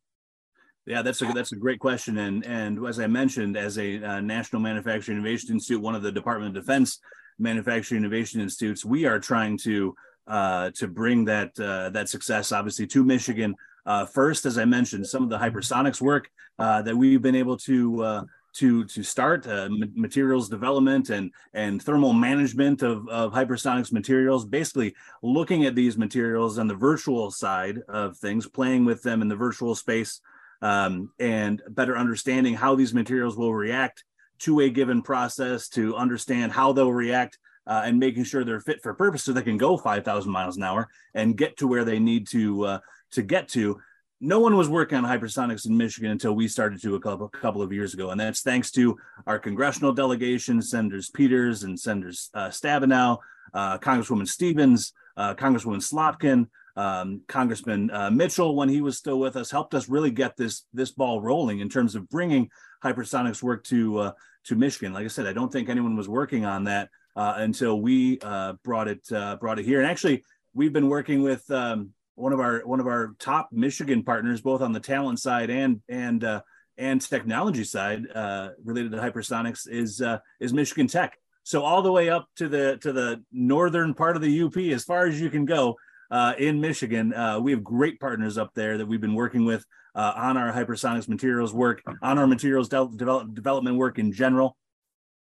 Yeah, 0.87 1.03
that's 1.03 1.23
a 1.23 1.27
that's 1.27 1.51
a 1.51 1.57
great 1.57 1.81
question, 1.81 2.19
and 2.19 2.47
and 2.47 2.85
as 2.87 3.01
I 3.01 3.09
mentioned, 3.09 3.57
as 3.57 3.77
a 3.77 4.01
uh, 4.03 4.21
National 4.21 4.63
Manufacturing 4.63 5.19
Innovation 5.19 5.51
Institute, 5.51 5.83
one 5.83 5.97
of 5.97 6.03
the 6.03 6.13
Department 6.13 6.57
of 6.57 6.65
Defense 6.65 7.01
Manufacturing 7.38 8.03
Innovation 8.03 8.40
Institutes, 8.40 8.85
we 8.85 9.05
are 9.05 9.18
trying 9.18 9.59
to 9.59 9.94
uh, 10.27 10.70
to 10.75 10.88
bring 10.88 11.25
that 11.27 11.59
uh, 11.61 11.90
that 11.90 12.09
success, 12.09 12.53
obviously, 12.53 12.87
to 12.88 13.05
Michigan. 13.05 13.55
Uh, 13.85 14.05
first, 14.05 14.46
as 14.46 14.59
I 14.59 14.64
mentioned, 14.64 15.07
some 15.07 15.22
of 15.22 15.31
the 15.31 15.38
hypersonics 15.38 16.01
work 16.01 16.29
uh, 16.59 16.83
that 16.83 16.96
we've 16.96 17.22
been 17.22 17.37
able 17.37 17.57
to 17.59 18.03
uh, 18.03 18.25
to 18.57 18.85
to 18.87 19.03
start 19.03 19.46
uh, 19.46 19.68
materials 19.94 20.49
development 20.49 21.11
and 21.11 21.31
and 21.55 21.83
thermal 21.83 22.12
management 22.12 22.83
of, 22.83 23.07
of 23.09 23.33
hypersonics 23.33 23.92
materials 23.92 24.44
basically 24.44 24.94
looking 25.22 25.66
at 25.66 25.75
these 25.75 25.96
materials 25.99 26.59
on 26.59 26.66
the 26.66 26.75
virtual 26.75 27.31
side 27.31 27.81
of 27.88 28.16
things 28.16 28.49
playing 28.49 28.85
with 28.85 29.03
them 29.03 29.22
in 29.22 29.29
the 29.29 29.37
virtual 29.37 29.75
space 29.75 30.20
um, 30.62 31.11
and 31.18 31.62
better 31.68 31.99
understanding 31.99 32.55
how 32.55 32.75
these 32.75 32.94
materials 32.94 33.37
will 33.37 33.55
react 33.55 34.05
to 34.40 34.61
a 34.61 34.70
given 34.70 35.03
process 35.03 35.68
to 35.70 35.96
understand 35.96 36.53
how 36.53 36.72
they'll 36.72 36.92
react 36.92 37.38
uh, 37.66 37.83
and 37.85 37.99
making 37.99 38.25
sure 38.25 38.44
they're 38.44 38.61
fit 38.61 38.83
for 38.83 38.94
purpose 38.94 39.25
so 39.25 39.33
they 39.33 39.42
can 39.42 39.59
go 39.59 39.77
5000 39.77 40.31
miles 40.31 40.57
an 40.57 40.62
hour 40.62 40.88
and 41.14 41.37
get 41.37 41.57
to 41.59 41.66
where 41.66 41.85
they 41.85 41.99
need 41.99 42.27
to 42.29 42.64
uh, 42.64 42.79
to 43.12 43.22
get 43.22 43.49
to. 43.49 43.81
No 44.20 44.40
one 44.40 44.57
was 44.57 44.68
working 44.68 44.96
on 44.96 45.05
hypersonics 45.05 45.66
in 45.66 45.77
Michigan 45.77 46.11
until 46.11 46.35
we 46.35 46.49
started 46.49 46.81
to 46.83 46.94
a 46.94 47.01
couple, 47.01 47.29
couple 47.29 47.61
of 47.61 47.72
years 47.72 47.92
ago. 47.92 48.11
And 48.11 48.20
that's 48.20 48.40
thanks 48.40 48.70
to 48.72 48.96
our 49.27 49.38
congressional 49.38 49.92
delegation, 49.92 50.62
Senators 50.62 51.11
Peters 51.11 51.64
and 51.64 51.79
Senators 51.79 52.31
uh, 52.33 52.49
Stabenow, 52.49 53.18
uh, 53.53 53.79
Congresswoman 53.79 54.27
Stevens, 54.27 54.94
uh, 55.18 55.35
Congresswoman 55.35 55.83
Slotkin, 55.83 56.46
um, 56.77 57.22
Congressman 57.27 57.90
uh, 57.90 58.11
Mitchell, 58.11 58.55
when 58.55 58.68
he 58.68 58.81
was 58.81 58.99
still 58.99 59.18
with 59.18 59.37
us, 59.37 59.51
helped 59.51 59.75
us 59.75 59.88
really 59.88 60.11
get 60.11 60.37
this 60.37 60.66
this 60.72 60.92
ball 60.92 61.20
rolling 61.20 61.61
in 61.61 61.68
terms 61.68 61.94
of 61.94 62.09
bringing 62.09 62.51
hypersonics 62.92 63.42
work 63.42 63.64
to 63.64 63.99
uh, 63.99 64.12
to 64.44 64.57
Michigan. 64.57 64.92
Like 64.92 65.05
I 65.05 65.09
said, 65.09 65.27
I 65.27 65.33
don't 65.33 65.53
think 65.53 65.68
anyone 65.68 65.96
was 65.96 66.09
working 66.09 66.44
on 66.44 66.64
that 66.64 66.90
uh, 67.16 67.35
until 67.38 67.81
we 67.81 68.18
uh, 68.20 68.55
brought 68.64 68.88
it 68.88 69.01
uh, 69.12 69.37
brought 69.37 69.59
it 69.59 69.64
here. 69.64 69.81
And 69.81 69.90
actually, 69.90 70.25
we've 70.55 70.72
been 70.72 70.88
working 70.88 71.22
with 71.22 71.51
um, 71.51 71.90
one 72.14 72.33
of 72.33 72.40
our 72.40 72.61
one 72.61 72.81
of 72.81 72.87
our 72.87 73.14
top 73.18 73.49
Michigan 73.53 74.03
partners, 74.03 74.40
both 74.40 74.62
on 74.62 74.72
the 74.72 74.81
talent 74.81 75.20
side 75.20 75.51
and 75.51 75.81
and 75.88 76.25
uh, 76.25 76.42
and 76.79 77.01
technology 77.01 77.64
side 77.64 78.05
uh, 78.14 78.51
related 78.64 78.92
to 78.92 78.99
hypersonics, 78.99 79.68
is 79.68 80.03
is 80.40 80.53
Michigan 80.53 80.87
Tech. 80.87 81.18
So 81.42 81.62
all 81.62 81.81
the 81.81 81.92
way 81.92 82.11
up 82.11 82.29
to 82.37 82.49
the 82.49 82.77
to 82.83 82.92
the 82.92 83.22
northern 83.33 83.94
part 83.94 84.16
of 84.16 84.22
the 84.22 84.42
UP, 84.42 84.57
as 84.57 84.85
far 84.85 85.07
as 85.07 85.20
you 85.20 85.31
can 85.31 85.44
go 85.44 85.77
uh, 86.11 86.35
in 86.38 86.61
Michigan, 86.61 87.12
uh, 87.14 87.38
we 87.40 87.53
have 87.53 87.64
great 87.64 88.01
partners 88.01 88.38
up 88.38 88.53
there 88.55 88.79
that 88.79 88.87
we've 88.87 89.01
been 89.01 89.14
working 89.14 89.44
with 89.44 89.64
uh, 89.97 90.13
on 90.15 90.37
our 90.37 90.53
hypersonics 90.53 91.09
materials 91.09 91.53
work, 91.53 91.83
on 92.03 92.19
our 92.19 92.27
materials 92.27 92.69
de- 92.69 92.91
develop, 92.95 93.35
development 93.35 93.77
work 93.77 93.99
in 93.99 94.13
general. 94.13 94.57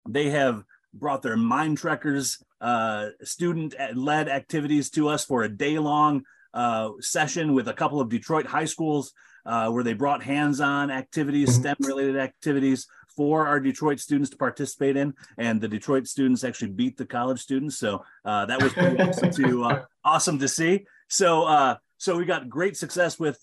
They 0.07 0.31
have 0.31 0.65
brought 0.93 1.23
their 1.23 1.37
mind 1.37 1.79
trekkers 1.79 2.43
uh, 2.61 3.11
student 3.23 3.75
led 3.95 4.29
activities 4.29 4.91
to 4.91 5.09
us 5.09 5.25
for 5.25 5.43
a 5.43 5.49
day 5.49 5.79
long 5.79 6.23
uh, 6.55 6.91
session 7.01 7.53
with 7.53 7.69
a 7.69 7.73
couple 7.73 8.01
of 8.01 8.09
Detroit 8.09 8.47
high 8.47 8.65
schools 8.65 9.13
uh, 9.47 9.71
where 9.71 9.85
they 9.85 9.93
brought 9.93 10.23
hands 10.23 10.61
on 10.61 10.91
activities, 10.91 11.51
mm-hmm. 11.51 11.61
STEM 11.61 11.77
related 11.81 12.17
activities 12.17 12.87
for 13.17 13.47
our 13.47 13.61
Detroit 13.61 14.01
students 14.01 14.31
to 14.31 14.37
participate 14.37 14.97
in. 14.97 15.15
And 15.39 15.61
the 15.61 15.69
Detroit 15.69 16.09
students 16.09 16.43
actually 16.43 16.71
beat 16.71 16.97
the 16.97 17.07
college 17.07 17.41
students. 17.41 17.79
So 17.79 18.03
uh, 18.25 18.47
that 18.47 18.63
was 18.63 18.73
pretty 18.73 18.99
awesome, 18.99 19.31
to, 19.31 19.65
uh, 19.65 19.85
awesome 20.05 20.39
to 20.39 20.49
see. 20.49 20.87
So, 21.09 21.45
uh, 21.45 21.77
so 21.99 22.17
we 22.17 22.25
got 22.25 22.49
great 22.49 22.77
success 22.77 23.19
with, 23.19 23.39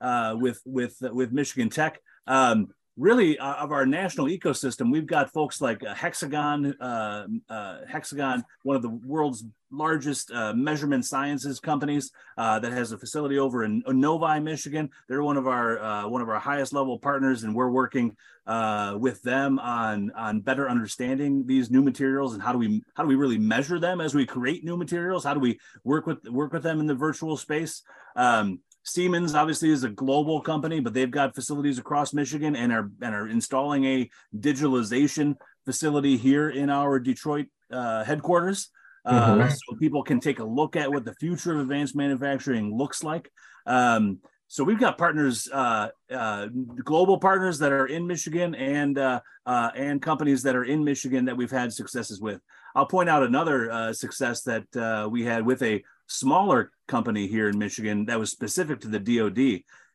with, 0.00 0.60
with, 0.64 0.96
with 1.00 1.32
Michigan 1.32 1.70
Tech. 1.70 2.00
Um, 2.26 2.68
really 2.96 3.38
uh, 3.38 3.54
of 3.54 3.72
our 3.72 3.86
national 3.86 4.26
ecosystem, 4.26 4.90
we've 4.90 5.06
got 5.06 5.32
folks 5.32 5.60
like 5.60 5.82
uh, 5.82 5.94
Hexagon, 5.94 6.74
uh, 6.80 7.26
uh 7.48 7.78
Hexagon, 7.88 8.44
one 8.62 8.76
of 8.76 8.82
the 8.82 8.90
world's 8.90 9.44
largest 9.70 10.30
uh, 10.30 10.52
measurement 10.54 11.04
sciences 11.04 11.58
companies 11.58 12.12
uh, 12.38 12.60
that 12.60 12.70
has 12.70 12.92
a 12.92 12.98
facility 12.98 13.38
over 13.38 13.64
in 13.64 13.82
Novi, 13.88 14.38
Michigan. 14.38 14.88
They're 15.08 15.24
one 15.24 15.36
of 15.36 15.48
our 15.48 16.08
one 16.08 16.22
of 16.22 16.28
our 16.28 16.38
highest 16.38 16.72
level 16.72 16.98
partners, 16.98 17.42
and 17.42 17.54
we're 17.54 17.70
working 17.70 18.16
with 18.46 19.20
them 19.22 19.58
on 19.58 20.12
on 20.12 20.40
better 20.40 20.68
understanding 20.68 21.44
these 21.46 21.70
new 21.70 21.82
materials 21.82 22.34
and 22.34 22.42
how 22.42 22.52
do 22.52 22.58
we 22.58 22.82
how 22.94 23.02
do 23.02 23.08
we 23.08 23.16
really 23.16 23.38
measure 23.38 23.80
them 23.80 24.00
as 24.00 24.14
we 24.14 24.26
create 24.26 24.64
new 24.64 24.76
materials? 24.76 25.24
How 25.24 25.34
do 25.34 25.40
we 25.40 25.58
work 25.82 26.06
with 26.06 26.28
work 26.28 26.52
with 26.52 26.62
them 26.62 26.78
in 26.78 26.86
the 26.86 26.94
virtual 26.94 27.36
space? 27.36 27.82
Um, 28.14 28.60
Siemens 28.84 29.34
obviously 29.34 29.70
is 29.70 29.82
a 29.82 29.88
global 29.88 30.40
company, 30.40 30.78
but 30.78 30.92
they've 30.92 31.10
got 31.10 31.34
facilities 31.34 31.78
across 31.78 32.12
Michigan 32.12 32.54
and 32.54 32.72
are 32.72 32.90
and 33.00 33.14
are 33.14 33.28
installing 33.28 33.84
a 33.84 34.10
digitalization 34.36 35.34
facility 35.64 36.16
here 36.16 36.50
in 36.50 36.70
our 36.70 36.98
Detroit 36.98 37.46
uh, 37.72 38.04
headquarters. 38.04 38.70
Uh, 39.06 39.34
mm-hmm. 39.34 39.48
so 39.50 39.76
people 39.76 40.02
can 40.02 40.18
take 40.18 40.38
a 40.38 40.44
look 40.44 40.76
at 40.76 40.90
what 40.90 41.04
the 41.04 41.14
future 41.14 41.52
of 41.52 41.60
advanced 41.60 41.94
manufacturing 41.94 42.74
looks 42.74 43.04
like. 43.04 43.30
Um, 43.66 44.18
so 44.48 44.62
we've 44.62 44.78
got 44.78 44.98
partners, 44.98 45.48
uh, 45.52 45.88
uh, 46.10 46.46
global 46.84 47.18
partners 47.18 47.58
that 47.58 47.72
are 47.72 47.86
in 47.86 48.06
Michigan, 48.06 48.54
and 48.54 48.98
uh, 48.98 49.20
uh, 49.46 49.70
and 49.74 50.00
companies 50.00 50.42
that 50.44 50.54
are 50.54 50.64
in 50.64 50.84
Michigan 50.84 51.24
that 51.24 51.36
we've 51.36 51.50
had 51.50 51.72
successes 51.72 52.20
with. 52.20 52.40
I'll 52.74 52.86
point 52.86 53.08
out 53.08 53.22
another 53.22 53.70
uh, 53.70 53.92
success 53.92 54.42
that 54.42 54.76
uh, 54.76 55.08
we 55.10 55.24
had 55.24 55.44
with 55.44 55.62
a 55.62 55.82
smaller 56.06 56.70
company 56.88 57.26
here 57.26 57.48
in 57.48 57.58
Michigan 57.58 58.06
that 58.06 58.18
was 58.18 58.30
specific 58.30 58.80
to 58.80 58.88
the 58.88 58.98
DoD. 58.98 59.38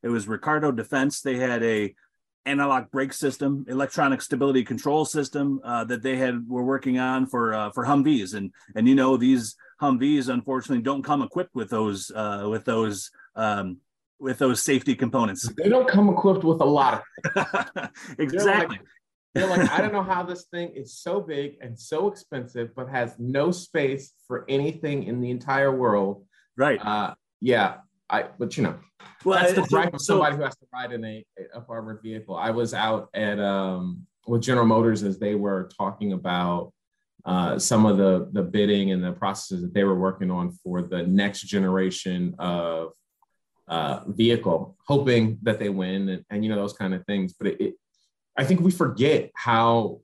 It 0.02 0.10
was 0.10 0.28
Ricardo 0.28 0.72
Defense. 0.72 1.22
They 1.22 1.38
had 1.38 1.63
a 1.63 1.93
anti-lock 2.45 2.89
brake 2.91 3.13
system, 3.13 3.65
electronic 3.67 4.22
stability 4.22 4.63
control 4.63 5.06
system 5.06 5.60
uh, 5.63 5.84
that 5.86 6.02
they 6.02 6.17
had 6.17 6.48
were 6.48 6.63
working 6.63 7.00
on 7.00 7.26
for 7.28 7.54
uh, 7.54 7.69
for 7.72 7.86
Humvees, 7.86 8.34
and 8.34 8.52
and 8.76 8.88
you 8.88 8.95
know 8.95 9.17
these 9.17 9.56
Humvees 9.82 10.30
unfortunately 10.30 10.84
don't 10.84 11.04
come 11.04 11.22
equipped 11.22 11.56
with 11.56 11.69
those 11.69 12.12
uh, 12.15 12.48
with 12.50 12.65
those 12.65 13.12
um, 13.36 13.78
with 14.19 14.38
those 14.38 14.62
safety 14.62 14.95
components. 14.95 15.50
They 15.58 15.69
don't 15.69 15.88
come 15.88 16.10
equipped 16.10 16.43
with 16.43 16.62
a 16.62 16.65
lot 16.65 17.04
of 17.36 17.89
exactly. 18.17 18.80
They're 19.34 19.48
like, 19.48 19.70
I 19.72 19.82
don't 19.82 19.94
know 19.98 20.04
how 20.04 20.24
this 20.24 20.46
thing 20.46 20.70
is 20.76 20.98
so 20.98 21.22
big 21.22 21.58
and 21.62 21.80
so 21.80 22.08
expensive, 22.08 22.70
but 22.76 22.89
has 22.89 23.15
no 23.20 23.52
space 23.52 24.13
for 24.28 24.46
anything 24.50 25.04
in 25.04 25.22
the 25.22 25.30
entire 25.32 25.76
world. 25.76 26.26
Right. 26.58 26.80
Uh, 26.84 27.13
yeah. 27.42 27.78
I, 28.10 28.26
but 28.38 28.58
you 28.58 28.63
know, 28.63 28.76
well, 29.24 29.39
that's 29.39 29.54
the 29.54 29.62
gripe 29.62 29.94
of 29.94 30.02
somebody 30.02 30.36
who 30.36 30.44
has 30.44 30.58
to 30.58 30.65
ride 30.74 30.92
in 30.92 31.06
a, 31.06 31.24
a 31.54 31.63
armored 31.68 32.02
vehicle. 32.02 32.36
I 32.36 32.50
was 32.50 32.74
out 32.74 33.10
at 33.13 33.39
um, 33.39 34.08
with 34.28 34.42
General 34.42 34.65
Motors 34.65 35.04
as 35.04 35.20
they 35.20 35.36
were 35.36 35.70
talking 35.78 36.13
about 36.13 36.74
uh, 37.26 37.60
some 37.60 37.86
of 37.86 37.98
the 37.98 38.30
the 38.32 38.42
bidding 38.42 38.92
and 38.92 39.04
the 39.04 39.12
processes 39.12 39.62
that 39.62 39.74
they 39.74 39.84
were 39.84 40.00
working 40.00 40.32
on 40.32 40.52
for 40.63 40.82
the 40.82 41.04
next 41.04 41.42
generation 41.42 42.36
of 42.39 42.94
uh, 43.68 44.02
vehicle, 44.08 44.76
hoping 44.88 45.38
that 45.44 45.60
they 45.60 45.70
win 45.70 46.10
and, 46.10 46.26
and 46.30 46.44
you 46.44 46.50
know 46.50 46.56
those 46.56 46.74
kind 46.74 46.94
of 46.94 47.06
things. 47.06 47.34
But 47.34 47.48
it, 47.48 47.62
it, 47.62 47.74
I 48.39 48.45
think 48.45 48.62
we 48.62 48.71
forget 48.71 49.32
how 49.36 49.99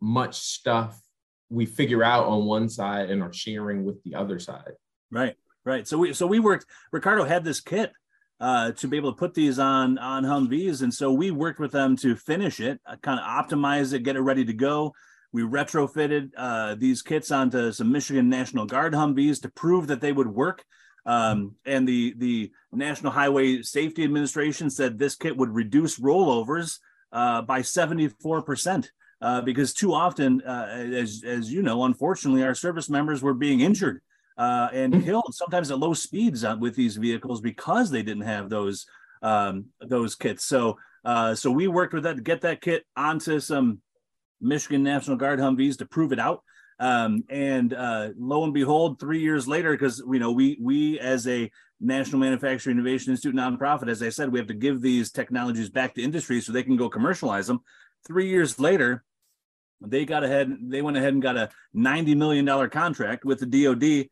much 0.00 0.36
stuff 0.36 1.00
we 1.48 1.64
figure 1.64 2.02
out 2.02 2.26
on 2.26 2.44
one 2.44 2.68
side 2.68 3.08
and 3.08 3.22
are 3.22 3.32
sharing 3.32 3.84
with 3.84 4.02
the 4.02 4.16
other 4.16 4.40
side. 4.40 4.72
Right, 5.12 5.36
right. 5.64 5.86
So 5.86 5.96
we 5.96 6.12
so 6.12 6.26
we 6.26 6.40
worked. 6.40 6.66
Ricardo 6.90 7.22
had 7.22 7.44
this 7.44 7.60
kit 7.60 7.92
uh, 8.40 8.72
to 8.72 8.88
be 8.88 8.96
able 8.96 9.12
to 9.12 9.16
put 9.16 9.32
these 9.32 9.60
on 9.60 9.96
on 9.98 10.24
Humvees, 10.24 10.82
and 10.82 10.92
so 10.92 11.12
we 11.12 11.30
worked 11.30 11.60
with 11.60 11.70
them 11.70 11.96
to 11.98 12.16
finish 12.16 12.58
it, 12.58 12.80
uh, 12.84 12.96
kind 12.96 13.20
of 13.20 13.26
optimize 13.26 13.92
it, 13.92 14.02
get 14.02 14.16
it 14.16 14.22
ready 14.22 14.44
to 14.44 14.52
go. 14.52 14.92
We 15.32 15.42
retrofitted 15.42 16.30
uh, 16.36 16.74
these 16.74 17.02
kits 17.02 17.30
onto 17.30 17.70
some 17.70 17.92
Michigan 17.92 18.28
National 18.28 18.66
Guard 18.66 18.92
Humvees 18.92 19.40
to 19.42 19.50
prove 19.50 19.86
that 19.86 20.00
they 20.00 20.10
would 20.10 20.26
work. 20.26 20.64
Um, 21.06 21.54
and 21.64 21.86
the 21.86 22.14
the 22.18 22.50
National 22.72 23.12
Highway 23.12 23.62
Safety 23.62 24.02
Administration 24.02 24.68
said 24.68 24.98
this 24.98 25.14
kit 25.14 25.36
would 25.36 25.54
reduce 25.54 26.00
rollovers 26.00 26.80
uh, 27.12 27.42
by 27.42 27.60
74%. 27.60 28.88
Uh, 29.20 29.40
because 29.40 29.74
too 29.74 29.92
often, 29.92 30.40
uh, 30.42 30.68
as, 30.92 31.24
as 31.26 31.52
you 31.52 31.60
know, 31.60 31.82
unfortunately, 31.82 32.44
our 32.44 32.54
service 32.54 32.88
members 32.88 33.20
were 33.20 33.34
being 33.34 33.60
injured 33.60 34.00
uh, 34.36 34.68
and 34.72 34.92
mm-hmm. 34.92 35.04
killed, 35.04 35.34
sometimes 35.34 35.72
at 35.72 35.78
low 35.80 35.92
speeds 35.92 36.44
with 36.60 36.76
these 36.76 36.96
vehicles 36.96 37.40
because 37.40 37.90
they 37.90 38.04
didn't 38.04 38.22
have 38.22 38.48
those 38.48 38.86
um, 39.20 39.66
those 39.80 40.14
kits. 40.14 40.44
So 40.44 40.78
uh, 41.04 41.34
so 41.34 41.50
we 41.50 41.68
worked 41.68 41.94
with 41.94 42.04
that 42.04 42.16
to 42.16 42.22
get 42.22 42.42
that 42.42 42.60
kit 42.60 42.84
onto 42.96 43.40
some 43.40 43.80
Michigan 44.40 44.82
National 44.82 45.16
Guard 45.16 45.40
Humvees 45.40 45.78
to 45.78 45.86
prove 45.86 46.12
it 46.12 46.18
out. 46.18 46.42
Um, 46.80 47.24
and 47.28 47.74
uh, 47.74 48.10
lo 48.16 48.44
and 48.44 48.54
behold, 48.54 49.00
three 49.00 49.20
years 49.20 49.48
later, 49.48 49.72
because 49.72 49.98
you 49.98 50.20
know 50.20 50.32
we 50.32 50.58
we 50.60 51.00
as 51.00 51.26
a 51.26 51.50
National 51.80 52.20
Manufacturing 52.20 52.76
Innovation 52.76 53.12
Institute 53.12 53.34
nonprofit, 53.34 53.88
as 53.88 54.02
I 54.02 54.08
said, 54.08 54.32
we 54.32 54.38
have 54.38 54.48
to 54.48 54.54
give 54.54 54.80
these 54.80 55.12
technologies 55.12 55.70
back 55.70 55.94
to 55.94 56.02
industry 56.02 56.40
so 56.40 56.52
they 56.52 56.62
can 56.62 56.76
go 56.76 56.88
commercialize 56.88 57.46
them. 57.46 57.60
Three 58.06 58.28
years 58.28 58.58
later, 58.58 59.04
they 59.80 60.04
got 60.04 60.24
ahead. 60.24 60.56
They 60.60 60.82
went 60.82 60.96
ahead 60.96 61.12
and 61.12 61.22
got 61.22 61.36
a 61.36 61.50
ninety 61.72 62.14
million 62.14 62.44
dollar 62.44 62.68
contract 62.68 63.24
with 63.24 63.38
the 63.40 63.46
DoD 63.46 64.08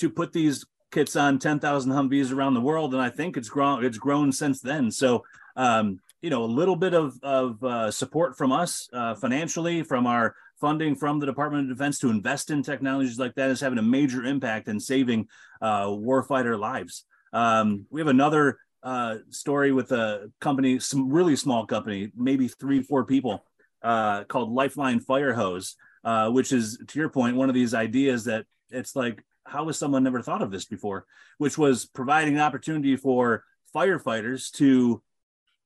to 0.00 0.10
put 0.10 0.32
these 0.32 0.66
kits 0.92 1.16
on 1.16 1.38
ten 1.38 1.60
thousand 1.60 1.92
Humvees 1.92 2.32
around 2.32 2.54
the 2.54 2.60
world, 2.60 2.92
and 2.92 3.02
I 3.02 3.10
think 3.10 3.36
it's 3.36 3.48
grown. 3.48 3.84
It's 3.84 3.98
grown 3.98 4.32
since 4.32 4.60
then. 4.60 4.90
So. 4.90 5.24
Um, 5.56 6.00
you 6.22 6.30
know, 6.30 6.44
a 6.44 6.46
little 6.46 6.76
bit 6.76 6.94
of, 6.94 7.18
of 7.22 7.64
uh, 7.64 7.90
support 7.90 8.36
from 8.36 8.52
us 8.52 8.88
uh, 8.92 9.14
financially, 9.14 9.82
from 9.82 10.06
our 10.06 10.34
funding 10.60 10.94
from 10.94 11.18
the 11.18 11.26
Department 11.26 11.70
of 11.70 11.76
Defense 11.76 11.98
to 12.00 12.10
invest 12.10 12.50
in 12.50 12.62
technologies 12.62 13.18
like 13.18 13.34
that 13.34 13.50
is 13.50 13.60
having 13.60 13.78
a 13.78 13.82
major 13.82 14.24
impact 14.24 14.68
in 14.68 14.78
saving 14.78 15.28
uh, 15.60 15.86
warfighter 15.86 16.58
lives. 16.58 17.04
Um, 17.32 17.86
we 17.90 18.00
have 18.00 18.08
another 18.08 18.58
uh, 18.82 19.16
story 19.30 19.72
with 19.72 19.92
a 19.92 20.30
company, 20.40 20.78
some 20.78 21.10
really 21.10 21.36
small 21.36 21.66
company, 21.66 22.12
maybe 22.16 22.48
three, 22.48 22.82
four 22.82 23.04
people, 23.04 23.44
uh, 23.82 24.24
called 24.24 24.52
Lifeline 24.52 25.00
Fire 25.00 25.34
Hose, 25.34 25.76
uh, 26.04 26.30
which 26.30 26.52
is, 26.52 26.78
to 26.88 26.98
your 26.98 27.08
point, 27.08 27.36
one 27.36 27.48
of 27.48 27.54
these 27.54 27.74
ideas 27.74 28.24
that 28.24 28.46
it's 28.70 28.94
like, 28.94 29.24
how 29.44 29.66
has 29.66 29.78
someone 29.78 30.04
never 30.04 30.22
thought 30.22 30.42
of 30.42 30.50
this 30.50 30.64
before? 30.64 31.06
Which 31.38 31.58
was 31.58 31.86
providing 31.86 32.34
an 32.34 32.40
opportunity 32.40 32.96
for 32.96 33.44
firefighters 33.74 34.50
to 34.52 35.02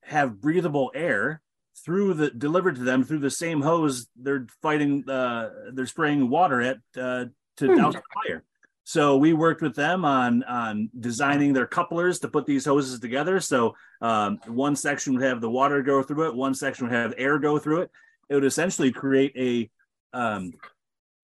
have 0.02 0.40
breathable 0.40 0.90
air 0.94 1.40
through 1.76 2.14
the 2.14 2.30
delivered 2.30 2.76
to 2.76 2.82
them 2.82 3.04
through 3.04 3.18
the 3.18 3.30
same 3.30 3.60
hose 3.60 4.06
they're 4.16 4.46
fighting 4.62 5.08
uh, 5.08 5.50
they're 5.72 5.87
spraying 5.87 6.28
water 6.30 6.60
at 6.60 6.78
uh, 6.96 7.26
to 7.56 7.66
hmm. 7.66 7.76
douse 7.76 7.94
the 7.94 8.02
fire. 8.14 8.44
So 8.87 9.16
we 9.16 9.32
worked 9.32 9.62
with 9.62 9.74
them 9.74 10.04
on 10.04 10.42
on 10.44 10.90
designing 10.98 11.52
their 11.52 11.66
couplers 11.66 12.20
to 12.20 12.28
put 12.28 12.46
these 12.46 12.64
hoses 12.64 13.00
together. 13.00 13.40
So 13.40 13.74
um, 14.00 14.38
one 14.46 14.76
section 14.76 15.14
would 15.14 15.22
have 15.22 15.40
the 15.40 15.50
water 15.50 15.82
go 15.82 16.02
through 16.02 16.28
it 16.28 16.34
one 16.34 16.54
section 16.54 16.87
would 16.87 16.94
have 16.94 17.14
air 17.16 17.38
go 17.38 17.58
through 17.58 17.82
it. 17.82 17.90
It 18.28 18.34
would 18.34 18.44
essentially 18.44 18.92
create 18.92 19.32
a 19.37 19.70
um, 20.16 20.52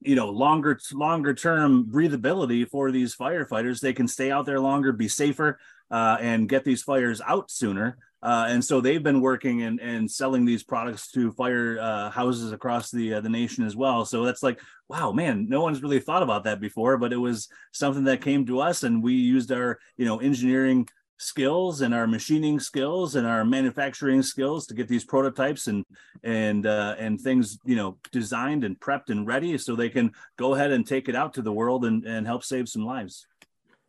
you 0.01 0.17
know 0.17 0.31
longer 0.31 0.79
longer 0.93 1.35
term 1.35 1.85
breathability 1.85 2.69
for 2.69 2.91
these 2.91 3.15
firefighters. 3.15 3.81
They 3.81 3.93
can 3.93 4.09
stay 4.09 4.31
out 4.31 4.47
there 4.47 4.61
longer 4.61 4.93
be 4.93 5.09
safer 5.09 5.59
uh, 5.91 6.17
and 6.21 6.49
get 6.49 6.65
these 6.65 6.83
fires 6.83 7.21
out 7.21 7.51
sooner 7.51 7.99
Uh, 8.23 8.47
and 8.49 8.65
so 8.65 8.81
they've 8.81 9.03
been 9.03 9.21
working 9.21 9.63
and, 9.63 9.81
and 9.81 10.11
selling 10.11 10.45
these 10.45 10.63
products 10.63 11.11
to 11.11 11.33
fire 11.33 11.79
uh, 11.81 12.11
houses 12.11 12.53
across 12.53 12.91
the 12.91 13.15
uh, 13.15 13.21
the 13.21 13.29
nation 13.29 13.65
as 13.65 13.77
well. 13.77 14.05
So 14.05 14.25
that's 14.25 14.43
like, 14.43 14.61
wow, 14.89 15.13
man, 15.13 15.49
no 15.49 15.63
one's 15.63 15.83
really 15.83 16.01
thought 16.01 16.23
about 16.23 16.45
that 16.45 16.61
before, 16.61 16.99
but 16.99 17.13
it 17.13 17.17
was 17.17 17.49
something 17.73 18.05
that 18.05 18.21
came 18.21 18.45
to 18.47 18.61
us, 18.61 18.83
and 18.83 19.03
we 19.03 19.15
used 19.15 19.53
our 19.53 19.79
you 19.97 20.05
know 20.05 20.19
engineering 20.19 20.87
skills 21.21 21.83
and 21.83 21.95
our 21.95 22.07
machining 22.07 22.59
skills 22.59 23.15
and 23.15 23.27
our 23.27 23.45
manufacturing 23.45 24.23
skills 24.23 24.67
to 24.67 24.75
get 24.75 24.89
these 24.89 25.05
prototypes 25.05 25.67
and 25.67 25.85
and 26.23 26.67
uh, 26.67 26.95
and 26.99 27.21
things 27.21 27.59
you 27.65 27.77
know 27.77 27.99
designed 28.11 28.65
and 28.65 28.81
prepped 28.81 29.11
and 29.11 29.27
ready 29.27 29.59
so 29.59 29.77
they 29.77 29.91
can 29.91 30.11
go 30.39 30.55
ahead 30.55 30.73
and 30.73 30.87
take 30.87 31.09
it 31.09 31.15
out 31.15 31.35
to 31.35 31.43
the 31.43 31.53
world 31.53 31.85
and, 31.85 32.07
and 32.07 32.27
help 32.27 32.43
save 32.43 32.69
some 32.69 32.87
lives 32.87 33.27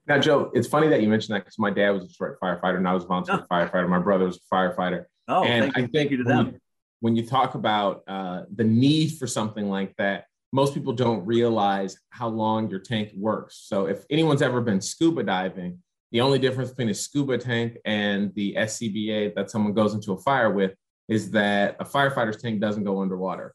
now 0.08 0.18
joe 0.18 0.52
it's 0.54 0.68
funny 0.68 0.88
that 0.88 1.02
you 1.02 1.10
mentioned 1.10 1.36
that 1.36 1.40
because 1.40 1.60
my 1.60 1.70
dad 1.70 1.92
was 1.92 2.04
a 2.04 2.08
Detroit 2.08 2.38
firefighter 2.42 2.78
and 2.78 2.88
i 2.88 2.94
was 2.94 3.04
a 3.04 3.08
volunteer 3.08 3.36
oh. 3.36 3.46
firefighter 3.54 3.88
my 3.90 4.00
brother 4.00 4.26
was 4.26 4.38
a 4.38 4.56
firefighter 4.56 5.06
oh 5.28 5.44
and 5.44 5.72
i 5.76 5.86
think 5.88 6.12
you 6.12 6.18
to 6.18 6.24
them. 6.24 6.38
When, 6.38 6.46
you, 6.54 6.60
when 7.02 7.16
you 7.16 7.26
talk 7.26 7.56
about 7.56 8.04
uh, 8.08 8.44
the 8.54 8.64
need 8.64 9.18
for 9.18 9.28
something 9.28 9.70
like 9.70 9.96
that 9.98 10.26
most 10.54 10.74
people 10.74 10.94
don't 10.94 11.26
realize 11.26 11.98
how 12.10 12.28
long 12.28 12.70
your 12.70 12.80
tank 12.80 13.12
works 13.16 13.64
so 13.66 13.86
if 13.88 14.06
anyone's 14.10 14.42
ever 14.42 14.62
been 14.62 14.82
scuba 14.82 15.24
diving 15.24 15.80
the 16.12 16.22
only 16.22 16.40
difference 16.40 16.70
between 16.72 16.90
a 16.90 16.94
scuba 16.94 17.38
tank 17.38 17.78
and 17.86 18.34
the 18.36 18.54
SCBA 18.56 19.34
that 19.36 19.50
someone 19.50 19.74
goes 19.74 19.94
into 19.94 20.12
a 20.12 20.18
fire 20.18 20.52
with 20.52 20.74
is 21.08 21.32
that 21.32 21.78
a 21.80 21.86
firefighter's 21.86 22.42
tank 22.42 22.60
doesn't 22.60 22.84
go 22.84 23.02
underwater. 23.02 23.54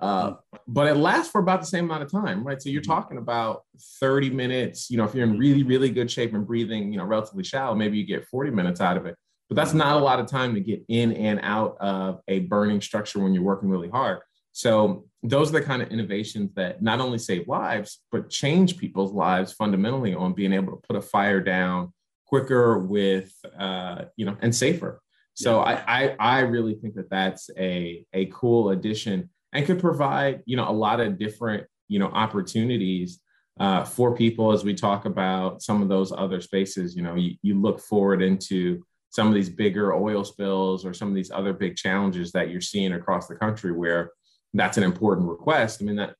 Uh, 0.00 0.32
but 0.66 0.86
it 0.88 0.94
lasts 0.94 1.30
for 1.30 1.40
about 1.40 1.60
the 1.60 1.66
same 1.66 1.84
amount 1.84 2.02
of 2.02 2.10
time, 2.10 2.42
right? 2.42 2.60
So 2.60 2.70
you're 2.70 2.80
mm-hmm. 2.80 2.90
talking 2.90 3.18
about 3.18 3.64
30 4.00 4.30
minutes. 4.30 4.90
You 4.90 4.96
know, 4.96 5.04
if 5.04 5.14
you're 5.14 5.24
in 5.24 5.38
really, 5.38 5.62
really 5.62 5.90
good 5.90 6.10
shape 6.10 6.32
and 6.32 6.46
breathing, 6.46 6.90
you 6.90 6.98
know, 6.98 7.04
relatively 7.04 7.44
shallow, 7.44 7.74
maybe 7.74 7.98
you 7.98 8.06
get 8.06 8.26
40 8.26 8.50
minutes 8.50 8.80
out 8.80 8.96
of 8.96 9.04
it. 9.04 9.14
But 9.48 9.56
that's 9.56 9.74
not 9.74 10.00
a 10.00 10.04
lot 10.04 10.20
of 10.20 10.26
time 10.26 10.54
to 10.54 10.60
get 10.60 10.82
in 10.88 11.12
and 11.12 11.40
out 11.42 11.76
of 11.80 12.20
a 12.28 12.40
burning 12.40 12.80
structure 12.80 13.18
when 13.18 13.34
you're 13.34 13.42
working 13.42 13.68
really 13.68 13.88
hard. 13.88 14.20
So 14.52 15.04
those 15.22 15.50
are 15.50 15.60
the 15.60 15.62
kind 15.62 15.82
of 15.82 15.88
innovations 15.88 16.54
that 16.54 16.82
not 16.82 17.00
only 17.00 17.18
save 17.18 17.46
lives, 17.46 18.00
but 18.10 18.30
change 18.30 18.78
people's 18.78 19.12
lives 19.12 19.52
fundamentally 19.52 20.14
on 20.14 20.32
being 20.32 20.52
able 20.52 20.76
to 20.76 20.82
put 20.86 20.96
a 20.96 21.02
fire 21.02 21.40
down 21.40 21.92
quicker 22.26 22.78
with, 22.78 23.32
uh, 23.58 24.04
you 24.16 24.24
know, 24.24 24.36
and 24.40 24.54
safer. 24.54 25.02
So. 25.34 25.60
I, 25.60 25.82
I, 25.86 26.16
I 26.18 26.40
really 26.40 26.74
think 26.74 26.94
that 26.94 27.10
that's 27.10 27.50
a, 27.58 28.04
a 28.12 28.26
cool 28.26 28.70
addition 28.70 29.30
and 29.52 29.66
could 29.66 29.80
provide, 29.80 30.42
you 30.44 30.56
know, 30.56 30.68
a 30.68 30.72
lot 30.72 31.00
of 31.00 31.18
different, 31.18 31.66
you 31.88 31.98
know, 31.98 32.06
opportunities 32.06 33.20
uh, 33.58 33.84
for 33.84 34.14
people 34.14 34.52
as 34.52 34.64
we 34.64 34.74
talk 34.74 35.04
about 35.04 35.60
some 35.62 35.82
of 35.82 35.88
those 35.88 36.12
other 36.12 36.40
spaces. 36.40 36.96
You 36.96 37.02
know, 37.02 37.14
you, 37.14 37.34
you 37.42 37.60
look 37.60 37.80
forward 37.80 38.22
into 38.22 38.82
some 39.10 39.26
of 39.26 39.34
these 39.34 39.50
bigger 39.50 39.92
oil 39.92 40.24
spills 40.24 40.86
or 40.86 40.94
some 40.94 41.08
of 41.08 41.14
these 41.14 41.30
other 41.30 41.52
big 41.52 41.76
challenges 41.76 42.32
that 42.32 42.48
you're 42.48 42.60
seeing 42.60 42.92
across 42.92 43.26
the 43.26 43.34
country 43.34 43.72
where 43.72 44.12
that's 44.54 44.78
an 44.78 44.84
important 44.84 45.28
request. 45.28 45.82
I 45.82 45.84
mean, 45.84 45.96
that 45.96 46.14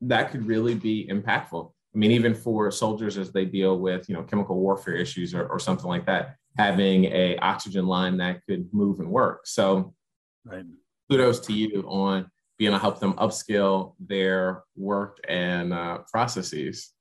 that 0.00 0.30
could 0.30 0.46
really 0.46 0.74
be 0.74 1.08
impactful. 1.10 1.72
I 1.94 1.98
mean, 1.98 2.12
even 2.12 2.34
for 2.34 2.70
soldiers 2.70 3.18
as 3.18 3.32
they 3.32 3.44
deal 3.44 3.78
with, 3.78 4.08
you 4.08 4.14
know, 4.14 4.22
chemical 4.22 4.56
warfare 4.56 4.94
issues 4.94 5.34
or, 5.34 5.46
or 5.46 5.58
something 5.58 5.88
like 5.88 6.06
that, 6.06 6.36
having 6.56 7.06
a 7.06 7.36
oxygen 7.38 7.86
line 7.86 8.18
that 8.18 8.40
could 8.48 8.68
move 8.72 9.00
and 9.00 9.10
work. 9.10 9.46
So 9.46 9.94
right. 10.44 10.64
kudos 11.10 11.40
to 11.40 11.52
you 11.52 11.82
on 11.88 12.30
being 12.58 12.70
able 12.70 12.78
to 12.78 12.82
help 12.82 13.00
them 13.00 13.14
upskill 13.14 13.94
their 14.00 14.64
work 14.76 15.18
and 15.28 15.72
uh, 15.72 15.98
processes. 16.10 16.92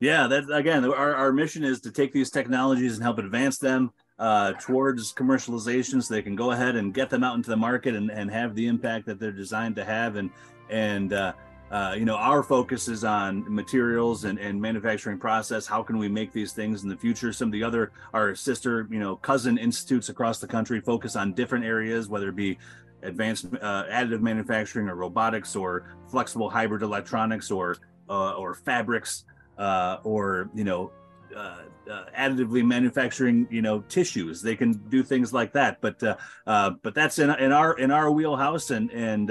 Yeah, 0.00 0.26
that 0.28 0.50
again, 0.50 0.84
our, 0.84 1.14
our 1.14 1.32
mission 1.32 1.62
is 1.62 1.80
to 1.82 1.90
take 1.90 2.12
these 2.12 2.30
technologies 2.30 2.94
and 2.94 3.02
help 3.02 3.18
advance 3.18 3.58
them 3.58 3.90
uh, 4.18 4.52
towards 4.52 5.12
commercialization 5.12 6.02
so 6.02 6.14
they 6.14 6.22
can 6.22 6.36
go 6.36 6.52
ahead 6.52 6.76
and 6.76 6.94
get 6.94 7.10
them 7.10 7.22
out 7.22 7.34
into 7.34 7.50
the 7.50 7.56
market 7.56 7.94
and, 7.94 8.10
and 8.10 8.30
have 8.30 8.54
the 8.54 8.66
impact 8.66 9.04
that 9.06 9.20
they're 9.20 9.32
designed 9.32 9.76
to 9.76 9.84
have. 9.84 10.16
And, 10.16 10.30
and, 10.70 11.12
uh, 11.12 11.32
uh, 11.70 11.94
you 11.96 12.04
know, 12.04 12.16
our 12.16 12.42
focus 12.42 12.88
is 12.88 13.04
on 13.04 13.44
materials 13.52 14.24
and, 14.24 14.38
and 14.38 14.60
manufacturing 14.60 15.18
process. 15.18 15.66
How 15.66 15.82
can 15.82 15.98
we 15.98 16.08
make 16.08 16.32
these 16.32 16.52
things 16.52 16.82
in 16.82 16.88
the 16.88 16.96
future? 16.96 17.32
Some 17.32 17.48
of 17.48 17.52
the 17.52 17.62
other, 17.62 17.92
our 18.12 18.34
sister, 18.34 18.88
you 18.90 18.98
know, 18.98 19.16
cousin 19.16 19.56
institutes 19.56 20.08
across 20.08 20.40
the 20.40 20.48
country 20.48 20.80
focus 20.80 21.14
on 21.14 21.32
different 21.32 21.64
areas, 21.64 22.08
whether 22.08 22.30
it 22.30 22.36
be 22.36 22.58
advanced 23.02 23.46
uh, 23.60 23.84
additive 23.90 24.20
manufacturing 24.20 24.88
or 24.88 24.94
robotics 24.94 25.56
or 25.56 25.96
flexible 26.10 26.50
hybrid 26.50 26.82
electronics 26.82 27.50
or 27.50 27.76
uh, 28.08 28.32
or 28.32 28.54
fabrics 28.54 29.24
uh, 29.58 29.98
or 30.04 30.50
you 30.54 30.64
know 30.64 30.90
uh, 31.36 31.62
uh, 31.90 32.04
additively 32.16 32.64
manufacturing, 32.64 33.46
you 33.50 33.62
know, 33.62 33.80
tissues. 33.82 34.42
They 34.42 34.56
can 34.56 34.72
do 34.88 35.02
things 35.02 35.32
like 35.32 35.52
that. 35.52 35.80
But 35.80 36.02
uh, 36.02 36.70
but 36.82 36.94
that's 36.94 37.18
in, 37.18 37.30
in 37.30 37.52
our 37.52 37.78
in 37.78 37.90
our 37.90 38.10
wheelhouse, 38.10 38.70
and 38.70 38.90
and 38.90 39.30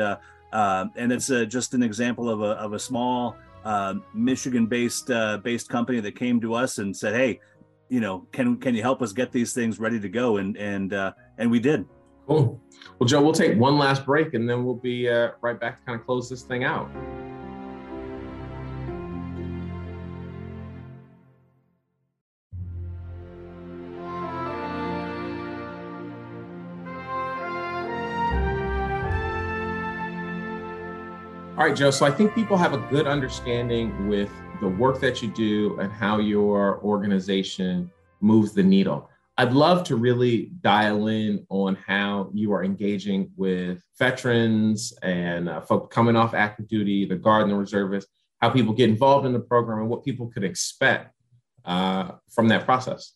and 0.51 1.11
it's 1.11 1.27
just 1.27 1.73
an 1.73 1.83
example 1.83 2.29
of 2.29 2.41
a 2.41 2.51
of 2.51 2.73
a 2.73 2.79
small 2.79 3.37
Michigan-based 4.13 5.11
uh, 5.11 5.37
based 5.37 5.69
company 5.69 5.99
that 5.99 6.15
came 6.15 6.39
to 6.41 6.53
us 6.53 6.79
and 6.79 6.95
said, 6.95 7.15
"Hey, 7.15 7.39
you 7.89 7.99
know, 7.99 8.27
can 8.31 8.57
can 8.57 8.75
you 8.75 8.81
help 8.81 9.01
us 9.01 9.13
get 9.13 9.31
these 9.31 9.53
things 9.53 9.79
ready 9.79 9.99
to 9.99 10.09
go?" 10.09 10.37
And 10.37 10.57
and 10.57 10.93
and 11.37 11.51
we 11.51 11.59
did. 11.59 11.85
Cool. 12.29 12.61
Well, 12.99 13.07
Joe, 13.07 13.23
we'll 13.23 13.33
take 13.33 13.57
one 13.57 13.79
last 13.79 14.05
break, 14.05 14.35
and 14.35 14.47
then 14.47 14.63
we'll 14.63 14.75
be 14.75 15.09
uh, 15.09 15.31
right 15.41 15.59
back 15.59 15.79
to 15.79 15.83
kind 15.83 15.99
of 15.99 16.05
close 16.05 16.29
this 16.29 16.43
thing 16.43 16.63
out. 16.63 16.87
All 31.57 31.65
right, 31.65 31.75
Joe. 31.75 31.89
So 31.89 32.05
I 32.05 32.11
think 32.11 32.35
people 32.35 32.57
have 32.57 32.73
a 32.73 32.77
good 32.91 33.07
understanding 33.07 34.07
with 34.07 34.29
the 34.61 34.67
work 34.67 34.99
that 34.99 35.23
you 35.23 35.29
do 35.29 35.79
and 35.79 35.91
how 35.91 36.19
your 36.19 36.79
organization 36.83 37.89
moves 38.21 38.53
the 38.53 38.61
needle. 38.61 39.08
I'd 39.39 39.53
love 39.53 39.85
to 39.85 39.95
really 39.95 40.51
dial 40.59 41.07
in 41.07 41.45
on 41.47 41.75
how 41.75 42.29
you 42.33 42.51
are 42.51 42.61
engaging 42.61 43.31
with 43.37 43.81
veterans 43.97 44.91
and 45.01 45.47
uh, 45.47 45.61
folks 45.61 45.95
coming 45.95 46.17
off 46.17 46.33
active 46.33 46.67
duty, 46.67 47.05
the 47.05 47.15
Guard 47.15 47.43
and 47.43 47.51
the 47.51 47.55
reservists, 47.55 48.11
how 48.41 48.49
people 48.49 48.73
get 48.73 48.89
involved 48.89 49.25
in 49.25 49.31
the 49.31 49.39
program, 49.39 49.79
and 49.79 49.87
what 49.87 50.03
people 50.03 50.27
could 50.27 50.43
expect 50.43 51.15
uh, 51.63 52.11
from 52.29 52.49
that 52.49 52.65
process. 52.65 53.13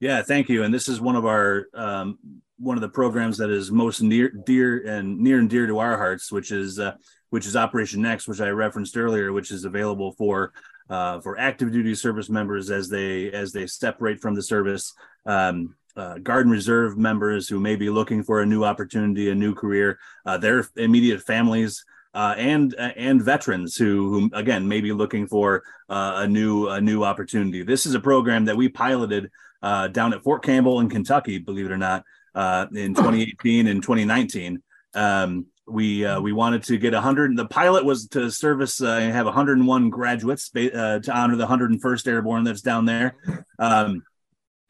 Yeah, 0.00 0.20
thank 0.20 0.50
you. 0.50 0.64
And 0.64 0.74
this 0.74 0.86
is 0.86 1.00
one 1.00 1.16
of 1.16 1.24
our 1.24 1.68
um, 1.72 2.18
one 2.58 2.76
of 2.76 2.82
the 2.82 2.90
programs 2.90 3.38
that 3.38 3.48
is 3.48 3.70
most 3.70 4.02
near, 4.02 4.28
dear, 4.28 4.86
and 4.86 5.18
near 5.18 5.38
and 5.38 5.48
dear 5.48 5.66
to 5.66 5.78
our 5.78 5.96
hearts, 5.96 6.30
which 6.30 6.52
is 6.52 6.78
uh, 6.78 6.92
which 7.30 7.46
is 7.46 7.56
Operation 7.56 8.02
Next, 8.02 8.28
which 8.28 8.42
I 8.42 8.50
referenced 8.50 8.98
earlier, 8.98 9.32
which 9.32 9.50
is 9.50 9.64
available 9.64 10.12
for 10.12 10.52
uh, 10.90 11.20
for 11.20 11.38
active 11.38 11.72
duty 11.72 11.94
service 11.94 12.28
members 12.28 12.70
as 12.70 12.88
they 12.88 13.30
as 13.30 13.52
they 13.52 13.66
separate 13.66 14.20
from 14.20 14.34
the 14.34 14.42
service. 14.42 14.94
Um, 15.28 15.76
uh, 15.96 16.18
Guard 16.18 16.46
and 16.46 16.52
Reserve 16.52 16.96
members 16.96 17.48
who 17.48 17.60
may 17.60 17.76
be 17.76 17.90
looking 17.90 18.22
for 18.22 18.40
a 18.40 18.46
new 18.46 18.64
opportunity, 18.64 19.30
a 19.30 19.34
new 19.34 19.54
career, 19.54 19.98
uh, 20.24 20.38
their 20.38 20.66
immediate 20.76 21.22
families, 21.22 21.84
uh, 22.14 22.34
and 22.38 22.74
uh, 22.78 22.90
and 22.96 23.22
veterans 23.22 23.76
who, 23.76 24.10
who 24.10 24.30
again 24.32 24.66
may 24.66 24.80
be 24.80 24.92
looking 24.92 25.26
for 25.26 25.62
uh, 25.88 26.14
a 26.16 26.26
new 26.26 26.68
a 26.68 26.80
new 26.80 27.04
opportunity. 27.04 27.62
This 27.62 27.84
is 27.84 27.94
a 27.94 28.00
program 28.00 28.46
that 28.46 28.56
we 28.56 28.68
piloted 28.68 29.30
uh, 29.62 29.88
down 29.88 30.12
at 30.12 30.22
Fort 30.22 30.42
Campbell 30.42 30.80
in 30.80 30.88
Kentucky, 30.88 31.38
believe 31.38 31.66
it 31.66 31.72
or 31.72 31.78
not, 31.78 32.04
uh, 32.34 32.66
in 32.74 32.94
2018 32.94 33.66
and 33.66 33.82
2019. 33.82 34.62
Um, 34.94 35.46
we 35.66 36.04
uh, 36.04 36.20
we 36.20 36.32
wanted 36.32 36.62
to 36.64 36.78
get 36.78 36.94
100 36.94 37.36
the 37.36 37.44
pilot 37.44 37.84
was 37.84 38.08
to 38.08 38.30
service 38.30 38.80
uh, 38.80 38.98
and 39.02 39.12
have 39.12 39.26
101 39.26 39.90
graduates 39.90 40.50
uh, 40.56 40.98
to 40.98 41.12
honor 41.12 41.36
the 41.36 41.46
101st 41.46 42.06
airborne 42.06 42.44
that's 42.44 42.62
down 42.62 42.86
there 42.86 43.16
um, 43.58 44.02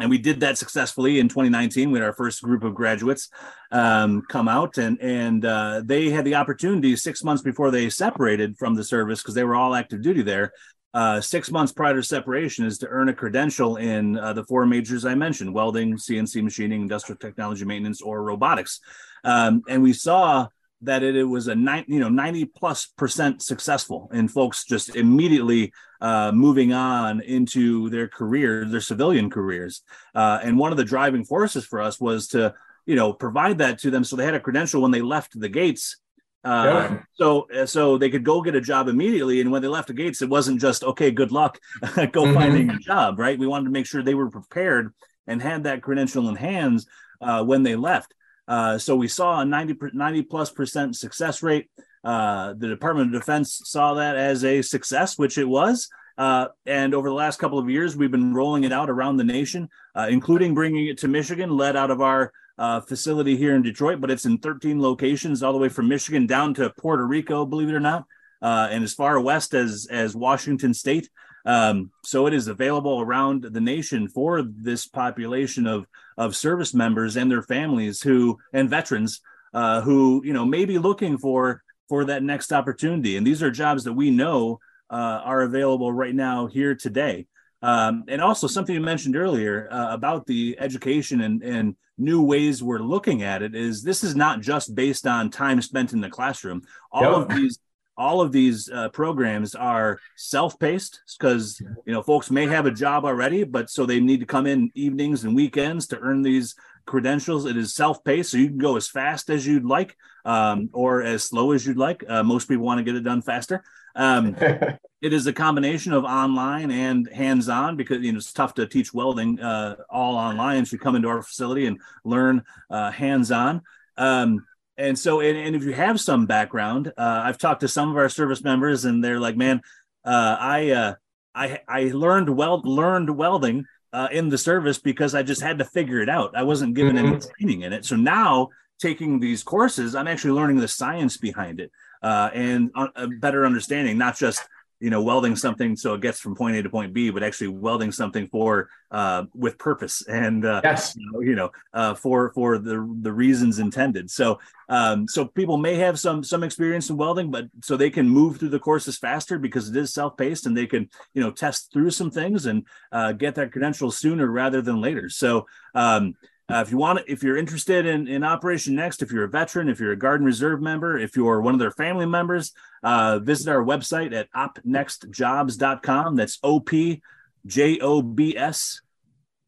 and 0.00 0.10
we 0.10 0.18
did 0.18 0.40
that 0.40 0.58
successfully 0.58 1.18
in 1.18 1.28
2019 1.28 1.90
we 1.90 1.98
had 1.98 2.06
our 2.06 2.12
first 2.12 2.42
group 2.42 2.64
of 2.64 2.74
graduates 2.74 3.28
um, 3.72 4.22
come 4.28 4.48
out 4.48 4.78
and 4.78 5.00
and 5.00 5.44
uh, 5.44 5.82
they 5.84 6.10
had 6.10 6.24
the 6.24 6.34
opportunity 6.34 6.94
six 6.96 7.24
months 7.24 7.42
before 7.42 7.70
they 7.70 7.88
separated 7.90 8.56
from 8.58 8.74
the 8.74 8.84
service 8.84 9.22
because 9.22 9.34
they 9.34 9.44
were 9.44 9.56
all 9.56 9.74
active 9.74 10.02
duty 10.02 10.22
there 10.22 10.52
uh, 10.94 11.20
six 11.20 11.50
months 11.50 11.72
prior 11.72 11.94
to 11.94 12.02
separation 12.02 12.64
is 12.64 12.78
to 12.78 12.88
earn 12.88 13.08
a 13.08 13.14
credential 13.14 13.76
in 13.76 14.18
uh, 14.18 14.32
the 14.32 14.44
four 14.44 14.64
majors 14.64 15.04
I 15.04 15.14
mentioned 15.14 15.52
welding, 15.52 15.96
CNC 15.96 16.42
machining, 16.42 16.80
industrial 16.80 17.18
technology 17.18 17.64
maintenance, 17.64 18.00
or 18.00 18.22
robotics. 18.22 18.80
Um, 19.22 19.62
and 19.68 19.82
we 19.82 19.92
saw 19.92 20.48
that 20.82 21.02
it, 21.02 21.14
it 21.14 21.24
was 21.24 21.48
a 21.48 21.54
nine, 21.54 21.84
you 21.88 22.00
know, 22.00 22.08
90 22.08 22.46
plus 22.46 22.86
percent 22.86 23.42
successful 23.42 24.08
and 24.12 24.30
folks 24.30 24.64
just 24.64 24.96
immediately 24.96 25.72
uh, 26.00 26.32
moving 26.32 26.72
on 26.72 27.20
into 27.20 27.90
their 27.90 28.08
career, 28.08 28.64
their 28.64 28.80
civilian 28.80 29.30
careers. 29.30 29.82
Uh, 30.14 30.38
and 30.42 30.58
one 30.58 30.70
of 30.70 30.78
the 30.78 30.84
driving 30.84 31.24
forces 31.24 31.64
for 31.64 31.80
us 31.80 32.00
was 32.00 32.28
to, 32.28 32.54
you 32.86 32.96
know, 32.96 33.12
provide 33.12 33.58
that 33.58 33.78
to 33.80 33.90
them 33.90 34.04
so 34.04 34.16
they 34.16 34.24
had 34.24 34.34
a 34.34 34.40
credential 34.40 34.82
when 34.82 34.90
they 34.90 35.02
left 35.02 35.38
the 35.38 35.48
gates. 35.48 35.96
Uh, 36.44 36.64
yeah. 36.64 37.02
So, 37.14 37.48
uh, 37.50 37.66
so 37.66 37.98
they 37.98 38.10
could 38.10 38.24
go 38.24 38.40
get 38.42 38.54
a 38.54 38.60
job 38.60 38.88
immediately, 38.88 39.40
and 39.40 39.50
when 39.50 39.60
they 39.60 39.68
left 39.68 39.88
the 39.88 39.94
gates, 39.94 40.22
it 40.22 40.28
wasn't 40.28 40.60
just 40.60 40.84
okay, 40.84 41.10
good 41.10 41.32
luck, 41.32 41.58
go 41.82 41.86
mm-hmm. 41.96 42.34
finding 42.34 42.70
a 42.70 42.78
job, 42.78 43.18
right? 43.18 43.38
We 43.38 43.46
wanted 43.46 43.64
to 43.64 43.70
make 43.70 43.86
sure 43.86 44.02
they 44.02 44.14
were 44.14 44.30
prepared 44.30 44.94
and 45.26 45.42
had 45.42 45.64
that 45.64 45.82
credential 45.82 46.28
in 46.28 46.36
hands 46.36 46.86
uh, 47.20 47.44
when 47.44 47.64
they 47.64 47.76
left. 47.76 48.14
Uh, 48.46 48.78
so 48.78 48.96
we 48.96 49.08
saw 49.08 49.40
a 49.40 49.44
90, 49.44 49.76
90 49.92 50.22
plus 50.22 50.50
percent 50.50 50.96
success 50.96 51.42
rate. 51.42 51.68
Uh, 52.04 52.54
the 52.54 52.68
Department 52.68 53.14
of 53.14 53.20
Defense 53.20 53.60
saw 53.64 53.94
that 53.94 54.16
as 54.16 54.44
a 54.44 54.62
success, 54.62 55.18
which 55.18 55.38
it 55.38 55.48
was. 55.48 55.88
Uh, 56.16 56.48
and 56.66 56.94
over 56.94 57.08
the 57.08 57.14
last 57.14 57.38
couple 57.38 57.58
of 57.58 57.70
years, 57.70 57.96
we've 57.96 58.10
been 58.10 58.34
rolling 58.34 58.64
it 58.64 58.72
out 58.72 58.90
around 58.90 59.16
the 59.16 59.24
nation, 59.24 59.68
uh, 59.94 60.08
including 60.10 60.52
bringing 60.52 60.88
it 60.88 60.98
to 60.98 61.08
Michigan, 61.08 61.50
led 61.50 61.76
out 61.76 61.92
of 61.92 62.00
our 62.00 62.32
uh, 62.58 62.80
facility 62.80 63.36
here 63.36 63.54
in 63.54 63.62
Detroit. 63.62 64.00
But 64.00 64.10
it's 64.10 64.26
in 64.26 64.38
13 64.38 64.82
locations, 64.82 65.42
all 65.42 65.52
the 65.52 65.58
way 65.58 65.68
from 65.68 65.88
Michigan 65.88 66.26
down 66.26 66.54
to 66.54 66.70
Puerto 66.70 67.06
Rico, 67.06 67.46
believe 67.46 67.68
it 67.68 67.74
or 67.74 67.80
not, 67.80 68.04
uh, 68.42 68.68
and 68.70 68.82
as 68.82 68.94
far 68.94 69.20
west 69.20 69.54
as 69.54 69.86
as 69.90 70.16
Washington 70.16 70.74
State. 70.74 71.08
Um, 71.46 71.92
so 72.04 72.26
it 72.26 72.34
is 72.34 72.48
available 72.48 73.00
around 73.00 73.44
the 73.44 73.60
nation 73.60 74.08
for 74.08 74.42
this 74.42 74.86
population 74.86 75.66
of 75.66 75.86
of 76.16 76.34
service 76.34 76.74
members 76.74 77.16
and 77.16 77.30
their 77.30 77.42
families 77.42 78.02
who 78.02 78.38
and 78.52 78.68
veterans 78.68 79.20
uh, 79.54 79.80
who 79.80 80.20
you 80.24 80.32
know 80.32 80.44
may 80.44 80.64
be 80.64 80.78
looking 80.78 81.16
for 81.16 81.62
for 81.88 82.04
that 82.06 82.22
next 82.22 82.52
opportunity. 82.52 83.16
And 83.16 83.26
these 83.26 83.42
are 83.42 83.50
jobs 83.50 83.84
that 83.84 83.92
we 83.92 84.10
know 84.10 84.60
uh, 84.90 85.20
are 85.24 85.42
available 85.42 85.92
right 85.92 86.14
now 86.14 86.46
here 86.46 86.74
today. 86.74 87.26
Um, 87.60 88.04
and 88.08 88.20
also 88.20 88.46
something 88.46 88.74
you 88.74 88.80
mentioned 88.80 89.16
earlier 89.16 89.68
uh, 89.72 89.92
about 89.92 90.26
the 90.26 90.56
education 90.60 91.22
and, 91.22 91.42
and 91.42 91.76
new 91.96 92.22
ways 92.22 92.62
we're 92.62 92.78
looking 92.78 93.22
at 93.22 93.42
it 93.42 93.54
is 93.54 93.82
this 93.82 94.04
is 94.04 94.14
not 94.14 94.40
just 94.40 94.74
based 94.74 95.06
on 95.06 95.30
time 95.30 95.60
spent 95.60 95.92
in 95.92 96.00
the 96.00 96.08
classroom. 96.08 96.62
All 96.92 97.02
yep. 97.02 97.30
of 97.30 97.36
these 97.36 97.58
all 97.98 98.20
of 98.20 98.32
these 98.32 98.70
uh, 98.70 98.88
programs 98.90 99.54
are 99.54 99.98
self-paced 100.16 101.02
because 101.18 101.60
you 101.84 101.92
know 101.92 102.02
folks 102.02 102.30
may 102.30 102.46
have 102.46 102.64
a 102.64 102.70
job 102.70 103.04
already 103.04 103.44
but 103.44 103.68
so 103.68 103.84
they 103.84 104.00
need 104.00 104.20
to 104.20 104.26
come 104.26 104.46
in 104.46 104.70
evenings 104.74 105.24
and 105.24 105.34
weekends 105.34 105.86
to 105.88 105.98
earn 105.98 106.22
these 106.22 106.54
credentials 106.86 107.44
it 107.44 107.56
is 107.56 107.74
self-paced 107.74 108.30
so 108.30 108.38
you 108.38 108.48
can 108.48 108.58
go 108.58 108.76
as 108.76 108.88
fast 108.88 109.28
as 109.28 109.46
you'd 109.46 109.64
like 109.64 109.96
um, 110.24 110.70
or 110.72 111.02
as 111.02 111.24
slow 111.24 111.52
as 111.52 111.66
you'd 111.66 111.76
like 111.76 112.02
uh, 112.08 112.22
most 112.22 112.48
people 112.48 112.64
want 112.64 112.78
to 112.78 112.84
get 112.84 112.94
it 112.94 113.04
done 113.04 113.20
faster 113.20 113.62
um, 113.94 114.36
it 115.02 115.12
is 115.12 115.26
a 115.26 115.32
combination 115.32 115.92
of 115.92 116.04
online 116.04 116.70
and 116.70 117.08
hands-on 117.12 117.76
because 117.76 118.02
you 118.02 118.12
know 118.12 118.18
it's 118.18 118.32
tough 118.32 118.54
to 118.54 118.66
teach 118.66 118.94
welding 118.94 119.40
uh, 119.40 119.76
all 119.90 120.16
online. 120.16 120.64
So 120.64 120.74
you 120.74 120.80
come 120.80 120.96
into 120.96 121.08
our 121.08 121.22
facility 121.22 121.66
and 121.66 121.80
learn 122.04 122.42
uh, 122.70 122.90
hands-on. 122.90 123.62
Um, 123.96 124.46
and 124.78 124.98
so, 124.98 125.20
and, 125.20 125.36
and, 125.36 125.56
if 125.56 125.64
you 125.64 125.72
have 125.72 126.00
some 126.00 126.26
background, 126.26 126.88
uh, 126.96 127.22
I've 127.24 127.38
talked 127.38 127.60
to 127.60 127.68
some 127.68 127.90
of 127.90 127.96
our 127.96 128.08
service 128.08 128.42
members, 128.42 128.84
and 128.84 129.02
they're 129.04 129.20
like, 129.20 129.36
"Man, 129.36 129.60
uh, 130.04 130.36
I, 130.38 130.70
uh, 130.70 130.94
I 131.34 131.60
I 131.68 131.82
learned 131.92 132.30
weld 132.30 132.66
learned 132.66 133.10
welding 133.10 133.66
uh, 133.92 134.08
in 134.10 134.28
the 134.28 134.38
service 134.38 134.78
because 134.78 135.14
I 135.14 135.22
just 135.22 135.42
had 135.42 135.58
to 135.58 135.64
figure 135.64 136.00
it 136.00 136.08
out. 136.08 136.36
I 136.36 136.44
wasn't 136.44 136.74
given 136.74 136.96
mm-hmm. 136.96 137.06
any 137.14 137.20
training 137.20 137.62
in 137.62 137.72
it. 137.72 137.84
So 137.84 137.96
now, 137.96 138.48
taking 138.80 139.20
these 139.20 139.42
courses, 139.42 139.94
I'm 139.94 140.08
actually 140.08 140.32
learning 140.32 140.58
the 140.58 140.68
science 140.68 141.16
behind 141.16 141.60
it." 141.60 141.70
uh, 142.02 142.30
and 142.32 142.70
a 142.74 143.08
better 143.08 143.44
understanding, 143.44 143.98
not 143.98 144.16
just 144.16 144.42
you 144.80 144.90
know 144.90 145.02
welding 145.02 145.34
something 145.34 145.76
so 145.76 145.94
it 145.94 146.00
gets 146.00 146.20
from 146.20 146.34
point 146.34 146.56
A 146.56 146.62
to 146.62 146.70
point 146.70 146.92
B, 146.92 147.10
but 147.10 147.22
actually 147.22 147.48
welding 147.48 147.92
something 147.92 148.26
for 148.28 148.68
uh, 148.90 149.24
with 149.34 149.58
purpose 149.58 150.06
and 150.06 150.44
uh, 150.44 150.60
yes, 150.64 150.96
you 150.96 151.10
know, 151.12 151.20
you 151.20 151.34
know 151.34 151.50
uh, 151.74 151.94
for 151.94 152.32
for 152.32 152.58
the 152.58 152.96
the 153.00 153.12
reasons 153.12 153.58
intended. 153.58 154.10
So 154.10 154.38
um, 154.68 155.08
so 155.08 155.24
people 155.26 155.56
may 155.56 155.76
have 155.76 155.98
some 155.98 156.22
some 156.22 156.42
experience 156.42 156.90
in 156.90 156.96
welding, 156.96 157.30
but 157.30 157.46
so 157.62 157.76
they 157.76 157.90
can 157.90 158.08
move 158.08 158.38
through 158.38 158.50
the 158.50 158.58
courses 158.58 158.98
faster 158.98 159.38
because 159.38 159.68
it 159.68 159.76
is 159.76 159.92
self 159.92 160.16
paced 160.16 160.46
and 160.46 160.56
they 160.56 160.66
can 160.66 160.88
you 161.14 161.22
know 161.22 161.30
test 161.30 161.72
through 161.72 161.90
some 161.90 162.10
things 162.10 162.46
and 162.46 162.66
uh, 162.92 163.12
get 163.12 163.34
their 163.34 163.48
credential 163.48 163.90
sooner 163.90 164.26
rather 164.26 164.62
than 164.62 164.80
later. 164.80 165.08
So 165.08 165.46
um, 165.74 166.14
uh, 166.50 166.62
if 166.64 166.70
you 166.70 166.78
want, 166.78 167.00
if 167.06 167.22
you're 167.22 167.36
interested 167.36 167.84
in, 167.84 168.08
in 168.08 168.24
Operation 168.24 168.74
Next, 168.74 169.02
if 169.02 169.12
you're 169.12 169.24
a 169.24 169.28
veteran, 169.28 169.68
if 169.68 169.78
you're 169.78 169.92
a 169.92 169.98
Guard 169.98 170.20
and 170.20 170.26
Reserve 170.26 170.62
member, 170.62 170.96
if 170.96 171.14
you're 171.14 171.42
one 171.42 171.54
of 171.54 171.60
their 171.60 171.70
family 171.70 172.06
members, 172.06 172.52
uh, 172.82 173.18
visit 173.18 173.50
our 173.50 173.62
website 173.62 174.14
at 174.14 174.32
opnextjobs.com. 174.32 176.16
That's 176.16 176.38
O 176.42 176.60
P 176.60 177.02
J 177.44 177.78
O 177.80 178.00
B 178.00 178.36
S 178.36 178.80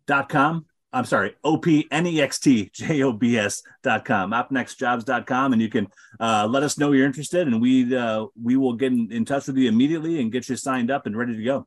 dot 0.07 0.29
com. 0.29 0.67
I'm 0.93 1.05
sorry, 1.05 1.37
O 1.43 1.57
P 1.57 1.87
N 1.91 2.07
E 2.07 2.21
X 2.21 2.39
T 2.39 2.71
J 2.75 3.03
O 3.03 3.13
B 3.13 3.39
S 3.39 3.63
dot 3.83 4.05
com, 4.05 4.33
opnextjobs.com. 4.33 5.55
And 5.55 5.63
you 5.63 5.71
can 5.71 5.87
uh, 6.19 6.47
let 6.51 6.63
us 6.63 6.77
know 6.77 6.93
you're 6.93 7.07
interested, 7.07 7.47
and 7.47 7.63
we 7.63 7.97
uh, 7.97 8.27
we 8.43 8.57
will 8.57 8.75
get 8.75 8.93
in, 8.93 9.11
in 9.11 9.25
touch 9.25 9.47
with 9.47 9.57
you 9.57 9.69
immediately 9.69 10.21
and 10.21 10.31
get 10.31 10.51
you 10.51 10.57
signed 10.57 10.91
up 10.91 11.07
and 11.07 11.17
ready 11.17 11.35
to 11.35 11.43
go. 11.43 11.67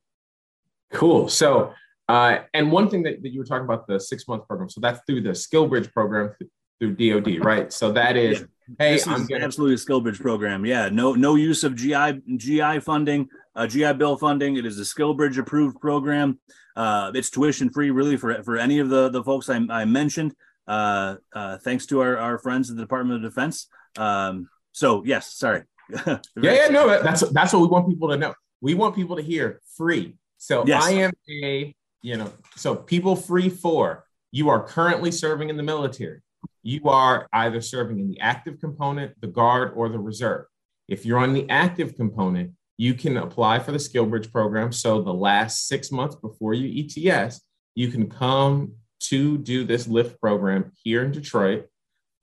Cool. 0.92 1.28
So 1.28 1.74
uh, 2.14 2.44
and 2.54 2.72
one 2.72 2.90
thing 2.92 3.02
that, 3.02 3.24
that 3.24 3.30
you 3.30 3.40
were 3.40 3.46
talking 3.46 3.66
about 3.66 3.88
the 3.88 4.00
six 4.00 4.28
month 4.28 4.48
program, 4.48 4.70
so 4.70 4.80
that's 4.80 5.00
through 5.08 5.22
the 5.22 5.32
SkillBridge 5.32 5.92
program 5.92 6.32
through 6.80 6.96
DoD, 6.96 7.44
right? 7.44 7.74
So 7.74 7.92
that 7.92 8.16
is, 8.16 8.42
yeah. 8.42 8.46
hey, 8.78 8.94
this 8.94 9.08
I'm 9.08 9.26
getting 9.26 9.44
absolutely 9.44 9.74
a 9.74 9.78
SkillBridge 9.78 10.22
program. 10.22 10.64
Yeah, 10.64 10.90
no 10.90 11.14
no 11.14 11.34
use 11.34 11.64
of 11.64 11.76
GI 11.76 12.22
GI 12.38 12.82
funding, 12.82 13.30
uh, 13.56 13.66
GI 13.66 13.94
Bill 13.94 14.16
funding. 14.16 14.58
It 14.58 14.66
is 14.68 14.80
a 14.80 14.84
SkillBridge 14.84 15.40
approved 15.40 15.82
program. 15.82 16.38
Uh, 16.76 17.12
it's 17.16 17.32
tuition 17.32 17.72
free, 17.72 17.90
really, 17.90 18.16
for 18.16 18.44
for 18.44 18.58
any 18.58 18.78
of 18.78 18.90
the 18.90 19.10
the 19.10 19.24
folks 19.24 19.50
I, 19.50 19.66
I 19.72 19.86
mentioned. 19.86 20.36
Uh, 20.68 21.16
uh, 21.34 21.58
thanks 21.58 21.88
to 21.88 22.00
our, 22.00 22.18
our 22.18 22.38
friends 22.38 22.70
at 22.70 22.76
the 22.76 22.84
Department 22.84 23.26
of 23.26 23.32
Defense. 23.32 23.68
Um, 23.98 24.50
so 24.72 25.04
yes, 25.04 25.34
sorry. 25.34 25.64
yeah, 26.06 26.20
yeah, 26.38 26.68
no, 26.68 27.02
that's 27.02 27.22
that's 27.32 27.54
what 27.54 27.64
we 27.64 27.68
want 27.70 27.90
people 27.90 28.10
to 28.10 28.18
know. 28.18 28.36
We 28.62 28.76
want 28.76 28.94
people 28.94 29.16
to 29.16 29.24
hear 29.24 29.62
free. 29.76 30.16
So 30.38 30.64
yes. 30.68 30.84
I 30.84 30.92
am 30.92 31.12
a 31.28 31.74
you 32.04 32.18
know, 32.18 32.32
so 32.56 32.76
people 32.76 33.16
free 33.16 33.50
for 33.50 34.06
you 34.32 34.50
are 34.50 34.62
currently 34.62 35.12
serving 35.12 35.50
in 35.50 35.58
the 35.58 35.64
military. 35.64 36.22
You 36.62 36.82
are 36.86 37.28
either 37.34 37.62
serving 37.62 38.00
in 38.00 38.10
the 38.10 38.20
active 38.20 38.60
component, 38.60 39.20
the 39.22 39.28
guard, 39.28 39.74
or 39.76 39.90
the 39.90 40.00
reserve. 40.00 40.46
If 40.88 41.06
you're 41.06 41.20
on 41.20 41.34
the 41.34 41.50
active 41.50 41.96
component, 41.96 42.52
you 42.78 42.94
can 42.94 43.18
apply 43.18 43.60
for 43.60 43.72
the 43.72 43.78
SkillBridge 43.78 44.32
program. 44.32 44.72
So 44.72 45.02
the 45.02 45.14
last 45.14 45.68
six 45.68 45.92
months 45.92 46.16
before 46.16 46.54
you 46.54 46.84
ETS, 46.84 47.42
you 47.76 47.90
can 47.90 48.10
come 48.10 48.74
to 49.02 49.38
do 49.38 49.64
this 49.64 49.88
lift 49.88 50.20
program 50.20 50.72
here 50.84 51.04
in 51.04 51.12
Detroit 51.12 51.68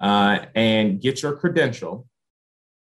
uh, 0.01 0.47
and 0.55 1.01
get 1.01 1.23
your 1.23 1.37
credential 1.37 2.07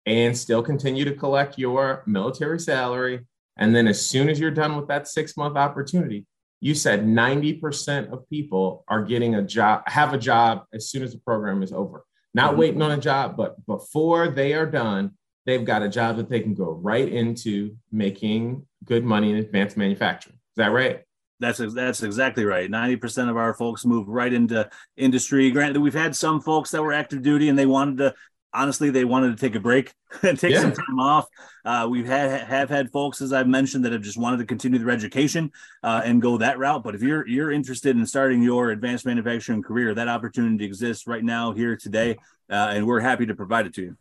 and 0.06 0.38
still 0.38 0.62
continue 0.62 1.04
to 1.06 1.14
collect 1.14 1.58
your 1.58 2.04
military 2.06 2.60
salary. 2.60 3.26
And 3.58 3.76
then 3.76 3.88
as 3.88 4.06
soon 4.06 4.30
as 4.30 4.40
you're 4.40 4.52
done 4.52 4.76
with 4.76 4.88
that 4.90 5.08
six 5.08 5.36
month 5.36 5.58
opportunity, 5.58 6.26
you 6.62 6.74
said 6.74 7.06
90% 7.06 8.12
of 8.12 8.30
people 8.30 8.84
are 8.88 9.04
getting 9.04 9.36
a 9.36 9.42
job, 9.42 9.84
have 9.88 10.14
a 10.14 10.18
job 10.18 10.66
as 10.74 10.90
soon 10.90 11.04
as 11.04 11.14
the 11.14 11.20
program 11.20 11.64
is 11.64 11.72
over. 11.72 12.06
Not 12.34 12.52
mm-hmm. 12.52 12.60
waiting 12.60 12.82
on 12.82 12.92
a 12.92 12.98
job, 12.98 13.38
but 13.38 13.64
before 13.66 14.30
they 14.30 14.54
are 14.54 14.66
done, 14.66 15.12
they've 15.46 15.66
got 15.66 15.84
a 15.84 15.90
job 15.90 16.18
that 16.18 16.30
they 16.30 16.40
can 16.40 16.54
go 16.54 16.72
right 16.72 17.08
into 17.08 17.76
making 17.92 18.66
good 18.84 19.04
money 19.04 19.32
in 19.32 19.38
advanced 19.38 19.78
manufacturing. 19.78 20.36
Is 20.36 20.58
that 20.58 20.72
right? 20.72 21.02
That's 21.40 21.60
that's 21.74 22.02
exactly 22.02 22.46
right. 22.46 22.70
Ninety 22.70 22.96
percent 22.96 23.30
of 23.30 23.36
our 23.36 23.54
folks 23.54 23.86
move 23.86 24.08
right 24.08 24.32
into 24.32 24.70
industry. 24.96 25.52
Granted, 25.52 25.82
we've 25.82 25.94
had 25.94 26.16
some 26.16 26.40
folks 26.40 26.72
that 26.72 26.82
were 26.82 26.94
active 26.94 27.22
duty 27.24 27.50
and 27.50 27.60
they 27.60 27.66
wanted 27.66 27.98
to 27.98 28.16
honestly 28.56 28.90
they 28.90 29.06
wanted 29.06 29.38
to 29.38 29.46
take 29.46 29.56
a 29.56 29.60
break 29.60 29.94
and 30.24 30.40
take 30.40 30.54
yeah. 30.54 30.62
some 30.62 30.72
time 30.72 31.00
off. 31.00 31.28
Uh, 31.64 31.88
we've 31.90 32.08
had 32.08 32.42
have 32.42 32.70
had 32.70 32.92
folks 32.92 33.22
as 33.22 33.34
i've 33.34 33.48
mentioned 33.48 33.84
that 33.86 33.92
have 33.92 34.02
just 34.02 34.18
wanted 34.18 34.38
to 34.38 34.46
continue 34.46 34.80
their 34.80 34.90
education 34.90 35.52
uh, 35.84 36.02
and 36.04 36.22
go 36.22 36.38
that 36.38 36.58
route. 36.58 36.84
But 36.84 36.96
if 36.96 37.02
you're 37.02 37.28
you're 37.28 37.52
interested 37.52 37.96
in 37.96 38.06
starting 38.06 38.42
your 38.42 38.72
advanced 38.72 39.06
manufacturing 39.06 39.62
career 39.62 39.94
that 39.94 40.08
opportunity 40.08 40.66
exists 40.66 41.06
right 41.06 41.24
now 41.24 41.54
here 41.54 41.76
today 41.76 42.18
uh, 42.50 42.72
and 42.74 42.88
we're 42.88 43.02
happy 43.02 43.26
to 43.26 43.36
provide 43.36 43.66
it 43.66 43.74
to 43.76 43.82
you. 43.82 43.98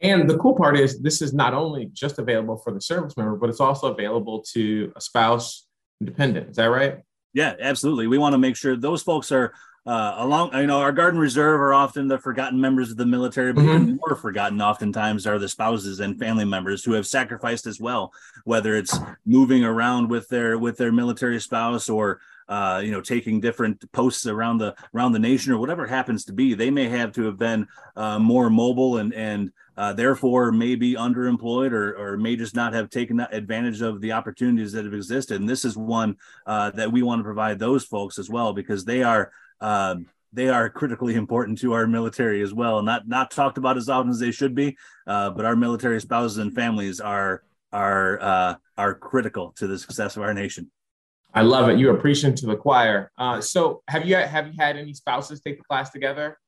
And 0.00 0.28
the 0.28 0.36
cool 0.36 0.54
part 0.54 0.76
is 0.76 1.00
this 1.00 1.22
is 1.22 1.32
not 1.32 1.54
only 1.54 1.86
just 1.86 2.18
available 2.18 2.58
for 2.58 2.72
the 2.72 2.80
service 2.80 3.16
member 3.16 3.36
but 3.36 3.48
it's 3.48 3.60
also 3.60 3.92
available 3.92 4.42
to 4.52 4.92
a 4.96 5.00
spouse 5.00 5.66
dependent 6.02 6.50
is 6.50 6.56
that 6.56 6.66
right? 6.66 6.98
Yeah 7.32 7.54
absolutely. 7.58 8.06
We 8.06 8.18
want 8.18 8.34
to 8.34 8.38
make 8.38 8.56
sure 8.56 8.76
those 8.76 9.02
folks 9.02 9.32
are 9.32 9.54
uh, 9.86 10.14
along, 10.16 10.54
you 10.54 10.66
know, 10.66 10.78
our 10.78 10.92
Guard 10.92 11.12
and 11.14 11.20
Reserve 11.20 11.60
are 11.60 11.74
often 11.74 12.08
the 12.08 12.18
forgotten 12.18 12.58
members 12.60 12.90
of 12.90 12.96
the 12.96 13.04
military, 13.04 13.52
but 13.52 13.62
mm-hmm. 13.62 13.82
even 13.82 14.00
more 14.06 14.16
forgotten 14.16 14.62
oftentimes 14.62 15.26
are 15.26 15.38
the 15.38 15.48
spouses 15.48 16.00
and 16.00 16.18
family 16.18 16.46
members 16.46 16.84
who 16.84 16.92
have 16.92 17.06
sacrificed 17.06 17.66
as 17.66 17.78
well, 17.78 18.12
whether 18.44 18.76
it's 18.76 18.98
moving 19.26 19.62
around 19.62 20.08
with 20.08 20.28
their 20.28 20.58
with 20.58 20.78
their 20.78 20.92
military 20.92 21.38
spouse 21.38 21.90
or 21.90 22.20
uh, 22.48 22.80
you 22.84 22.90
know, 22.90 23.00
taking 23.00 23.40
different 23.40 23.90
posts 23.92 24.26
around 24.26 24.58
the 24.58 24.74
around 24.94 25.12
the 25.12 25.18
nation 25.18 25.52
or 25.52 25.58
whatever 25.58 25.84
it 25.84 25.90
happens 25.90 26.24
to 26.26 26.32
be. 26.32 26.54
They 26.54 26.70
may 26.70 26.88
have 26.88 27.12
to 27.12 27.24
have 27.24 27.38
been 27.38 27.66
uh, 27.96 28.18
more 28.18 28.50
mobile 28.50 28.98
and 28.98 29.14
and 29.14 29.50
uh, 29.76 29.92
therefore 29.92 30.52
may 30.52 30.74
be 30.74 30.94
underemployed 30.94 31.72
or 31.72 31.96
or 31.96 32.16
may 32.16 32.36
just 32.36 32.54
not 32.54 32.74
have 32.74 32.90
taken 32.90 33.20
advantage 33.20 33.80
of 33.80 34.00
the 34.00 34.12
opportunities 34.12 34.72
that 34.72 34.84
have 34.84 34.94
existed. 34.94 35.40
And 35.40 35.48
this 35.48 35.64
is 35.64 35.76
one 35.76 36.16
uh, 36.46 36.70
that 36.70 36.92
we 36.92 37.02
want 37.02 37.20
to 37.20 37.24
provide 37.24 37.58
those 37.58 37.84
folks 37.84 38.18
as 38.18 38.28
well 38.28 38.52
because 38.52 38.84
they 38.84 39.02
are 39.02 39.32
um, 39.64 40.06
they 40.32 40.48
are 40.48 40.68
critically 40.68 41.14
important 41.14 41.58
to 41.58 41.72
our 41.72 41.86
military 41.86 42.42
as 42.42 42.52
well. 42.52 42.82
Not 42.82 43.08
not 43.08 43.30
talked 43.30 43.56
about 43.56 43.76
as 43.76 43.88
often 43.88 44.10
as 44.10 44.18
they 44.18 44.30
should 44.30 44.54
be, 44.54 44.76
uh, 45.06 45.30
but 45.30 45.44
our 45.44 45.56
military 45.56 46.00
spouses 46.00 46.38
and 46.38 46.54
families 46.54 47.00
are 47.00 47.42
are 47.72 48.20
uh, 48.20 48.54
are 48.76 48.94
critical 48.94 49.52
to 49.56 49.66
the 49.66 49.78
success 49.78 50.16
of 50.16 50.22
our 50.22 50.34
nation. 50.34 50.70
I 51.32 51.42
love 51.42 51.68
it. 51.68 51.78
You 51.78 51.90
are 51.90 51.96
preaching 51.96 52.34
to 52.34 52.46
the 52.46 52.56
choir. 52.56 53.10
Uh, 53.16 53.40
so, 53.40 53.82
have 53.88 54.06
you 54.06 54.16
have 54.16 54.48
you 54.48 54.54
had 54.58 54.76
any 54.76 54.92
spouses 54.92 55.40
take 55.40 55.58
the 55.58 55.64
class 55.64 55.90
together? 55.90 56.38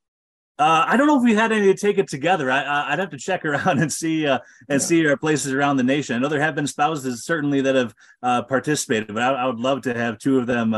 Uh, 0.58 0.84
I 0.86 0.96
don't 0.96 1.06
know 1.06 1.18
if 1.18 1.24
we 1.24 1.34
had 1.34 1.52
any 1.52 1.66
to 1.66 1.74
take 1.74 1.98
it 1.98 2.08
together. 2.08 2.50
I, 2.50 2.90
would 2.90 2.98
have 2.98 3.10
to 3.10 3.18
check 3.18 3.44
around 3.46 3.78
and 3.78 3.92
see 3.92 4.26
uh, 4.26 4.40
and 4.68 4.80
yeah. 4.80 4.86
see 4.86 5.06
our 5.06 5.16
places 5.16 5.54
around 5.54 5.78
the 5.78 5.82
nation. 5.84 6.16
I 6.16 6.18
know 6.18 6.28
there 6.28 6.40
have 6.40 6.54
been 6.54 6.66
spouses 6.66 7.24
certainly 7.24 7.62
that 7.62 7.74
have 7.74 7.94
uh, 8.22 8.42
participated, 8.42 9.14
but 9.14 9.22
I, 9.22 9.32
I, 9.32 9.46
would 9.46 9.60
love 9.60 9.82
to 9.82 9.94
have 9.94 10.18
two 10.18 10.38
of 10.38 10.46
them 10.46 10.74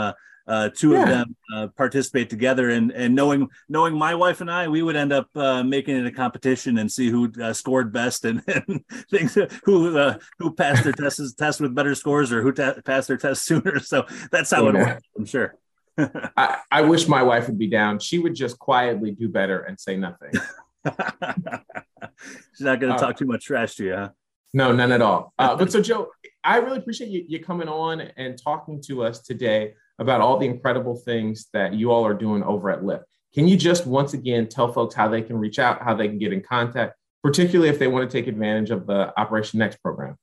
uh, 0.48 0.58
uh, 0.58 0.70
two 0.74 0.92
yeah. 0.92 1.02
of 1.02 1.08
them 1.08 1.36
uh, 1.54 1.66
participate 1.76 2.30
together 2.30 2.70
and 2.70 2.90
and 2.92 3.14
knowing 3.14 3.48
knowing 3.68 3.94
my 3.96 4.14
wife 4.14 4.40
and 4.40 4.50
I, 4.50 4.68
we 4.68 4.82
would 4.82 4.96
end 4.96 5.12
up 5.12 5.28
uh, 5.36 5.62
making 5.62 5.96
it 5.96 6.06
a 6.06 6.10
competition 6.10 6.78
and 6.78 6.90
see 6.90 7.10
who 7.10 7.30
uh, 7.42 7.52
scored 7.52 7.92
best 7.92 8.24
and, 8.24 8.42
and 8.48 8.84
things 9.10 9.36
who 9.64 9.98
uh, 9.98 10.18
who 10.38 10.52
passed 10.52 10.84
their 10.84 10.92
tests 10.92 11.34
test 11.34 11.60
with 11.60 11.74
better 11.74 11.94
scores 11.94 12.32
or 12.32 12.42
who 12.42 12.52
passed 12.52 13.08
their 13.08 13.16
test 13.16 13.44
sooner. 13.46 13.78
So 13.80 14.06
that's 14.30 14.50
how 14.50 14.64
yeah. 14.64 14.68
it 14.68 14.74
works. 14.74 15.02
I'm 15.16 15.24
sure. 15.24 15.54
I, 16.36 16.58
I 16.70 16.82
wish 16.82 17.08
my 17.08 17.22
wife 17.22 17.48
would 17.48 17.58
be 17.58 17.68
down. 17.68 17.98
She 17.98 18.18
would 18.18 18.34
just 18.34 18.58
quietly 18.58 19.10
do 19.10 19.28
better 19.28 19.60
and 19.60 19.78
say 19.78 19.96
nothing. 19.96 20.30
She's 22.54 22.60
not 22.60 22.80
going 22.80 22.92
to 22.92 22.94
uh, 22.94 22.98
talk 22.98 23.16
too 23.16 23.26
much 23.26 23.44
trash 23.44 23.74
to 23.76 23.84
you, 23.84 23.94
huh? 23.94 24.10
No, 24.54 24.72
none 24.72 24.92
at 24.92 25.02
all. 25.02 25.34
but 25.36 25.72
so, 25.72 25.82
Joe, 25.82 26.10
I 26.44 26.58
really 26.58 26.78
appreciate 26.78 27.10
you, 27.10 27.24
you 27.26 27.40
coming 27.40 27.68
on 27.68 28.00
and 28.00 28.40
talking 28.40 28.80
to 28.82 29.02
us 29.02 29.20
today 29.22 29.74
about 29.98 30.20
all 30.20 30.38
the 30.38 30.46
incredible 30.46 30.96
things 30.96 31.48
that 31.52 31.74
you 31.74 31.90
all 31.90 32.06
are 32.06 32.14
doing 32.14 32.42
over 32.42 32.70
at 32.70 32.84
Lift. 32.84 33.04
Can 33.34 33.46
you 33.46 33.56
just 33.56 33.86
once 33.86 34.14
again 34.14 34.48
tell 34.48 34.72
folks 34.72 34.94
how 34.94 35.08
they 35.08 35.22
can 35.22 35.36
reach 35.36 35.58
out, 35.58 35.82
how 35.82 35.94
they 35.94 36.08
can 36.08 36.18
get 36.18 36.32
in 36.32 36.42
contact, 36.42 36.96
particularly 37.22 37.68
if 37.68 37.78
they 37.78 37.88
want 37.88 38.08
to 38.08 38.16
take 38.16 38.26
advantage 38.26 38.70
of 38.70 38.86
the 38.86 39.12
Operation 39.18 39.58
Next 39.58 39.82
program? 39.82 40.16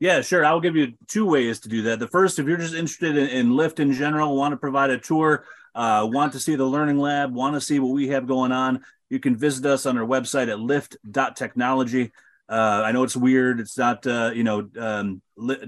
Yeah, 0.00 0.20
sure. 0.20 0.44
I'll 0.44 0.60
give 0.60 0.76
you 0.76 0.92
two 1.08 1.26
ways 1.26 1.60
to 1.60 1.68
do 1.68 1.82
that. 1.82 1.98
The 1.98 2.08
first, 2.08 2.38
if 2.38 2.46
you're 2.46 2.56
just 2.56 2.74
interested 2.74 3.16
in, 3.16 3.28
in 3.28 3.56
Lift 3.56 3.80
in 3.80 3.92
general, 3.92 4.36
want 4.36 4.52
to 4.52 4.56
provide 4.56 4.90
a 4.90 4.98
tour, 4.98 5.44
uh, 5.74 6.08
want 6.10 6.32
to 6.32 6.40
see 6.40 6.56
the 6.56 6.64
Learning 6.64 6.98
Lab, 6.98 7.32
want 7.32 7.54
to 7.54 7.60
see 7.60 7.78
what 7.78 7.92
we 7.92 8.08
have 8.08 8.26
going 8.26 8.52
on, 8.52 8.84
you 9.10 9.20
can 9.20 9.36
visit 9.36 9.64
us 9.66 9.86
on 9.86 9.96
our 9.98 10.06
website 10.06 10.48
at 10.48 10.58
lift.technology. 10.58 12.12
Uh, 12.46 12.82
I 12.84 12.92
know 12.92 13.04
it's 13.04 13.16
weird. 13.16 13.58
It's 13.58 13.78
not, 13.78 14.06
uh, 14.06 14.30
you 14.34 14.44
know, 14.44 14.68
um, 14.78 15.22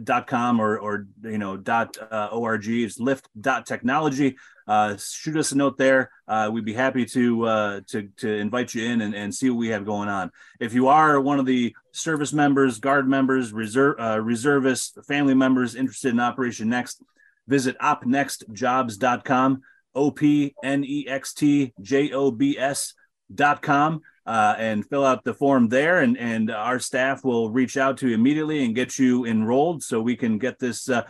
dot 0.04 0.26
com 0.26 0.60
or, 0.60 0.78
or, 0.78 1.06
you 1.22 1.38
know, 1.38 1.56
dot 1.56 1.96
uh, 1.98 2.28
org. 2.32 2.66
It's 2.66 3.00
lift 3.00 3.28
dot 3.40 3.64
technology. 3.64 4.36
Uh, 4.68 4.96
shoot 4.96 5.36
us 5.36 5.52
a 5.52 5.56
note 5.56 5.78
there. 5.78 6.10
Uh, 6.28 6.50
we'd 6.52 6.64
be 6.64 6.74
happy 6.74 7.06
to, 7.06 7.44
uh, 7.44 7.80
to, 7.88 8.08
to 8.18 8.28
invite 8.28 8.74
you 8.74 8.84
in 8.84 9.00
and, 9.00 9.14
and 9.14 9.34
see 9.34 9.48
what 9.48 9.58
we 9.58 9.68
have 9.68 9.86
going 9.86 10.08
on. 10.08 10.30
If 10.60 10.74
you 10.74 10.88
are 10.88 11.20
one 11.20 11.38
of 11.38 11.46
the 11.46 11.74
service 11.92 12.32
members, 12.32 12.78
guard 12.78 13.08
members, 13.08 13.52
reserve, 13.52 13.96
uh, 13.98 14.20
reservists, 14.20 14.98
family 15.06 15.34
members 15.34 15.76
interested 15.76 16.10
in 16.10 16.20
Operation 16.20 16.68
Next, 16.68 17.02
visit 17.46 17.78
opnextjobs.com, 17.78 19.62
O 19.94 20.10
P 20.10 20.54
N 20.62 20.84
E 20.84 21.06
X 21.08 21.32
T 21.32 21.72
J 21.80 22.12
O 22.12 22.30
B 22.30 22.58
S 22.58 22.92
dot 23.34 23.62
com 23.62 24.02
uh, 24.26 24.54
and 24.58 24.84
fill 24.86 25.04
out 25.04 25.24
the 25.24 25.34
form 25.34 25.68
there, 25.68 26.00
and 26.00 26.18
and 26.18 26.50
our 26.50 26.78
staff 26.78 27.24
will 27.24 27.50
reach 27.50 27.76
out 27.76 27.96
to 27.98 28.08
you 28.08 28.14
immediately 28.14 28.64
and 28.64 28.74
get 28.74 28.98
you 28.98 29.24
enrolled, 29.24 29.82
so 29.82 30.00
we 30.00 30.16
can 30.16 30.38
get 30.38 30.58
this 30.58 30.88
uh, 30.88 31.02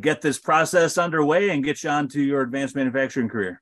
get 0.00 0.20
this 0.20 0.38
process 0.38 0.98
underway 0.98 1.50
and 1.50 1.64
get 1.64 1.82
you 1.82 1.90
onto 1.90 2.20
your 2.20 2.42
advanced 2.42 2.76
manufacturing 2.76 3.28
career. 3.28 3.60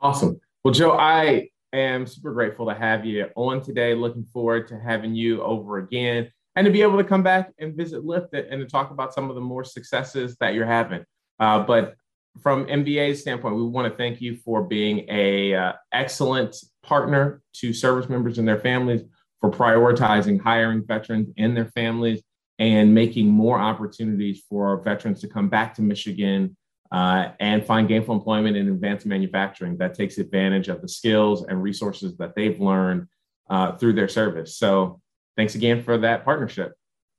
Awesome. 0.00 0.40
Well, 0.64 0.74
Joe, 0.74 0.92
I 0.92 1.48
am 1.72 2.06
super 2.06 2.32
grateful 2.32 2.66
to 2.66 2.74
have 2.74 3.04
you 3.04 3.26
on 3.34 3.62
today. 3.62 3.94
Looking 3.94 4.24
forward 4.32 4.68
to 4.68 4.78
having 4.78 5.14
you 5.14 5.42
over 5.42 5.78
again 5.78 6.30
and 6.54 6.64
to 6.64 6.70
be 6.70 6.82
able 6.82 6.98
to 6.98 7.04
come 7.04 7.22
back 7.22 7.52
and 7.58 7.74
visit 7.74 8.04
Lift 8.04 8.34
and 8.34 8.60
to 8.60 8.66
talk 8.66 8.90
about 8.90 9.14
some 9.14 9.28
of 9.30 9.34
the 9.34 9.40
more 9.40 9.64
successes 9.64 10.36
that 10.40 10.54
you're 10.54 10.66
having. 10.66 11.04
Uh, 11.40 11.60
but 11.60 11.94
from 12.40 12.66
MVAA's 12.66 13.20
standpoint, 13.20 13.56
we 13.56 13.62
want 13.62 13.90
to 13.90 13.96
thank 13.96 14.20
you 14.20 14.36
for 14.36 14.62
being 14.62 15.06
a 15.08 15.54
uh, 15.54 15.72
excellent 15.92 16.56
partner 16.82 17.42
to 17.54 17.72
service 17.72 18.08
members 18.08 18.38
and 18.38 18.46
their 18.46 18.58
families, 18.58 19.02
for 19.40 19.50
prioritizing 19.50 20.40
hiring 20.40 20.84
veterans 20.86 21.28
and 21.36 21.56
their 21.56 21.66
families, 21.66 22.22
and 22.58 22.94
making 22.94 23.28
more 23.28 23.58
opportunities 23.58 24.44
for 24.48 24.80
veterans 24.82 25.20
to 25.20 25.28
come 25.28 25.48
back 25.48 25.74
to 25.74 25.82
Michigan 25.82 26.56
uh, 26.92 27.30
and 27.40 27.64
find 27.64 27.88
gainful 27.88 28.14
employment 28.14 28.56
in 28.56 28.68
advanced 28.68 29.06
manufacturing 29.06 29.76
that 29.78 29.94
takes 29.94 30.18
advantage 30.18 30.68
of 30.68 30.80
the 30.80 30.88
skills 30.88 31.44
and 31.44 31.62
resources 31.62 32.16
that 32.18 32.34
they've 32.36 32.60
learned 32.60 33.06
uh, 33.50 33.72
through 33.72 33.94
their 33.94 34.08
service. 34.08 34.56
So, 34.56 35.00
thanks 35.36 35.54
again 35.54 35.82
for 35.82 35.98
that 35.98 36.24
partnership. 36.24 36.74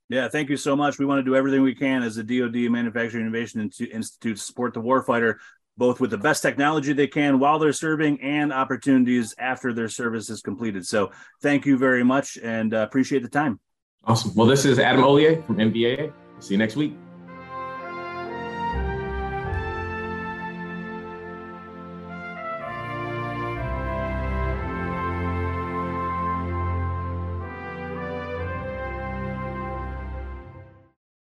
Yeah, 0.08 0.28
thank 0.28 0.48
you 0.48 0.56
so 0.56 0.76
much. 0.76 0.98
We 0.98 1.06
want 1.06 1.18
to 1.18 1.24
do 1.24 1.34
everything 1.34 1.62
we 1.62 1.74
can 1.74 2.02
as 2.02 2.16
the 2.16 2.22
DoD 2.22 2.70
Manufacturing 2.70 3.22
Innovation 3.22 3.60
Institute 3.60 4.12
to 4.20 4.36
support 4.36 4.74
the 4.74 4.80
warfighter, 4.80 5.36
both 5.76 6.00
with 6.00 6.10
the 6.10 6.18
best 6.18 6.42
technology 6.42 6.92
they 6.92 7.06
can 7.06 7.38
while 7.38 7.58
they're 7.58 7.72
serving 7.72 8.20
and 8.20 8.52
opportunities 8.52 9.34
after 9.38 9.72
their 9.72 9.88
service 9.88 10.30
is 10.30 10.40
completed. 10.40 10.86
So, 10.86 11.10
thank 11.42 11.66
you 11.66 11.76
very 11.76 12.04
much 12.04 12.38
and 12.42 12.74
uh, 12.74 12.78
appreciate 12.78 13.22
the 13.22 13.28
time. 13.28 13.60
Awesome. 14.04 14.34
Well, 14.34 14.46
this 14.46 14.64
is 14.64 14.78
Adam 14.78 15.02
Ollier 15.02 15.44
from 15.46 15.56
MVAA. 15.56 16.12
See 16.40 16.54
you 16.54 16.58
next 16.58 16.76
week. 16.76 16.94